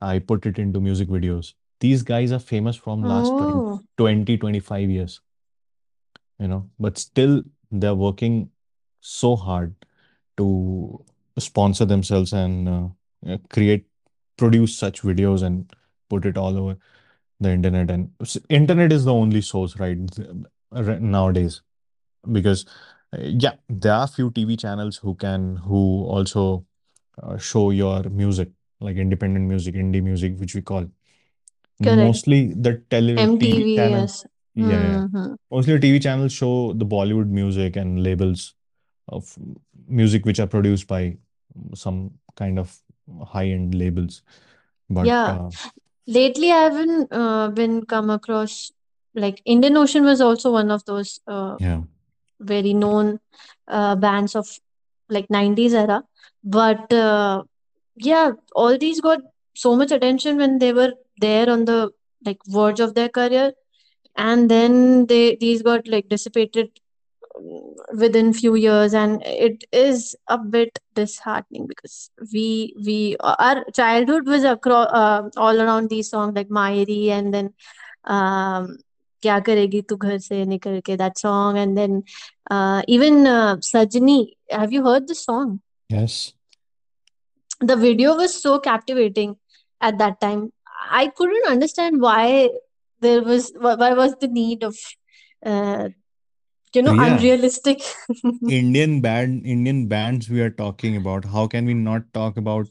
I 0.00 0.18
put 0.18 0.46
it 0.46 0.58
into 0.58 0.80
music 0.80 1.08
videos. 1.08 1.54
These 1.80 2.02
guys 2.02 2.32
are 2.32 2.38
famous 2.38 2.76
from 2.76 3.02
last 3.02 3.36
twenty 3.36 3.52
Oh, 3.54 3.80
20 3.96 4.36
25 4.38 4.90
years 4.90 5.20
you 6.38 6.48
know 6.48 6.68
but 6.78 6.98
still 6.98 7.42
they're 7.70 7.94
working 7.94 8.50
so 9.00 9.36
hard 9.36 9.74
to 10.36 11.04
sponsor 11.38 11.84
themselves 11.84 12.32
and 12.32 12.68
uh, 12.68 12.88
uh, 13.28 13.38
create 13.50 13.86
produce 14.36 14.76
such 14.76 15.02
videos 15.02 15.42
and 15.42 15.72
put 16.08 16.24
it 16.24 16.36
all 16.36 16.56
over 16.56 16.76
the 17.40 17.50
internet. 17.50 17.90
And 17.90 18.10
internet 18.48 18.92
is 18.92 19.04
the 19.04 19.12
only 19.14 19.40
source 19.42 19.78
right 19.78 19.98
nowadays. 20.72 21.62
Because 22.30 22.66
uh, 23.12 23.18
yeah 23.22 23.54
there 23.68 23.92
are 23.94 24.06
few 24.06 24.30
tv 24.30 24.58
channels 24.58 24.96
who 24.96 25.14
can 25.14 25.56
who 25.56 26.04
also 26.04 26.64
uh, 27.22 27.38
show 27.38 27.70
your 27.70 28.02
music 28.04 28.50
like 28.80 28.96
independent 28.96 29.46
music 29.48 29.74
indie 29.74 30.02
music 30.02 30.38
which 30.38 30.54
we 30.54 30.62
call 30.62 30.86
correct. 31.82 31.98
Mostly 31.98 32.52
the 32.54 32.82
tele 32.90 33.14
TV 33.14 33.38
MTV, 33.38 33.74
channel. 33.76 34.00
yes. 34.02 34.26
Yeah, 34.54 34.66
yeah. 34.66 35.00
hmm 35.06 35.34
Mostly 35.50 35.78
TV 35.80 35.98
channels 36.00 36.32
show 36.32 36.72
the 36.72 36.86
Bollywood 36.86 37.28
music 37.28 37.76
and 37.76 38.02
labels 38.02 38.54
of 39.08 39.36
music 39.88 40.24
which 40.24 40.38
are 40.40 40.46
produced 40.46 40.86
by 40.86 41.16
some 41.74 42.12
kind 42.36 42.58
of 42.58 42.76
high-end 43.26 43.74
labels. 43.74 44.22
But 44.88 45.06
Yeah. 45.06 45.26
uh, 45.46 45.50
Lately, 46.06 46.50
I 46.50 46.62
haven't 46.64 47.12
uh, 47.12 47.48
been 47.50 47.84
come 47.86 48.10
across 48.10 48.72
like 49.14 49.40
Indian 49.44 49.76
Ocean 49.76 50.04
was 50.04 50.20
also 50.20 50.52
one 50.52 50.70
of 50.70 50.84
those 50.84 51.20
uh, 51.26 51.56
yeah, 51.60 51.82
very 52.40 52.74
known 52.74 53.20
uh, 53.68 53.94
bands 53.96 54.34
of 54.34 54.48
like 55.08 55.30
90s 55.30 55.74
era. 55.74 56.02
But 56.42 56.92
uh, 56.92 57.44
yeah, 58.00 58.32
all 58.54 58.78
these 58.78 59.00
got 59.00 59.20
so 59.54 59.76
much 59.76 59.90
attention 59.92 60.36
when 60.36 60.58
they 60.58 60.72
were 60.72 60.92
there 61.20 61.50
on 61.50 61.64
the 61.64 61.90
like 62.24 62.38
verge 62.46 62.80
of 62.80 62.94
their 62.94 63.08
career, 63.08 63.52
and 64.16 64.50
then 64.50 65.06
they 65.06 65.36
these 65.36 65.62
got 65.62 65.86
like 65.88 66.08
dissipated 66.08 66.70
mm, 67.40 67.74
within 67.96 68.32
few 68.32 68.54
years. 68.54 68.94
And 68.94 69.22
it 69.24 69.64
is 69.72 70.16
a 70.28 70.38
bit 70.38 70.78
disheartening 70.94 71.66
because 71.66 72.10
we 72.32 72.74
we 72.84 73.16
our 73.20 73.64
childhood 73.72 74.26
was 74.26 74.44
across 74.44 74.88
uh, 74.92 75.28
all 75.36 75.60
around 75.60 75.90
these 75.90 76.10
songs 76.10 76.34
like 76.34 76.48
Mayri 76.48 77.08
and 77.08 77.34
then 77.34 77.54
um 78.04 78.78
kya 79.22 79.40
karegi 79.44 79.86
tu 79.86 79.96
ghar 79.96 80.18
se 80.18 80.44
nikal 80.44 80.82
ke 80.82 80.98
that 80.98 81.18
song. 81.18 81.58
And 81.58 81.76
then 81.76 82.04
uh, 82.50 82.82
even 82.88 83.26
uh, 83.26 83.56
Sajni 83.56 84.32
have 84.50 84.72
you 84.72 84.84
heard 84.84 85.08
the 85.08 85.14
song? 85.14 85.60
Yes 85.88 86.32
the 87.60 87.76
video 87.76 88.16
was 88.16 88.40
so 88.42 88.58
captivating 88.58 89.36
at 89.80 89.98
that 89.98 90.20
time 90.20 90.50
I 90.90 91.08
couldn't 91.08 91.46
understand 91.48 92.00
why 92.00 92.50
there 93.00 93.22
was 93.22 93.52
why 93.56 93.92
was 93.92 94.14
the 94.20 94.28
need 94.28 94.62
of 94.62 94.76
uh, 95.44 95.88
you 96.74 96.82
know 96.82 96.92
Priya, 96.92 97.14
unrealistic 97.14 97.80
Indian 98.48 99.00
band, 99.00 99.44
Indian 99.46 99.86
bands 99.86 100.28
we 100.28 100.40
are 100.40 100.50
talking 100.50 100.96
about. 100.96 101.24
How 101.24 101.46
can 101.46 101.66
we 101.66 101.74
not 101.74 102.12
talk 102.12 102.36
about 102.36 102.68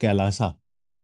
Kailasa 0.00 0.56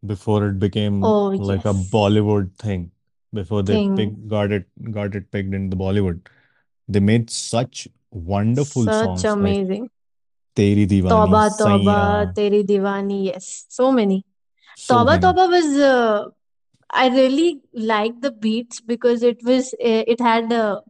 before 0.04 0.46
it 0.48 0.58
became 0.58 1.02
Oh, 1.04 1.28
like 1.38 1.64
a. 1.64 1.72
Bollywood 1.72 2.54
thing? 2.56 2.90
Before 3.32 3.62
they 3.62 3.74
Thing. 3.76 3.96
pick, 3.96 4.28
got 4.28 4.52
it 4.52 4.66
got 4.90 5.14
it 5.14 5.30
picked 5.30 5.54
in 5.54 5.70
the 5.70 5.76
Bollywood. 5.76 6.20
They 6.88 7.00
made 7.00 7.30
such 7.30 7.88
wonderful 8.10 8.84
Such 8.84 9.02
songs 9.02 9.24
amazing. 9.24 9.88
Teri 10.54 10.86
Diwani, 10.86 11.10
Tauba, 11.10 11.50
Saiya, 11.50 12.34
Teri 12.34 12.64
Diwani. 12.64 13.24
Yes, 13.26 13.64
so 13.68 13.90
many. 13.92 14.24
so 14.76 14.94
Tauba 14.96 15.06
many. 15.06 15.20
Tauba 15.20 15.50
was. 15.50 15.76
Uh, 15.78 16.24
I 16.90 17.08
really 17.08 17.60
liked 17.72 18.20
the 18.20 18.30
beats 18.30 18.80
because 18.80 19.22
it 19.22 19.42
was. 19.44 19.72
Uh, 19.74 20.04
it 20.14 20.20
had. 20.20 20.52
Uh, 20.52 20.80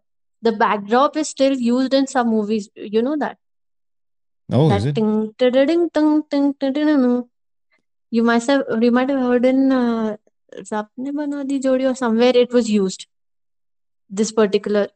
the 0.42 0.52
backdrop 0.52 1.16
is 1.16 1.28
still 1.28 1.54
used 1.54 1.94
in 1.94 2.06
some 2.08 2.28
movies. 2.30 2.68
You 2.74 3.02
know 3.02 3.16
that. 3.16 3.38
Oh, 4.50 4.70
is 4.70 4.82
That 4.84 4.88
it? 4.90 4.94
ting 4.96 5.32
ting 5.38 5.90
ting 6.30 6.54
ting 6.58 6.74
ting. 6.74 7.24
You 8.10 8.22
must 8.24 8.48
have. 8.48 8.64
You 8.80 8.90
might 8.90 9.08
have 9.08 9.20
heard 9.20 9.44
in. 9.44 9.70
Uh, 9.70 10.16
Rab 10.70 10.88
Ne 10.98 11.10
Bana 11.12 11.44
Di 11.44 11.58
Jodi 11.60 11.86
or 11.86 11.94
somewhere 11.94 12.32
it 12.36 12.52
was 12.52 12.68
used. 12.68 13.06
This 14.10 14.32
particular 14.32 14.88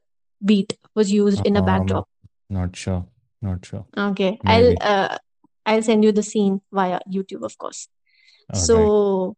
beat 0.44 0.76
was 0.94 1.10
used 1.10 1.46
in 1.46 1.56
a 1.56 1.60
Um, 1.60 1.66
backdrop. 1.66 2.08
not 2.50 2.76
sure. 2.76 3.06
Not 3.46 3.64
sure. 3.64 3.86
Okay, 3.96 4.38
I'll 4.44 4.74
uh, 4.80 5.18
I'll 5.64 5.82
send 5.82 6.04
you 6.04 6.12
the 6.12 6.22
scene 6.22 6.60
via 6.72 7.00
YouTube, 7.16 7.44
of 7.44 7.56
course. 7.58 7.88
All 8.52 8.58
right. 8.58 8.66
So 8.66 9.36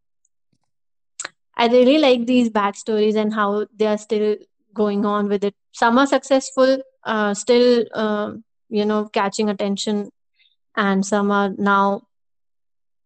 I 1.55 1.67
really 1.67 1.97
like 1.99 2.25
these 2.25 2.49
backstories 2.49 3.15
and 3.15 3.33
how 3.33 3.67
they 3.75 3.87
are 3.87 3.97
still 3.97 4.35
going 4.73 5.05
on 5.05 5.29
with 5.29 5.43
it. 5.43 5.55
Some 5.73 5.97
are 5.97 6.07
successful, 6.07 6.77
uh, 7.03 7.33
still, 7.33 7.85
um, 7.93 8.43
you 8.69 8.85
know, 8.85 9.05
catching 9.09 9.49
attention, 9.49 10.09
and 10.75 11.05
some 11.05 11.31
are 11.31 11.49
now 11.57 12.01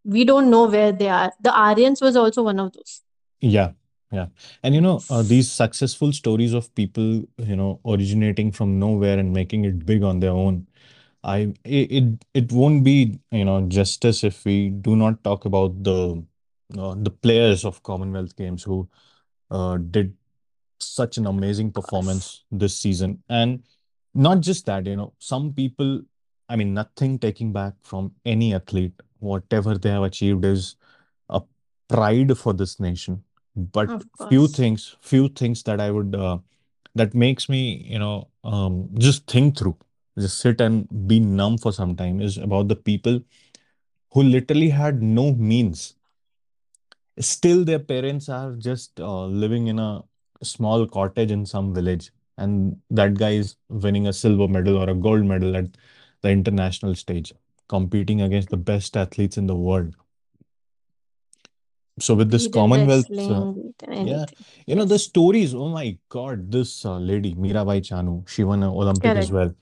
we 0.06 0.26
don't 0.26 0.50
know 0.50 0.66
where 0.68 0.92
they 0.92 1.10
are. 1.10 1.32
The 1.42 1.58
Aryans 1.68 2.02
was 2.02 2.16
also 2.16 2.44
one 2.44 2.60
of 2.60 2.74
those. 2.74 3.02
Yeah. 3.42 3.72
Yeah. 4.14 4.28
And 4.62 4.76
you 4.76 4.82
know, 4.82 5.02
uh, 5.10 5.24
these 5.24 5.52
successful 5.52 6.14
stories 6.14 6.54
of 6.54 6.74
people, 6.76 7.24
you 7.38 7.56
know, 7.56 7.80
originating 7.86 8.52
from 8.52 8.80
nowhere 8.80 9.18
and 9.20 9.34
making 9.34 9.66
it 9.66 9.86
big 9.86 10.04
on 10.04 10.20
their 10.20 10.32
own. 10.32 10.68
I 11.24 11.54
it, 11.64 11.92
it 11.92 12.26
it 12.34 12.52
won't 12.52 12.84
be 12.84 13.20
you 13.32 13.46
know 13.46 13.62
justice 13.68 14.24
if 14.24 14.46
we 14.46 14.70
do 14.70 14.96
not 14.98 15.24
talk 15.24 15.46
about 15.46 15.84
the 15.84 16.24
uh, 16.78 16.96
the 16.98 17.12
players 17.12 17.66
of 17.66 17.84
Commonwealth 17.84 18.36
Games 18.38 18.64
who 18.64 18.90
uh, 19.52 19.78
did 19.78 20.16
such 20.80 21.18
an 21.18 21.28
amazing 21.28 21.72
performance 21.72 22.44
this 22.52 22.78
season. 22.78 23.24
And 23.30 23.64
not 24.14 24.42
just 24.42 24.66
that, 24.68 24.88
you 24.88 24.98
know, 24.98 25.14
some 25.20 25.54
people, 25.54 26.04
I 26.50 26.58
mean, 26.58 26.74
nothing 26.74 27.20
taking 27.20 27.54
back 27.54 27.76
from 27.84 28.14
any 28.26 28.54
athlete, 28.56 28.94
whatever 29.20 29.78
they 29.78 29.92
have 29.92 30.04
achieved 30.04 30.46
is 30.46 30.78
a 31.30 31.42
pride 31.90 32.38
for 32.38 32.54
this 32.54 32.80
nation. 32.80 33.24
But 33.56 33.94
few 34.30 34.48
things, 34.48 34.96
few 35.02 35.30
things 35.30 35.64
that 35.64 35.80
I 35.80 35.92
would, 35.92 36.16
uh, 36.16 36.40
that 36.96 37.14
makes 37.14 37.50
me, 37.50 37.86
you 37.90 38.00
know, 38.00 38.30
um, 38.44 38.90
just 38.98 39.28
think 39.28 39.58
through, 39.58 39.78
just 40.18 40.40
sit 40.40 40.62
and 40.62 40.88
be 41.08 41.20
numb 41.20 41.58
for 41.58 41.72
some 41.72 41.96
time 41.96 42.22
is 42.22 42.38
about 42.38 42.68
the 42.68 42.76
people 42.76 43.22
who 44.14 44.24
literally 44.24 44.70
had 44.70 45.02
no 45.02 45.34
means 45.34 45.96
Still, 47.20 47.64
their 47.64 47.80
parents 47.80 48.30
are 48.30 48.54
just 48.56 49.00
uh, 49.00 49.26
living 49.26 49.68
in 49.68 49.80
a 49.80 50.04
small 50.42 50.88
cottage 50.88 51.32
in 51.32 51.46
some 51.46 51.74
village, 51.74 52.12
and 52.38 52.80
that 52.90 53.16
guy 53.16 53.32
is 53.32 53.56
winning 53.70 54.08
a 54.08 54.14
silver 54.14 54.48
medal 54.48 54.78
or 54.78 54.90
a 54.90 54.96
gold 54.96 55.24
medal 55.26 55.56
at 55.56 55.68
the 56.22 56.30
international 56.30 56.96
stage, 56.96 57.34
competing 57.68 58.22
against 58.22 58.50
the 58.50 58.58
best 58.58 58.98
athletes 58.98 59.38
in 59.38 59.46
the 59.48 59.56
world. 59.56 59.96
So, 62.00 62.16
with 62.16 62.32
this 62.32 62.48
in 62.48 62.52
Commonwealth, 62.52 63.06
uh, 63.12 63.16
wrestling, 63.16 63.54
be 63.54 63.62
it 63.62 63.90
in 63.90 64.08
yeah, 64.08 64.26
you 64.66 64.76
know, 64.76 64.86
the 64.86 64.98
stories, 64.98 65.54
oh 65.54 65.70
my 65.70 65.98
God, 66.10 66.52
this 66.52 66.86
uh, 66.86 66.98
lady, 66.98 67.36
Mirabai 67.36 67.82
Chanu, 67.82 68.28
she 68.28 68.44
won 68.44 68.64
an 68.64 68.70
Olympic 68.70 69.06
as 69.06 69.32
well. 69.32 69.54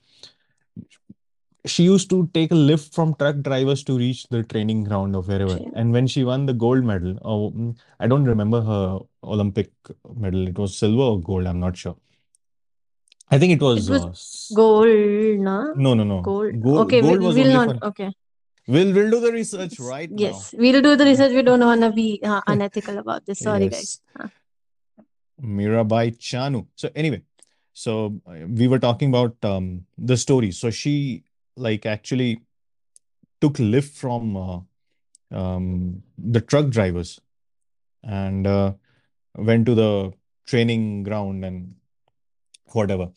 she 1.64 1.84
used 1.84 2.10
to 2.10 2.28
take 2.34 2.50
a 2.50 2.54
lift 2.54 2.92
from 2.94 3.14
truck 3.14 3.36
drivers 3.40 3.84
to 3.84 3.96
reach 3.96 4.26
the 4.30 4.42
training 4.42 4.82
ground 4.84 5.14
or 5.14 5.22
wherever. 5.22 5.56
Train. 5.56 5.72
And 5.74 5.92
when 5.92 6.06
she 6.06 6.24
won 6.24 6.46
the 6.46 6.54
gold 6.54 6.84
medal, 6.84 7.18
oh, 7.22 7.50
mm, 7.52 7.76
I 8.00 8.08
don't 8.08 8.24
remember 8.24 8.60
her 8.62 8.98
Olympic 9.22 9.70
medal. 10.16 10.48
It 10.48 10.58
was 10.58 10.76
silver 10.76 11.02
or 11.02 11.20
gold. 11.20 11.46
I'm 11.46 11.60
not 11.60 11.76
sure. 11.76 11.96
I 13.30 13.38
think 13.38 13.52
it 13.52 13.56
It 13.56 13.62
was 13.62 13.88
was 13.88 14.50
uh, 14.52 14.56
gold, 14.56 15.38
na? 15.38 15.72
no, 15.74 15.94
no, 15.94 16.04
no. 16.04 16.20
Gold. 16.20 16.60
Gold. 16.60 16.86
Okay, 16.86 17.00
we, 17.00 17.08
Gold 17.08 17.20
was 17.20 17.36
we'll 17.36 17.52
not. 17.52 17.82
Okay. 17.82 18.10
We'll 18.68 18.92
we'll 18.92 19.10
do 19.10 19.20
the 19.20 19.32
research 19.32 19.72
Yes, 19.78 19.80
right 19.80 20.10
now. 20.10 20.16
yes. 20.18 20.54
We'll 20.56 20.82
do 20.82 20.94
the 20.96 21.04
research. 21.04 21.32
We 21.32 21.42
don't 21.42 21.60
want 21.60 21.80
to 21.80 21.90
be 21.90 22.20
uh, 22.22 22.40
unethical 22.46 22.98
about 22.98 23.26
this. 23.26 23.40
Sorry, 23.40 23.68
guys. 23.68 24.00
Yes, 24.00 24.00
Huh. 24.16 24.28
Mirabai 25.42 26.16
Chanu. 26.18 26.66
So 26.76 26.90
anyway, 26.94 27.22
so 27.72 28.20
uh, 28.26 28.46
we 28.46 28.68
were 28.68 28.78
talking 28.78 29.08
about 29.08 29.36
um 29.44 29.86
the 29.98 30.16
story. 30.16 30.52
So 30.52 30.70
she 30.70 31.24
like 31.56 31.86
actually 31.86 32.40
took 33.40 33.58
lift 33.58 33.96
from 33.96 34.36
uh, 34.36 34.60
um 35.32 36.02
the 36.16 36.40
truck 36.40 36.68
drivers 36.68 37.20
and 38.04 38.46
uh, 38.46 38.72
went 39.36 39.66
to 39.66 39.74
the 39.74 40.12
training 40.46 41.02
ground 41.02 41.44
and 41.44 41.74
whatever. 42.72 43.10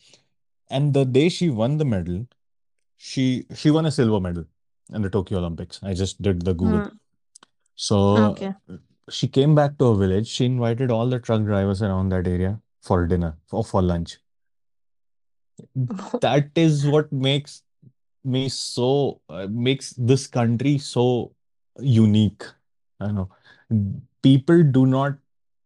And 0.70 0.92
the 0.94 1.04
day 1.04 1.28
she 1.28 1.48
won 1.50 1.76
the 1.78 1.84
medal, 1.84 2.26
she 2.96 3.46
she 3.54 3.70
won 3.70 3.86
a 3.86 3.92
silver 3.92 4.18
medal 4.20 4.46
in 4.92 5.02
the 5.02 5.10
Tokyo 5.10 5.38
Olympics. 5.38 5.80
I 5.82 5.94
just 5.94 6.20
did 6.22 6.44
the 6.44 6.54
Google. 6.54 6.80
Hmm. 6.80 6.96
So 7.74 7.98
Okay. 8.30 8.54
she 9.10 9.28
came 9.28 9.54
back 9.54 9.78
to 9.78 9.92
her 9.92 9.98
village. 9.98 10.28
She 10.28 10.44
invited 10.44 10.90
all 10.90 11.08
the 11.08 11.18
truck 11.18 11.42
drivers 11.44 11.82
around 11.82 12.08
that 12.10 12.26
area 12.26 12.60
for 12.82 13.06
dinner 13.06 13.36
or 13.50 13.64
for 13.64 13.82
lunch. 13.82 14.18
That 16.20 16.50
is 16.54 16.86
what 16.86 17.10
makes 17.12 17.62
me 18.24 18.48
so 18.48 19.20
uh, 19.28 19.46
makes 19.50 19.92
this 19.96 20.26
country 20.26 20.78
so 20.78 21.32
unique. 21.80 22.44
I 23.00 23.10
know 23.12 23.30
people 24.22 24.62
do 24.62 24.86
not 24.86 25.14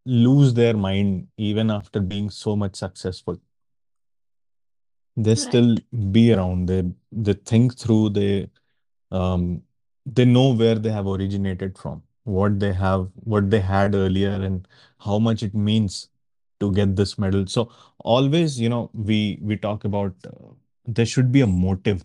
lose 0.05 0.55
their 0.55 0.77
mind 0.77 1.29
even 1.37 1.71
after 1.71 2.01
being 2.01 2.31
so 2.31 2.57
much 2.57 2.77
successful. 2.77 3.41
they 5.17 5.35
still 5.35 5.71
be 6.13 6.33
around 6.33 6.67
they 6.71 6.83
they 7.27 7.33
think 7.51 7.73
through 7.81 8.09
they 8.19 8.49
um 9.11 9.63
they 10.07 10.25
know 10.25 10.53
where 10.55 10.77
they 10.77 10.91
have 10.91 11.07
originated 11.07 11.77
from 11.79 12.03
what 12.25 12.59
they 12.61 12.73
have 12.73 13.09
what 13.35 13.51
they 13.51 13.61
had 13.61 13.95
earlier 13.95 14.31
and 14.49 14.67
how 15.07 15.19
much 15.19 15.43
it 15.43 15.55
means 15.55 16.09
to 16.61 16.71
get 16.73 16.95
this 16.97 17.19
medal. 17.19 17.47
So 17.47 17.71
always 18.01 18.61
you 18.61 18.69
know 18.69 18.91
we 18.95 19.39
we 19.43 19.57
talk 19.57 19.85
about 19.85 20.15
uh, 20.27 20.53
there 20.87 21.07
should 21.07 21.33
be 21.33 21.41
a 21.41 21.47
motive. 21.47 22.05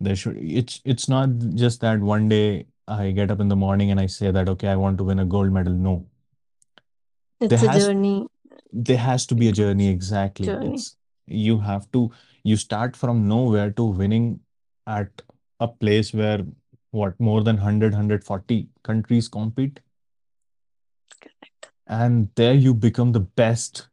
There 0.00 0.16
should 0.16 0.38
it's 0.38 0.80
it's 0.84 1.08
not 1.08 1.30
just 1.54 1.80
that 1.80 2.00
one 2.00 2.28
day 2.28 2.66
I 2.88 3.10
get 3.12 3.30
up 3.30 3.40
in 3.40 3.48
the 3.48 3.56
morning 3.56 3.90
and 3.90 4.00
I 4.00 4.06
say 4.06 4.30
that 4.30 4.48
okay 4.50 4.68
I 4.68 4.76
want 4.76 4.98
to 4.98 5.04
win 5.04 5.18
a 5.20 5.24
gold 5.26 5.52
medal. 5.52 5.72
No. 5.72 6.06
There 7.40 7.52
It's 7.52 7.62
a 7.62 7.70
has 7.70 7.86
journey. 7.86 8.26
there 8.72 8.98
has 8.98 9.26
to 9.26 9.34
be 9.34 9.48
a 9.48 9.52
journey 9.52 9.88
exactly. 9.88 10.46
Journey. 10.46 10.74
it's 10.74 10.96
you 11.26 11.58
have 11.60 11.90
to 11.92 12.10
you 12.42 12.56
start 12.56 12.96
from 12.96 13.26
nowhere 13.28 13.70
to 13.72 13.84
winning 13.84 14.40
at 14.86 15.22
a 15.60 15.68
place 15.68 16.12
where 16.14 16.44
what 16.90 17.18
more 17.20 17.42
than 17.42 17.56
100 17.56 18.24
countries 18.84 19.28
compete? 19.28 19.80
Correct. 21.20 21.70
and 21.86 22.28
there 22.36 22.54
you 22.54 22.74
become 22.74 23.12
the 23.12 23.20
best 23.20 23.88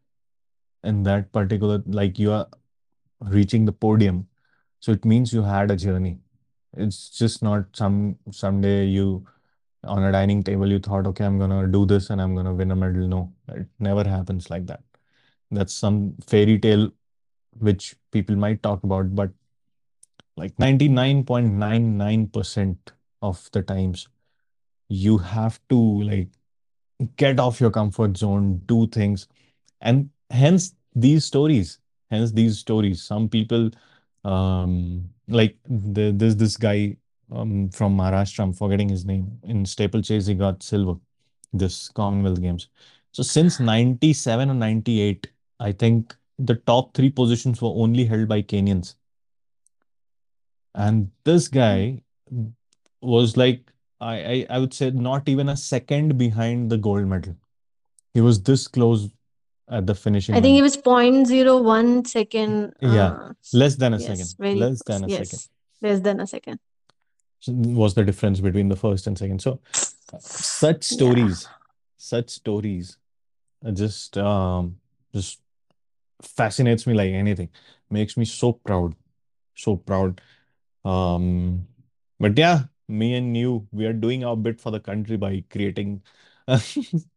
in 0.83 1.03
that 1.03 1.31
particular 1.31 1.83
like 1.85 2.19
you 2.19 2.31
are 2.31 2.47
reaching 3.21 3.65
the 3.65 3.71
podium. 3.71 4.27
So 4.79 4.91
it 4.91 5.05
means 5.05 5.33
you 5.33 5.43
had 5.43 5.71
a 5.71 5.75
journey. 5.75 6.19
It's 6.77 7.09
just 7.09 7.43
not 7.43 7.65
some 7.73 8.17
someday 8.31 8.85
you 8.85 9.25
on 9.83 10.03
a 10.03 10.11
dining 10.11 10.43
table 10.43 10.69
you 10.71 10.79
thought 10.79 11.07
okay 11.07 11.25
i'm 11.25 11.39
gonna 11.39 11.67
do 11.67 11.85
this 11.85 12.09
and 12.11 12.21
i'm 12.21 12.35
gonna 12.35 12.53
win 12.53 12.71
a 12.71 12.75
medal. 12.75 13.07
No 13.07 13.33
it 13.49 13.67
never 13.79 14.03
happens 14.07 14.49
like 14.49 14.65
that. 14.67 14.83
That's 15.51 15.73
some 15.73 16.15
fairy 16.27 16.59
tale 16.59 16.91
which 17.59 17.95
people 18.11 18.35
might 18.35 18.63
talk 18.63 18.83
about, 18.83 19.15
but 19.15 19.31
like 20.37 20.55
99.99% 20.57 22.77
of 23.21 23.49
the 23.51 23.61
times 23.61 24.07
you 24.89 25.17
have 25.17 25.59
to 25.69 26.01
like 26.03 26.29
get 27.15 27.39
off 27.39 27.61
your 27.61 27.71
comfort 27.71 28.17
zone, 28.17 28.61
do 28.65 28.87
things, 28.87 29.27
and 29.81 30.09
hence 30.29 30.75
these 30.95 31.25
stories. 31.25 31.79
Hence 32.09 32.31
these 32.31 32.57
stories. 32.59 33.03
Some 33.03 33.29
people 33.29 33.69
um 34.23 35.09
like 35.27 35.57
the, 35.67 36.11
there's 36.15 36.35
this 36.35 36.57
guy 36.57 36.95
um 37.31 37.69
from 37.69 37.97
Maharashtra, 37.97 38.43
I'm 38.43 38.53
forgetting 38.53 38.89
his 38.89 39.05
name. 39.05 39.39
In 39.43 39.65
steeplechase, 39.65 40.27
he 40.27 40.35
got 40.35 40.63
silver 40.63 40.99
this 41.53 41.89
Commonwealth 41.89 42.41
Games. 42.41 42.69
So 43.11 43.23
since 43.23 43.59
97 43.59 44.49
or 44.49 44.53
98, 44.53 45.27
I 45.59 45.71
think 45.71 46.15
the 46.39 46.55
top 46.55 46.93
three 46.93 47.09
positions 47.09 47.61
were 47.61 47.69
only 47.69 48.05
held 48.05 48.27
by 48.27 48.41
Kenyans. 48.41 48.95
And 50.73 51.11
this 51.23 51.49
Mm. 51.49 51.53
guy 51.53 52.01
was 53.01 53.37
like, 53.37 53.71
I, 53.99 54.15
I, 54.33 54.45
I 54.49 54.59
would 54.59 54.73
say 54.73 54.91
not 54.91 55.27
even 55.29 55.49
a 55.49 55.57
second 55.57 56.17
behind 56.17 56.69
the 56.71 56.77
gold 56.77 57.05
medal. 57.07 57.35
He 58.13 58.21
was 58.21 58.41
this 58.41 58.67
close 58.67 59.09
at 59.69 59.85
the 59.87 59.95
finishing 59.95 60.35
I 60.35 60.41
think 60.41 60.57
it 60.57 60.61
was 60.61 60.77
point 60.77 61.27
zero 61.27 61.61
one 61.61 62.03
second. 62.05 62.73
Yeah, 62.81 63.09
Uh, 63.11 63.33
s- 63.41 63.53
less 63.53 63.75
than 63.75 63.93
a 63.93 63.99
yes, 63.99 64.07
second. 64.07 64.35
very 64.39 64.55
Less 64.59 64.81
than 64.83 65.03
a 65.03 65.09
second 65.09 65.39
Yes, 65.39 65.49
less 65.81 65.99
than 66.01 66.19
a 66.19 66.27
second. 66.27 66.59
was 67.47 67.93
the 67.93 68.03
difference 68.03 68.39
between 68.39 68.69
the 68.69 68.75
first 68.75 69.07
and 69.07 69.17
second. 69.17 69.41
So 69.41 69.59
such 70.19 70.89
Yeah. 70.91 70.95
stories, 70.97 71.47
such 71.97 72.29
stories 72.29 72.97
uh, 73.65 73.71
just 73.71 74.17
um 74.17 74.77
just 75.13 75.39
fascinates 76.21 76.85
me 76.87 76.93
like 76.93 77.11
anything. 77.11 77.49
Makes 77.89 78.17
me 78.17 78.25
so 78.25 78.53
proud, 78.53 78.95
so 79.55 79.75
proud. 79.75 80.21
Um, 80.83 81.67
but 82.19 82.37
yeah, 82.37 82.63
me 82.87 83.15
and 83.15 83.35
you, 83.35 83.67
we 83.71 83.85
are 83.85 83.93
doing 83.93 84.23
our 84.23 84.35
bit 84.35 84.59
for 84.59 84.71
the 84.71 84.79
country 84.79 85.17
by 85.17 85.43
creating 85.49 86.01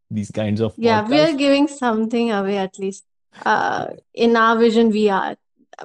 these 0.09 0.31
kinds 0.31 0.61
of 0.61 0.73
Yeah, 0.77 1.07
we 1.07 1.19
are 1.19 1.33
giving 1.33 1.67
something 1.67 2.31
away 2.31 2.57
at 2.57 2.79
least. 2.79 3.05
Uh, 3.45 3.87
in 4.13 4.35
our 4.35 4.57
vision, 4.57 4.89
we 4.89 5.09
are. 5.09 5.35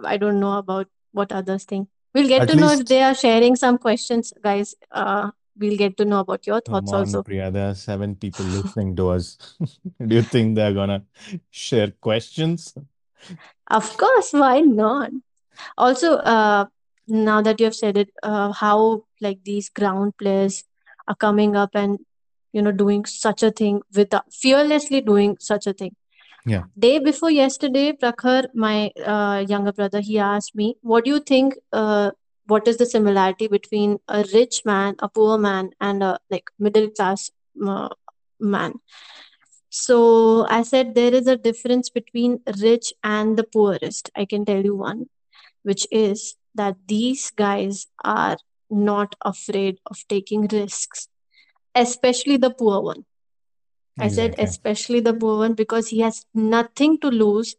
I 0.05 0.17
don't 0.17 0.39
know 0.39 0.59
about 0.59 0.87
what 1.13 1.33
others 1.33 1.65
think. 1.65 1.89
We'll 2.15 2.29
get 2.29 2.43
At 2.43 2.49
to 2.51 2.57
know 2.57 2.71
if 2.71 2.79
least, 2.79 2.89
they 2.89 3.03
are 3.03 3.15
sharing 3.15 3.57
some 3.57 3.79
questions, 3.79 4.33
guys. 4.43 4.75
Uh, 4.91 5.31
we'll 5.59 5.77
get 5.77 5.97
to 5.99 6.05
know 6.05 6.21
about 6.21 6.47
your 6.47 6.61
come 6.61 6.75
thoughts 6.75 6.93
on, 6.93 7.01
also. 7.01 7.23
Priya, 7.23 7.51
there 7.51 7.71
are 7.71 7.75
seven 7.75 8.15
people 8.15 8.45
listening 8.47 8.95
to 8.97 9.11
us. 9.11 9.39
Do 10.07 10.15
you 10.15 10.23
think 10.23 10.57
they're 10.57 10.75
gonna 10.75 11.05
share 11.51 11.91
questions? 12.01 12.75
Of 13.67 13.97
course, 13.97 14.33
why 14.33 14.61
not? 14.61 15.11
Also, 15.77 16.17
uh, 16.17 16.67
now 17.11 17.41
that 17.43 17.61
you 17.61 17.67
have 17.67 17.75
said 17.75 17.97
it, 17.97 18.11
uh, 18.23 18.53
how 18.53 19.05
like 19.21 19.45
these 19.45 19.69
ground 19.69 20.17
players 20.17 20.65
are 21.09 21.15
coming 21.15 21.57
up 21.57 21.71
and 21.75 21.99
you 22.53 22.63
know 22.63 22.73
doing 22.73 23.05
such 23.05 23.43
a 23.43 23.51
thing 23.51 23.83
with 23.95 24.15
fearlessly 24.31 25.01
doing 25.01 25.37
such 25.41 25.67
a 25.67 25.73
thing. 25.73 25.95
Yeah. 26.47 26.65
Day 26.79 26.99
before 26.99 27.31
yesterday, 27.31 27.93
Prakhar, 27.93 28.47
my 28.55 28.91
uh, 29.05 29.45
younger 29.47 29.73
brother, 29.73 30.01
he 30.01 30.19
asked 30.19 30.55
me, 30.55 30.77
"What 30.81 31.05
do 31.05 31.11
you 31.11 31.21
think? 31.21 31.57
Uh, 31.73 32.13
what 32.51 32.67
is 32.67 32.79
the 32.79 32.87
similarity 32.87 33.47
between 33.47 33.99
a 34.09 34.25
rich 34.35 34.63
man 34.65 34.97
a 34.99 35.09
poor 35.09 35.39
man 35.39 35.71
and 35.81 36.03
a 36.03 36.19
like 36.31 36.51
middle 36.59 36.89
class 36.91 37.31
uh, 37.67 37.89
man 38.41 38.75
so 39.83 39.99
i 40.59 40.63
said 40.71 40.95
there 40.95 41.15
is 41.21 41.29
a 41.35 41.37
difference 41.49 41.91
between 41.99 42.39
rich 42.63 42.93
and 43.15 43.37
the 43.41 43.47
poorest 43.57 44.11
i 44.23 44.25
can 44.33 44.45
tell 44.51 44.65
you 44.71 44.77
one 44.77 45.05
which 45.71 45.87
is 45.91 46.25
that 46.55 46.77
these 46.89 47.31
guys 47.31 47.87
are 48.05 48.37
not 48.71 49.15
afraid 49.25 49.79
of 49.87 49.99
taking 50.09 50.47
risks 50.49 51.09
especially 51.75 52.37
the 52.37 52.51
poor 52.51 52.81
one 52.81 53.05
I 53.99 54.09
said 54.09 54.35
especially 54.39 55.01
the 55.01 55.15
poor 55.15 55.39
one 55.39 55.55
because 55.55 55.89
he 55.89 56.01
has 56.01 56.25
nothing 56.35 56.99
to 57.01 57.09
lose 57.09 57.57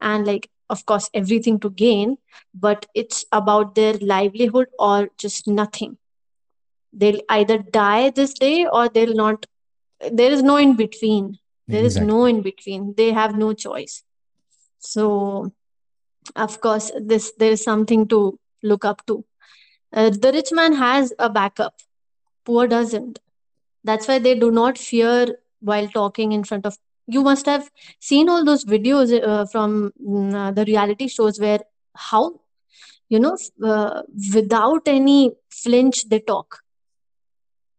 and 0.00 0.26
like 0.26 0.48
of 0.70 0.86
course 0.86 1.10
everything 1.12 1.58
to 1.60 1.70
gain, 1.70 2.18
but 2.54 2.86
it's 2.94 3.24
about 3.32 3.74
their 3.74 3.94
livelihood 3.94 4.68
or 4.78 5.10
just 5.18 5.48
nothing. 5.48 5.98
They'll 6.92 7.20
either 7.28 7.58
die 7.58 8.10
this 8.10 8.32
day 8.34 8.66
or 8.66 8.88
they'll 8.88 9.14
not 9.14 9.46
there 10.10 10.30
is 10.30 10.42
no 10.42 10.56
in 10.56 10.76
between. 10.76 11.38
There 11.68 11.84
is 11.84 12.00
no 12.00 12.24
in 12.24 12.42
between. 12.42 12.94
They 12.96 13.12
have 13.12 13.36
no 13.36 13.52
choice. 13.52 14.02
So 14.78 15.52
of 16.36 16.60
course 16.60 16.90
this 17.00 17.32
there 17.38 17.52
is 17.52 17.62
something 17.62 18.06
to 18.08 18.38
look 18.62 18.84
up 18.84 19.04
to. 19.06 19.24
Uh, 19.94 20.10
the 20.10 20.32
rich 20.32 20.50
man 20.52 20.74
has 20.74 21.12
a 21.18 21.28
backup. 21.30 21.74
Poor 22.44 22.66
doesn't. 22.66 23.18
That's 23.84 24.08
why 24.08 24.18
they 24.18 24.34
do 24.34 24.50
not 24.50 24.78
fear 24.78 25.26
while 25.60 25.88
talking 25.88 26.32
in 26.32 26.44
front 26.44 26.66
of. 26.66 26.76
You 27.06 27.22
must 27.22 27.46
have 27.46 27.70
seen 28.00 28.28
all 28.28 28.44
those 28.44 28.64
videos 28.64 29.12
uh, 29.26 29.46
from 29.46 29.92
mm, 30.06 30.34
uh, 30.34 30.50
the 30.52 30.64
reality 30.64 31.08
shows 31.08 31.38
where 31.40 31.60
how 31.94 32.40
you 33.08 33.18
know 33.20 33.36
uh, 33.64 34.02
without 34.34 34.82
any 34.86 35.32
flinch 35.50 36.08
they 36.08 36.20
talk. 36.20 36.60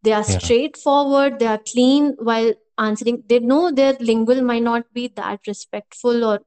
They 0.02 0.12
are 0.12 0.24
Yeah. 0.26 0.38
straightforward. 0.40 1.38
They 1.38 1.46
are 1.46 1.58
clean 1.58 2.14
while 2.18 2.52
answering. 2.78 3.22
They 3.28 3.38
know 3.40 3.70
their 3.70 3.94
lingual 4.00 4.42
might 4.42 4.62
not 4.62 4.92
be 4.92 5.08
that 5.16 5.40
respectful 5.46 6.24
or 6.24 6.40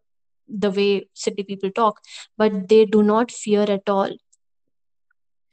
the 0.48 0.72
way 0.72 1.08
city 1.14 1.44
people 1.44 1.72
talk, 1.72 2.02
but 2.38 2.70
they 2.70 2.86
do 2.86 3.04
not 3.04 3.32
fear 3.32 3.64
at 3.64 3.90
all. 3.90 4.10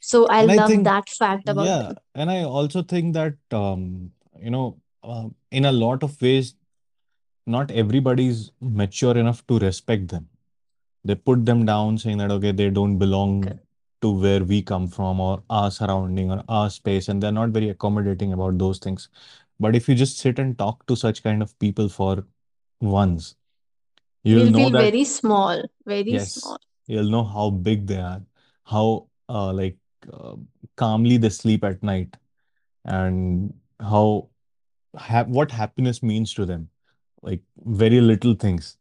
So 0.00 0.26
I 0.26 0.42
And 0.42 0.52
I 0.52 0.56
love 0.56 0.68
think, 0.68 0.84
that 0.84 1.08
fact 1.08 1.48
about 1.48 1.64
yeah, 1.64 1.82
them. 1.82 1.96
and 2.14 2.30
I 2.30 2.42
also 2.42 2.82
think 2.82 3.14
that, 3.14 3.34
um, 3.52 4.12
you 4.40 4.50
know, 4.50 4.80
uh, 5.04 5.28
in 5.50 5.64
a 5.64 5.72
lot 5.72 6.02
of 6.02 6.20
ways, 6.20 6.54
not 7.46 7.70
everybody's 7.70 8.50
mature 8.60 9.16
enough 9.16 9.46
to 9.46 9.58
respect 9.58 10.08
them. 10.08 10.28
They 11.04 11.14
put 11.14 11.44
them 11.44 11.64
down, 11.64 11.98
saying 11.98 12.18
that, 12.18 12.30
okay, 12.30 12.52
they 12.52 12.70
don't 12.70 12.98
belong 12.98 13.58
to 14.00 14.10
where 14.10 14.44
we 14.44 14.62
come 14.62 14.88
from 14.88 15.20
or 15.20 15.42
our 15.50 15.70
surrounding 15.70 16.30
or 16.30 16.42
our 16.48 16.70
space, 16.70 17.08
and 17.08 17.22
they're 17.22 17.32
not 17.32 17.50
very 17.50 17.68
accommodating 17.68 18.32
about 18.32 18.58
those 18.58 18.78
things. 18.78 19.08
But 19.58 19.76
if 19.76 19.88
you 19.88 19.94
just 19.94 20.18
sit 20.18 20.38
and 20.38 20.58
talk 20.58 20.86
to 20.86 20.96
such 20.96 21.22
kind 21.22 21.42
of 21.42 21.56
people 21.58 21.88
for 21.88 22.24
once, 22.80 23.36
you'll 24.24 24.44
We'll 24.44 24.52
know 24.52 24.58
feel 24.58 24.70
that 24.72 24.92
very 24.92 25.04
small, 25.04 25.62
very 25.86 26.12
Yes, 26.12 26.34
small. 26.34 26.58
you'll 26.86 27.10
know 27.10 27.24
how 27.24 27.50
big 27.50 27.86
they 27.86 27.98
are, 27.98 28.22
how 28.64 29.08
uh, 29.28 29.52
like 29.52 29.76
uh, 30.12 30.36
calmly 30.76 31.16
they 31.16 31.28
sleep 31.30 31.64
at 31.64 31.82
night, 31.82 32.16
and 32.84 33.52
how 33.80 34.28
ha 34.96 35.24
what 35.24 35.50
happiness 35.50 36.02
means 36.02 36.34
to 36.34 36.46
them. 36.46 36.68
Like 37.22 37.40
very 37.64 38.00
little 38.00 38.34
things 38.34 38.76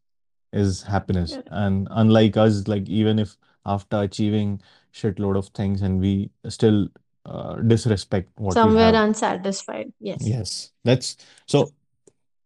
is 0.53 0.81
happiness, 0.83 1.37
and 1.47 1.87
unlike 1.91 2.37
us, 2.37 2.67
like 2.67 2.89
even 2.89 3.19
if 3.19 3.37
after 3.65 4.01
achieving 4.01 4.61
shitload 4.93 5.37
of 5.37 5.47
things 5.49 5.81
and 5.81 5.99
we 6.01 6.29
still 6.49 6.87
uh, 7.25 7.55
disrespect 7.57 8.29
what 8.37 8.55
we 8.55 8.59
Somewhere 8.61 8.85
have. 8.87 8.95
unsatisfied. 8.95 9.93
Yes. 9.99 10.23
Yes, 10.25 10.71
that's 10.83 11.15
so 11.47 11.71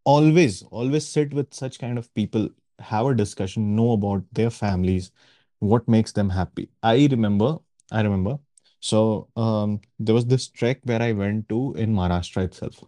always 0.03 0.63
always 0.63 1.07
sit 1.07 1.33
with 1.33 1.53
such 1.53 1.79
kind 1.79 1.97
of 1.97 2.13
people 2.13 2.49
have 2.79 3.05
a 3.07 3.15
discussion 3.15 3.75
know 3.75 3.91
about 3.91 4.23
their 4.33 4.49
families 4.49 5.11
what 5.59 5.87
makes 5.87 6.11
them 6.11 6.29
happy. 6.29 6.69
I 6.83 7.07
remember 7.11 7.57
i 7.91 8.01
remember. 8.01 8.37
So 8.79 9.27
um 9.35 9.81
there 9.99 10.15
was 10.15 10.25
this 10.25 10.47
trek 10.47 10.79
where 10.83 11.01
i 11.01 11.11
went 11.13 11.49
to 11.49 11.73
in 11.77 11.93
maharashtra 11.95 12.45
itself. 12.45 12.83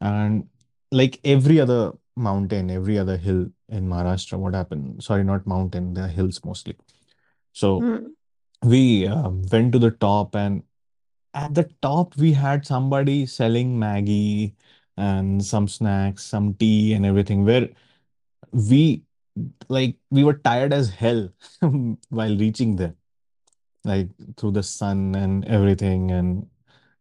And 0.00 0.48
like 0.92 1.20
every 1.24 1.60
other 1.60 1.92
mountain 2.16 2.70
every 2.70 2.98
other 2.98 3.16
hill 3.16 3.46
in 3.68 3.88
maharashtra 3.88 4.38
what 4.38 4.54
happened? 4.54 5.02
Sorry 5.02 5.24
not 5.24 5.46
mountain 5.46 5.94
they're 5.94 6.08
hills 6.08 6.40
mostly. 6.44 6.76
So 7.52 7.86
Hmm. 7.86 8.12
we 8.62 9.06
uh, 9.06 9.30
went 9.52 9.72
to 9.72 9.78
the 9.78 9.90
top 9.90 10.34
and 10.34 10.62
at 11.34 11.54
the 11.54 11.68
top 11.82 12.16
we 12.16 12.32
had 12.32 12.66
somebody 12.66 13.26
selling 13.26 13.78
Maggi 13.78 14.54
and 14.96 15.44
some 15.44 15.68
snacks 15.68 16.24
some 16.24 16.54
tea 16.54 16.92
and 16.94 17.06
everything 17.06 17.44
where 17.44 17.68
we 18.52 19.02
like 19.68 19.96
we 20.10 20.24
were 20.24 20.34
tired 20.34 20.72
as 20.72 20.90
hell 20.90 21.28
while 22.08 22.36
reaching 22.36 22.76
there. 22.76 22.94
Like 23.84 24.08
through 24.36 24.52
the 24.52 24.62
sun 24.62 25.14
and 25.14 25.44
everything 25.46 26.10
and 26.10 26.46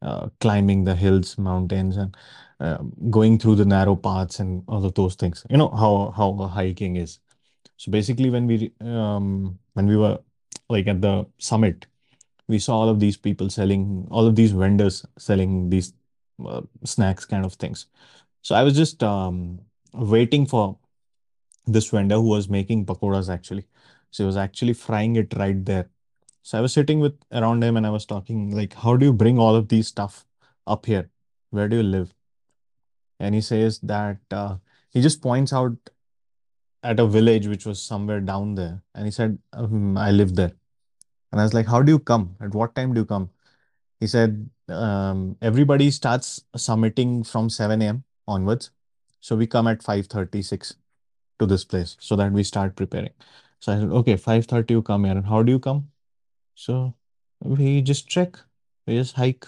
uh, 0.02 0.30
climbing 0.40 0.84
the 0.84 0.96
hills 0.96 1.38
mountains 1.38 1.98
and 1.98 2.16
uh, 2.60 2.78
going 3.10 3.40
through 3.40 3.56
the 3.56 3.66
narrow 3.66 3.96
paths 3.96 4.40
and 4.40 4.64
all 4.68 4.86
of 4.86 4.94
those 4.94 5.16
things. 5.16 5.46
You 5.50 5.58
know 5.58 5.70
how 5.70 6.14
how 6.16 6.34
hiking 6.48 6.96
is. 6.98 7.20
So 7.78 7.92
basically 7.92 8.30
when 8.30 8.48
we 8.48 8.72
um 8.82 9.60
when 9.74 9.88
we 9.88 9.98
were 9.98 10.20
like 10.70 10.88
at 10.88 11.02
the 11.02 11.26
summit 11.38 11.88
we 12.48 12.60
saw 12.60 12.78
all 12.78 12.90
of 12.90 13.00
these 13.00 13.18
people 13.18 13.50
selling 13.50 14.08
all 14.12 14.26
of 14.26 14.36
these 14.36 14.52
vendors 14.52 15.06
selling 15.18 15.70
these 15.70 15.94
uh, 16.46 16.62
snacks 16.84 17.26
kind 17.26 17.46
of 17.46 17.54
things. 17.54 17.88
So 18.42 18.56
i 18.56 18.64
was 18.64 18.76
just 18.76 19.04
um 19.04 19.60
waiting 19.94 20.46
for 20.46 20.78
this 21.68 21.90
vendor 21.90 22.16
who 22.16 22.30
was 22.30 22.50
making 22.50 22.86
pakoras 22.86 23.30
actually. 23.34 23.66
So 24.12 24.24
he 24.24 24.26
was 24.26 24.38
actually 24.38 24.74
frying 24.74 25.16
it 25.16 25.34
right 25.36 25.64
there. 25.66 25.90
So 26.44 26.58
I 26.58 26.62
was 26.62 26.74
sitting 26.74 27.00
with 27.00 27.16
around 27.32 27.64
him 27.64 27.78
and 27.78 27.86
I 27.86 27.90
was 27.90 28.06
talking 28.06 28.52
like, 28.52 28.74
how 28.74 28.96
do 28.96 29.06
you 29.06 29.14
bring 29.14 29.38
all 29.38 29.56
of 29.56 29.68
these 29.68 29.88
stuff 29.88 30.26
up 30.66 30.86
here? 30.86 31.10
Where 31.50 31.68
do 31.68 31.78
you 31.78 31.84
live? 31.84 32.14
And 33.20 33.36
he 33.36 33.42
says 33.42 33.80
that 33.80 34.18
uh, 34.32 34.58
he 34.90 35.02
just 35.02 35.22
points 35.22 35.52
out 35.52 35.76
at 36.84 37.00
a 37.00 37.08
village 37.08 37.48
which 37.48 37.66
was 37.66 37.82
somewhere 37.82 38.22
down 38.22 38.56
there. 38.56 38.82
And 38.96 39.06
he 39.06 39.12
said, 39.12 39.40
um, 39.54 39.98
I 39.98 40.12
live 40.12 40.36
there. 40.36 40.54
And 41.32 41.42
I 41.42 41.44
was 41.44 41.54
like, 41.54 41.68
how 41.68 41.82
do 41.82 41.92
you 41.92 42.00
come? 42.00 42.36
At 42.40 42.54
what 42.54 42.76
time 42.76 42.94
do 42.94 43.02
you 43.02 43.06
come? 43.06 43.30
He 44.00 44.08
said, 44.08 44.50
um, 44.70 45.38
everybody 45.42 45.92
starts 45.92 46.44
submitting 46.56 47.24
from 47.24 47.50
7 47.50 47.82
a.m. 47.82 48.04
onwards. 48.28 48.72
So 49.20 49.36
we 49.36 49.48
come 49.48 49.68
at 49.68 49.80
5:36 49.80 50.76
to 51.40 51.46
this 51.46 51.64
place 51.64 51.96
so 52.00 52.16
that 52.16 52.32
we 52.32 52.44
start 52.44 52.76
preparing. 52.76 53.12
So 53.60 53.74
I 53.74 53.80
said, 53.80 53.90
okay, 53.90 54.16
5:30 54.16 54.72
you 54.72 54.82
come 54.82 55.06
here. 55.06 55.16
And 55.16 55.26
how 55.26 55.44
do 55.44 55.52
you 55.52 55.60
come? 55.60 55.90
So 56.56 56.96
we 57.42 57.82
just 57.82 58.10
trek, 58.10 58.38
we 58.86 58.96
just 58.96 59.16
hike. 59.16 59.46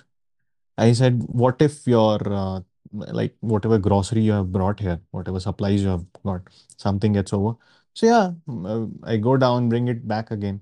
I 0.77 0.93
said, 0.93 1.23
what 1.27 1.61
if 1.61 1.85
your 1.85 2.17
uh, 2.31 2.61
like 2.91 3.35
whatever 3.41 3.77
grocery 3.77 4.21
you 4.21 4.31
have 4.31 4.51
brought 4.51 4.79
here, 4.79 4.99
whatever 5.11 5.39
supplies 5.39 5.81
you 5.81 5.89
have 5.89 6.05
got, 6.23 6.41
something 6.77 7.13
gets 7.13 7.33
over. 7.33 7.55
So 7.93 8.05
yeah, 8.05 8.31
uh, 8.65 8.85
I 9.03 9.17
go 9.17 9.37
down, 9.37 9.69
bring 9.69 9.87
it 9.87 10.07
back 10.07 10.31
again. 10.31 10.61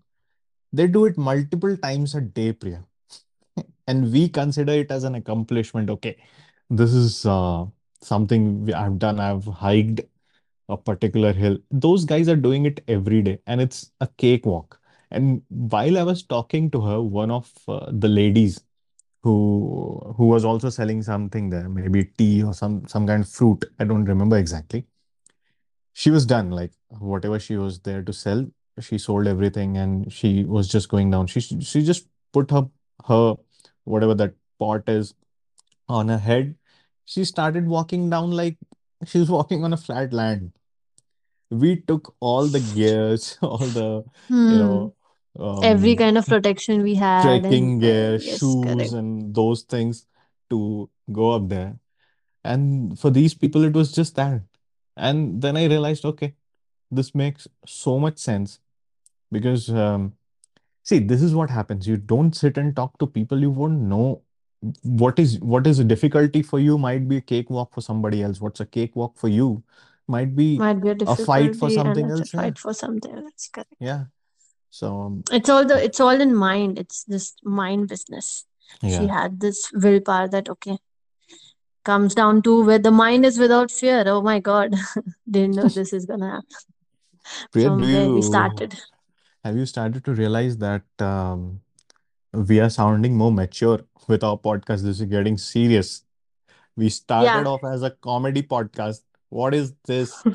They 0.73 0.87
do 0.87 1.05
it 1.05 1.17
multiple 1.17 1.77
times 1.77 2.15
a 2.15 2.21
day, 2.21 2.51
Priya, 2.53 2.83
and 3.87 4.11
we 4.11 4.29
consider 4.29 4.73
it 4.73 4.91
as 4.91 5.03
an 5.03 5.15
accomplishment. 5.15 5.89
Okay, 5.89 6.17
this 6.69 6.93
is 6.93 7.25
uh, 7.25 7.65
something 8.01 8.71
I've 8.73 8.99
done. 8.99 9.19
I've 9.19 9.45
hiked 9.45 10.01
a 10.69 10.77
particular 10.77 11.33
hill. 11.33 11.57
Those 11.71 12.05
guys 12.05 12.27
are 12.29 12.35
doing 12.35 12.65
it 12.65 12.83
every 12.87 13.21
day, 13.21 13.39
and 13.47 13.61
it's 13.61 13.91
a 14.01 14.07
cakewalk. 14.17 14.79
And 15.11 15.41
while 15.49 15.97
I 15.97 16.03
was 16.03 16.23
talking 16.23 16.69
to 16.71 16.81
her, 16.81 17.01
one 17.01 17.31
of 17.31 17.51
uh, 17.67 17.89
the 17.91 18.09
ladies 18.09 18.61
who 19.23 20.13
who 20.17 20.27
was 20.27 20.45
also 20.45 20.69
selling 20.69 21.01
something 21.01 21.49
there, 21.49 21.69
maybe 21.69 22.05
tea 22.17 22.43
or 22.43 22.53
some 22.53 22.85
some 22.87 23.07
kind 23.07 23.23
of 23.23 23.29
fruit, 23.29 23.65
I 23.79 23.85
don't 23.85 24.05
remember 24.05 24.37
exactly. 24.37 24.85
She 25.93 26.11
was 26.11 26.25
done, 26.25 26.51
like 26.51 26.71
whatever 26.99 27.39
she 27.39 27.57
was 27.57 27.79
there 27.79 28.03
to 28.03 28.13
sell, 28.13 28.45
she 28.79 28.97
sold 28.97 29.27
everything, 29.27 29.77
and 29.77 30.11
she 30.11 30.43
was 30.43 30.67
just 30.67 30.89
going 30.89 31.09
down. 31.11 31.27
She 31.27 31.41
she 31.41 31.81
just 31.83 32.07
put 32.33 32.51
her 32.51 32.69
her 33.07 33.35
whatever 33.85 34.13
that 34.15 34.33
pot 34.59 34.87
is 34.89 35.13
on 35.87 36.09
her 36.09 36.17
head. 36.17 36.55
She 37.05 37.23
started 37.23 37.67
walking 37.67 38.09
down 38.09 38.31
like 38.31 38.57
she 39.05 39.19
was 39.19 39.29
walking 39.29 39.63
on 39.63 39.73
a 39.73 39.77
flat 39.77 40.13
land 40.13 40.51
we 41.49 41.77
took 41.77 42.15
all 42.19 42.47
the 42.47 42.59
gears, 42.59 43.37
all 43.43 43.69
the, 43.69 44.03
you 44.47 44.57
Hmm. 44.57 44.57
know, 44.57 44.95
Every 45.61 45.95
um, 45.95 45.97
kind 45.97 46.17
of 46.17 46.27
protection 46.27 46.83
we 46.83 46.95
had, 46.95 47.45
and 47.45 47.51
trekking 47.51 47.77
uh, 47.79 47.79
gear, 47.79 48.19
yes, 48.19 48.39
shoes, 48.39 48.61
correct. 48.61 48.93
and 48.93 49.33
those 49.33 49.63
things 49.63 50.05
to 50.49 50.89
go 51.11 51.31
up 51.31 51.49
there. 51.49 51.79
And 52.43 52.99
for 52.99 53.09
these 53.11 53.33
people, 53.33 53.63
it 53.63 53.73
was 53.73 53.91
just 53.91 54.15
that. 54.15 54.41
And 54.97 55.41
then 55.41 55.57
I 55.57 55.65
realized, 55.65 56.05
okay, 56.05 56.35
this 56.91 57.15
makes 57.15 57.47
so 57.65 57.99
much 57.99 58.17
sense 58.19 58.59
because 59.31 59.69
um, 59.69 60.13
See, 60.83 60.99
this 60.99 61.21
is 61.21 61.35
what 61.35 61.49
happens. 61.49 61.87
You 61.87 61.97
don't 61.97 62.33
sit 62.35 62.57
and 62.57 62.75
talk 62.75 62.97
to 62.99 63.07
people, 63.07 63.39
you 63.41 63.51
won't 63.51 63.79
know 63.81 64.21
what 64.83 65.19
is 65.19 65.39
what 65.39 65.67
is 65.67 65.79
a 65.79 65.83
difficulty 65.83 66.41
for 66.41 66.59
you 66.59 66.77
might 66.77 67.07
be 67.07 67.17
a 67.17 67.21
cakewalk 67.21 67.73
for 67.73 67.81
somebody 67.81 68.23
else. 68.23 68.41
What's 68.41 68.59
a 68.59 68.65
cakewalk 68.65 69.17
for 69.17 69.27
you 69.27 69.63
might 70.07 70.35
be 70.35 70.57
Might 70.57 70.81
be 70.81 70.89
a 70.89 70.95
a 71.05 71.15
fight 71.15 71.55
for 71.55 71.69
something 71.69 72.09
else. 72.09 72.33
Yeah. 72.33 72.41
fight 72.41 72.57
for 72.57 72.73
something 72.73 73.13
else. 73.15 73.49
Correct. 73.53 73.73
Yeah. 73.79 74.05
So 74.69 75.01
um, 75.01 75.23
It's 75.31 75.49
all 75.49 75.65
the 75.65 75.83
it's 75.83 75.99
all 75.99 76.19
in 76.27 76.35
mind. 76.35 76.77
It's 76.79 77.03
this 77.05 77.33
mind 77.43 77.87
business. 77.89 78.45
She 78.81 79.07
had 79.07 79.39
this 79.39 79.69
willpower 79.73 80.27
that 80.29 80.49
okay 80.49 80.77
comes 81.85 82.13
down 82.13 82.41
to 82.41 82.63
where 82.65 82.79
the 82.79 82.91
mind 82.91 83.25
is 83.25 83.37
without 83.39 83.71
fear. 83.71 84.03
Oh 84.07 84.21
my 84.21 84.39
God, 84.39 84.75
didn't 85.31 85.55
know 85.55 85.67
this 85.69 85.93
is 85.93 86.05
gonna 86.05 86.31
happen. 86.31 86.57
Priya, 87.51 87.67
From 87.69 87.81
do 87.81 87.87
where 87.93 88.09
we 88.09 88.15
you 88.17 88.21
started. 88.21 88.75
have 89.43 89.55
you 89.57 89.65
started 89.65 90.03
to 90.05 90.13
realize 90.13 90.57
that 90.57 90.83
um, 90.99 91.61
we 92.33 92.59
are 92.59 92.69
sounding 92.69 93.15
more 93.15 93.31
mature 93.31 93.79
with 94.07 94.23
our 94.23 94.37
podcast? 94.37 94.83
This 94.83 94.99
is 94.99 95.05
getting 95.15 95.37
serious. 95.37 96.03
We 96.75 96.89
started 96.89 97.25
Yeah. 97.25 97.43
off 97.53 97.63
as 97.63 97.83
a 97.83 97.91
comedy 97.91 98.43
podcast. 98.43 99.01
What 99.29 99.53
is 99.53 99.73
this? 99.85 100.23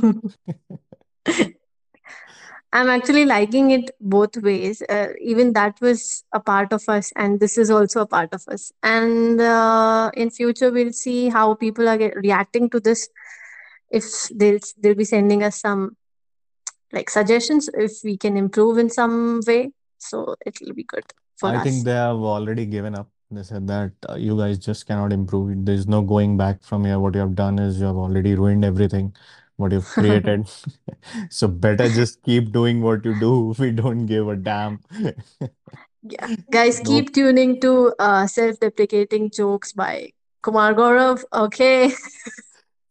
I'm 2.74 2.88
actually 2.88 3.26
liking 3.26 3.70
it 3.70 3.90
both 4.00 4.36
ways. 4.38 4.82
Uh, 4.88 5.08
even 5.20 5.52
that 5.52 5.78
was 5.80 6.24
a 6.32 6.40
part 6.40 6.72
of 6.72 6.82
us, 6.88 7.12
and 7.16 7.38
this 7.38 7.58
is 7.58 7.70
also 7.70 8.00
a 8.00 8.06
part 8.06 8.32
of 8.32 8.42
us. 8.48 8.72
And 8.82 9.38
uh, 9.40 10.10
in 10.14 10.30
future, 10.30 10.70
we'll 10.70 10.92
see 10.92 11.28
how 11.28 11.54
people 11.54 11.86
are 11.86 11.98
get, 11.98 12.16
reacting 12.16 12.70
to 12.70 12.80
this. 12.80 13.10
If 13.90 14.04
they'll 14.34 14.58
they'll 14.78 14.94
be 14.94 15.04
sending 15.04 15.42
us 15.42 15.60
some 15.60 15.98
like 16.92 17.10
suggestions, 17.10 17.68
if 17.74 17.92
we 18.02 18.16
can 18.16 18.38
improve 18.38 18.78
in 18.78 18.88
some 18.88 19.42
way, 19.46 19.72
so 19.98 20.36
it'll 20.46 20.72
be 20.74 20.84
good 20.84 21.04
for 21.36 21.50
I 21.50 21.62
think 21.62 21.84
they 21.84 21.92
have 21.92 22.16
already 22.16 22.64
given 22.64 22.94
up. 22.94 23.08
They 23.32 23.42
said 23.42 23.66
that 23.68 23.92
uh, 24.10 24.16
you 24.16 24.36
guys 24.36 24.58
just 24.58 24.86
cannot 24.86 25.10
improve 25.10 25.50
it. 25.52 25.64
There's 25.64 25.86
no 25.86 26.02
going 26.02 26.36
back 26.36 26.62
from 26.62 26.84
here. 26.84 26.98
What 26.98 27.14
you 27.14 27.20
have 27.20 27.34
done 27.34 27.58
is 27.58 27.80
you 27.80 27.86
have 27.86 27.96
already 27.96 28.34
ruined 28.34 28.62
everything, 28.62 29.16
what 29.56 29.72
you've 29.72 29.86
created. 29.98 30.50
So 31.30 31.48
better 31.48 31.88
just 31.88 32.22
keep 32.22 32.52
doing 32.52 32.82
what 32.82 33.04
you 33.06 33.18
do. 33.18 33.54
We 33.58 33.70
don't 33.70 34.04
give 34.04 34.28
a 34.28 34.36
damn. 34.36 34.80
Yeah, 36.02 36.36
guys, 36.50 36.82
No, 36.82 36.90
keep 36.90 37.14
tuning 37.14 37.58
to 37.62 37.94
uh, 37.98 38.26
self-deprecating 38.26 39.30
jokes 39.30 39.72
by 39.72 40.12
Kumar 40.42 40.74
Gaurav. 40.74 41.24
Okay. 41.32 41.92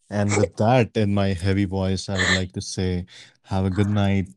and 0.09 0.35
with 0.37 0.55
that 0.57 0.97
in 0.97 1.13
my 1.13 1.33
heavy 1.33 1.65
voice, 1.65 2.09
I 2.09 2.17
would 2.17 2.35
like 2.37 2.53
to 2.53 2.61
say, 2.61 3.05
have 3.43 3.65
a 3.65 3.69
good 3.69 3.89
night, 3.89 4.29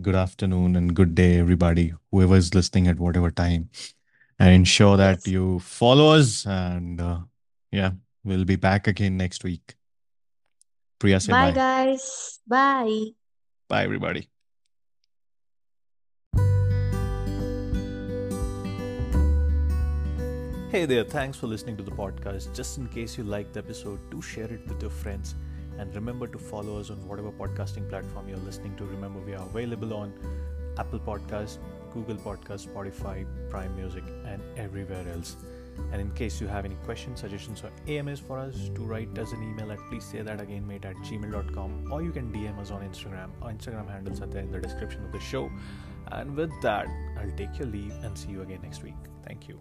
good 0.00 0.16
afternoon, 0.16 0.74
and 0.74 0.94
good 0.96 1.14
day, 1.14 1.38
everybody, 1.38 1.94
whoever 2.10 2.36
is 2.36 2.52
listening 2.54 2.88
at 2.88 2.98
whatever 2.98 3.30
time. 3.30 3.70
And 4.42 4.50
ensure 4.56 4.96
that 4.96 5.18
Yes. 5.18 5.28
you 5.28 5.60
follow 5.60 6.08
us. 6.18 6.44
And 6.46 7.00
uh, 7.00 7.20
yeah, 7.70 7.92
we'll 8.24 8.44
be 8.44 8.56
back 8.56 8.88
again 8.88 9.16
next 9.16 9.44
week. 9.44 9.76
Priya, 10.98 11.20
say 11.20 11.30
Bye, 11.30 11.50
bye. 11.52 11.54
guys. 11.54 12.40
Bye. 12.48 13.04
Bye, 13.68 13.84
everybody. 13.84 14.28
Hey 20.70 20.86
there, 20.86 21.04
thanks 21.04 21.36
for 21.36 21.46
listening 21.46 21.76
to 21.76 21.82
the 21.82 21.90
podcast. 21.90 22.54
Just 22.54 22.78
in 22.78 22.88
case 22.88 23.18
you 23.18 23.24
liked 23.24 23.52
the 23.52 23.58
episode, 23.60 23.98
do 24.10 24.22
share 24.22 24.50
it 24.50 24.66
with 24.66 24.80
your 24.80 24.90
friends. 24.90 25.34
And 25.78 25.94
remember 25.94 26.26
to 26.26 26.38
follow 26.38 26.78
us 26.80 26.88
on 26.90 27.06
whatever 27.06 27.30
podcasting 27.30 27.88
platform 27.90 28.28
you're 28.28 28.38
listening 28.38 28.74
to. 28.76 28.84
Remember, 28.86 29.20
we 29.20 29.34
are 29.34 29.42
available 29.44 29.92
on 29.92 30.12
Apple 30.78 30.98
Podcast, 30.98 31.58
Google 31.92 32.16
Podcast, 32.16 32.68
Spotify, 32.68 33.26
Prime 33.50 33.74
Music, 33.76 34.04
and 34.26 34.42
everywhere 34.56 35.06
else. 35.14 35.36
And 35.92 36.00
in 36.00 36.10
case 36.12 36.40
you 36.40 36.46
have 36.46 36.64
any 36.64 36.74
questions, 36.84 37.20
suggestions, 37.20 37.62
or 37.62 37.70
AMAs 37.88 38.20
for 38.20 38.38
us, 38.38 38.54
do 38.74 38.82
write 38.82 39.16
us 39.18 39.32
an 39.32 39.42
email 39.42 39.72
at 39.72 39.78
please 39.88 40.04
say 40.04 40.22
that 40.22 40.40
again, 40.40 40.66
mate, 40.66 40.84
at 40.84 40.96
gmail.com, 40.96 41.92
or 41.92 42.02
you 42.02 42.12
can 42.12 42.32
DM 42.32 42.58
us 42.58 42.70
on 42.70 42.82
Instagram. 42.82 43.30
Our 43.40 43.50
Instagram 43.50 43.90
handles 43.90 44.20
are 44.20 44.26
there 44.26 44.42
in 44.42 44.50
the 44.50 44.60
description 44.60 45.04
of 45.04 45.12
the 45.12 45.20
show. 45.20 45.50
And 46.10 46.36
with 46.36 46.52
that, 46.62 46.86
I'll 47.18 47.36
take 47.36 47.58
your 47.58 47.68
leave 47.68 47.94
and 48.02 48.16
see 48.16 48.30
you 48.30 48.42
again 48.42 48.60
next 48.62 48.82
week. 48.82 48.94
Thank 49.24 49.48
you. 49.48 49.58